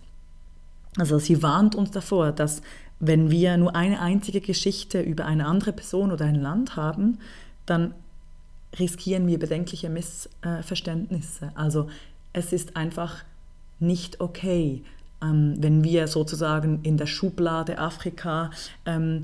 also 0.96 1.18
sie 1.18 1.42
warnt 1.42 1.74
uns 1.74 1.90
davor, 1.90 2.32
dass 2.32 2.62
wenn 3.00 3.30
wir 3.30 3.56
nur 3.56 3.76
eine 3.76 4.00
einzige 4.00 4.40
Geschichte 4.40 5.00
über 5.00 5.24
eine 5.26 5.46
andere 5.46 5.72
Person 5.72 6.10
oder 6.10 6.24
ein 6.24 6.34
Land 6.34 6.76
haben, 6.76 7.18
dann 7.66 7.94
riskieren 8.78 9.26
wir 9.26 9.38
bedenkliche 9.38 9.88
Missverständnisse. 9.88 11.52
Also 11.54 11.88
es 12.32 12.52
ist 12.52 12.76
einfach 12.76 13.24
nicht 13.78 14.20
okay, 14.20 14.82
ähm, 15.22 15.56
wenn 15.58 15.84
wir 15.84 16.08
sozusagen 16.08 16.80
in 16.82 16.96
der 16.96 17.06
Schublade 17.06 17.78
Afrika 17.78 18.50
ähm, 18.84 19.22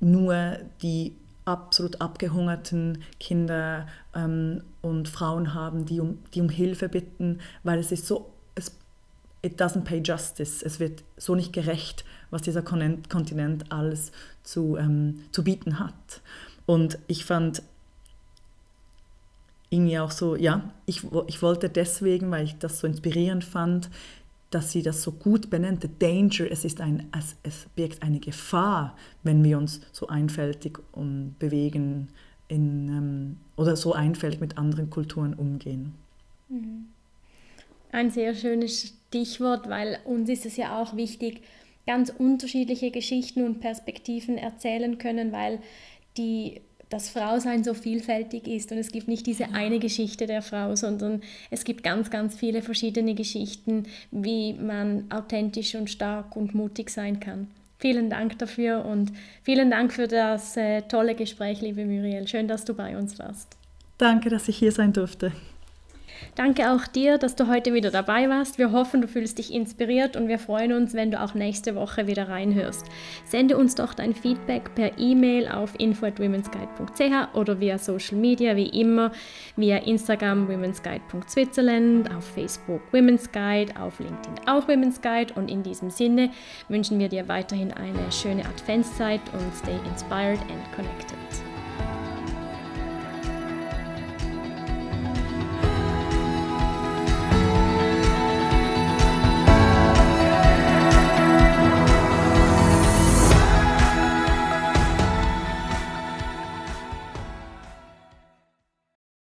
nur 0.00 0.58
die 0.82 1.14
absolut 1.44 2.00
abgehungerten 2.00 3.02
Kinder 3.18 3.86
ähm, 4.14 4.62
und 4.82 5.08
Frauen 5.08 5.54
haben, 5.54 5.84
die 5.84 6.00
um, 6.00 6.18
die 6.34 6.40
um 6.40 6.48
Hilfe 6.48 6.88
bitten, 6.88 7.40
weil 7.64 7.78
es 7.78 7.92
ist 7.92 8.06
so, 8.06 8.30
it 9.42 9.60
doesn't 9.60 9.84
pay 9.84 10.02
justice, 10.04 10.62
es 10.64 10.80
wird 10.80 11.02
so 11.16 11.34
nicht 11.34 11.52
gerecht 11.52 12.04
was 12.30 12.42
dieser 12.42 12.62
Kontinent 12.62 13.70
alles 13.70 14.12
zu, 14.42 14.76
ähm, 14.76 15.20
zu 15.32 15.44
bieten 15.44 15.78
hat. 15.78 16.22
Und 16.66 16.98
ich 17.08 17.24
fand 17.24 17.62
irgendwie 19.68 19.98
auch 19.98 20.10
so, 20.10 20.36
ja, 20.36 20.70
ich, 20.86 21.02
ich 21.26 21.42
wollte 21.42 21.68
deswegen, 21.68 22.30
weil 22.30 22.44
ich 22.44 22.58
das 22.58 22.80
so 22.80 22.86
inspirierend 22.86 23.44
fand, 23.44 23.90
dass 24.50 24.72
sie 24.72 24.82
das 24.82 25.02
so 25.02 25.12
gut 25.12 25.48
benennt. 25.50 25.82
The 25.82 25.90
danger, 25.98 26.50
es, 26.50 26.64
ist 26.64 26.80
ein, 26.80 27.08
es, 27.16 27.36
es 27.44 27.66
birgt 27.76 28.02
eine 28.02 28.18
Gefahr, 28.18 28.96
wenn 29.22 29.44
wir 29.44 29.58
uns 29.58 29.80
so 29.92 30.08
einfältig 30.08 30.78
um, 30.92 31.36
bewegen 31.38 32.08
in, 32.48 32.88
ähm, 32.88 33.36
oder 33.54 33.76
so 33.76 33.92
einfältig 33.92 34.40
mit 34.40 34.58
anderen 34.58 34.90
Kulturen 34.90 35.34
umgehen. 35.34 35.94
Mhm. 36.48 36.86
Ein 37.92 38.10
sehr 38.10 38.34
schönes 38.34 38.94
Stichwort, 39.08 39.68
weil 39.68 39.98
uns 40.04 40.28
ist 40.28 40.46
es 40.46 40.56
ja 40.56 40.80
auch 40.80 40.96
wichtig, 40.96 41.42
ganz 41.86 42.10
unterschiedliche 42.10 42.90
Geschichten 42.90 43.44
und 43.44 43.60
Perspektiven 43.60 44.38
erzählen 44.38 44.98
können, 44.98 45.32
weil 45.32 45.58
die 46.16 46.60
dass 46.90 47.08
Frausein 47.08 47.62
so 47.62 47.72
vielfältig 47.72 48.48
ist 48.48 48.72
und 48.72 48.78
es 48.78 48.90
gibt 48.90 49.06
nicht 49.06 49.24
diese 49.26 49.54
eine 49.54 49.78
Geschichte 49.78 50.26
der 50.26 50.42
Frau, 50.42 50.74
sondern 50.74 51.22
es 51.50 51.64
gibt 51.64 51.84
ganz, 51.84 52.10
ganz 52.10 52.34
viele 52.34 52.62
verschiedene 52.62 53.14
Geschichten, 53.14 53.84
wie 54.10 54.54
man 54.54 55.04
authentisch 55.10 55.76
und 55.76 55.88
stark 55.88 56.34
und 56.34 56.52
mutig 56.52 56.90
sein 56.90 57.20
kann. 57.20 57.46
Vielen 57.78 58.10
Dank 58.10 58.38
dafür 58.40 58.84
und 58.84 59.12
vielen 59.42 59.70
Dank 59.70 59.92
für 59.92 60.08
das 60.08 60.56
äh, 60.56 60.82
tolle 60.82 61.14
Gespräch, 61.14 61.62
liebe 61.62 61.84
Muriel. 61.86 62.26
Schön, 62.26 62.48
dass 62.48 62.64
du 62.64 62.74
bei 62.74 62.98
uns 62.98 63.18
warst. 63.20 63.56
Danke, 63.96 64.28
dass 64.28 64.48
ich 64.48 64.58
hier 64.58 64.72
sein 64.72 64.92
durfte. 64.92 65.32
Danke 66.34 66.70
auch 66.72 66.86
dir, 66.86 67.18
dass 67.18 67.36
du 67.36 67.48
heute 67.48 67.74
wieder 67.74 67.90
dabei 67.90 68.28
warst. 68.28 68.58
Wir 68.58 68.72
hoffen, 68.72 69.00
du 69.00 69.08
fühlst 69.08 69.38
dich 69.38 69.52
inspiriert 69.52 70.16
und 70.16 70.28
wir 70.28 70.38
freuen 70.38 70.72
uns, 70.72 70.94
wenn 70.94 71.10
du 71.10 71.20
auch 71.20 71.34
nächste 71.34 71.74
Woche 71.74 72.06
wieder 72.06 72.28
reinhörst. 72.28 72.86
Sende 73.24 73.56
uns 73.56 73.74
doch 73.74 73.94
dein 73.94 74.14
Feedback 74.14 74.74
per 74.74 74.98
E-Mail 74.98 75.48
auf 75.48 75.78
info@womensguide.ch 75.78 77.34
oder 77.34 77.60
via 77.60 77.78
Social 77.78 78.18
Media 78.18 78.56
wie 78.56 78.68
immer, 78.68 79.12
via 79.56 79.78
Instagram 79.78 80.48
womensguide.switzerland, 80.48 82.14
auf 82.14 82.24
Facebook 82.24 82.80
Women's 82.92 83.30
Guide, 83.32 83.74
auf 83.80 83.98
LinkedIn 83.98 84.40
auch 84.46 84.68
Women's 84.68 85.00
Guide 85.00 85.34
und 85.34 85.50
in 85.50 85.62
diesem 85.62 85.90
Sinne 85.90 86.30
wünschen 86.68 86.98
wir 86.98 87.08
dir 87.08 87.28
weiterhin 87.28 87.72
eine 87.72 88.10
schöne 88.10 88.44
Adventszeit 88.44 89.20
und 89.32 89.54
stay 89.54 89.76
inspired 89.90 90.40
and 90.40 90.72
connected. 90.74 91.49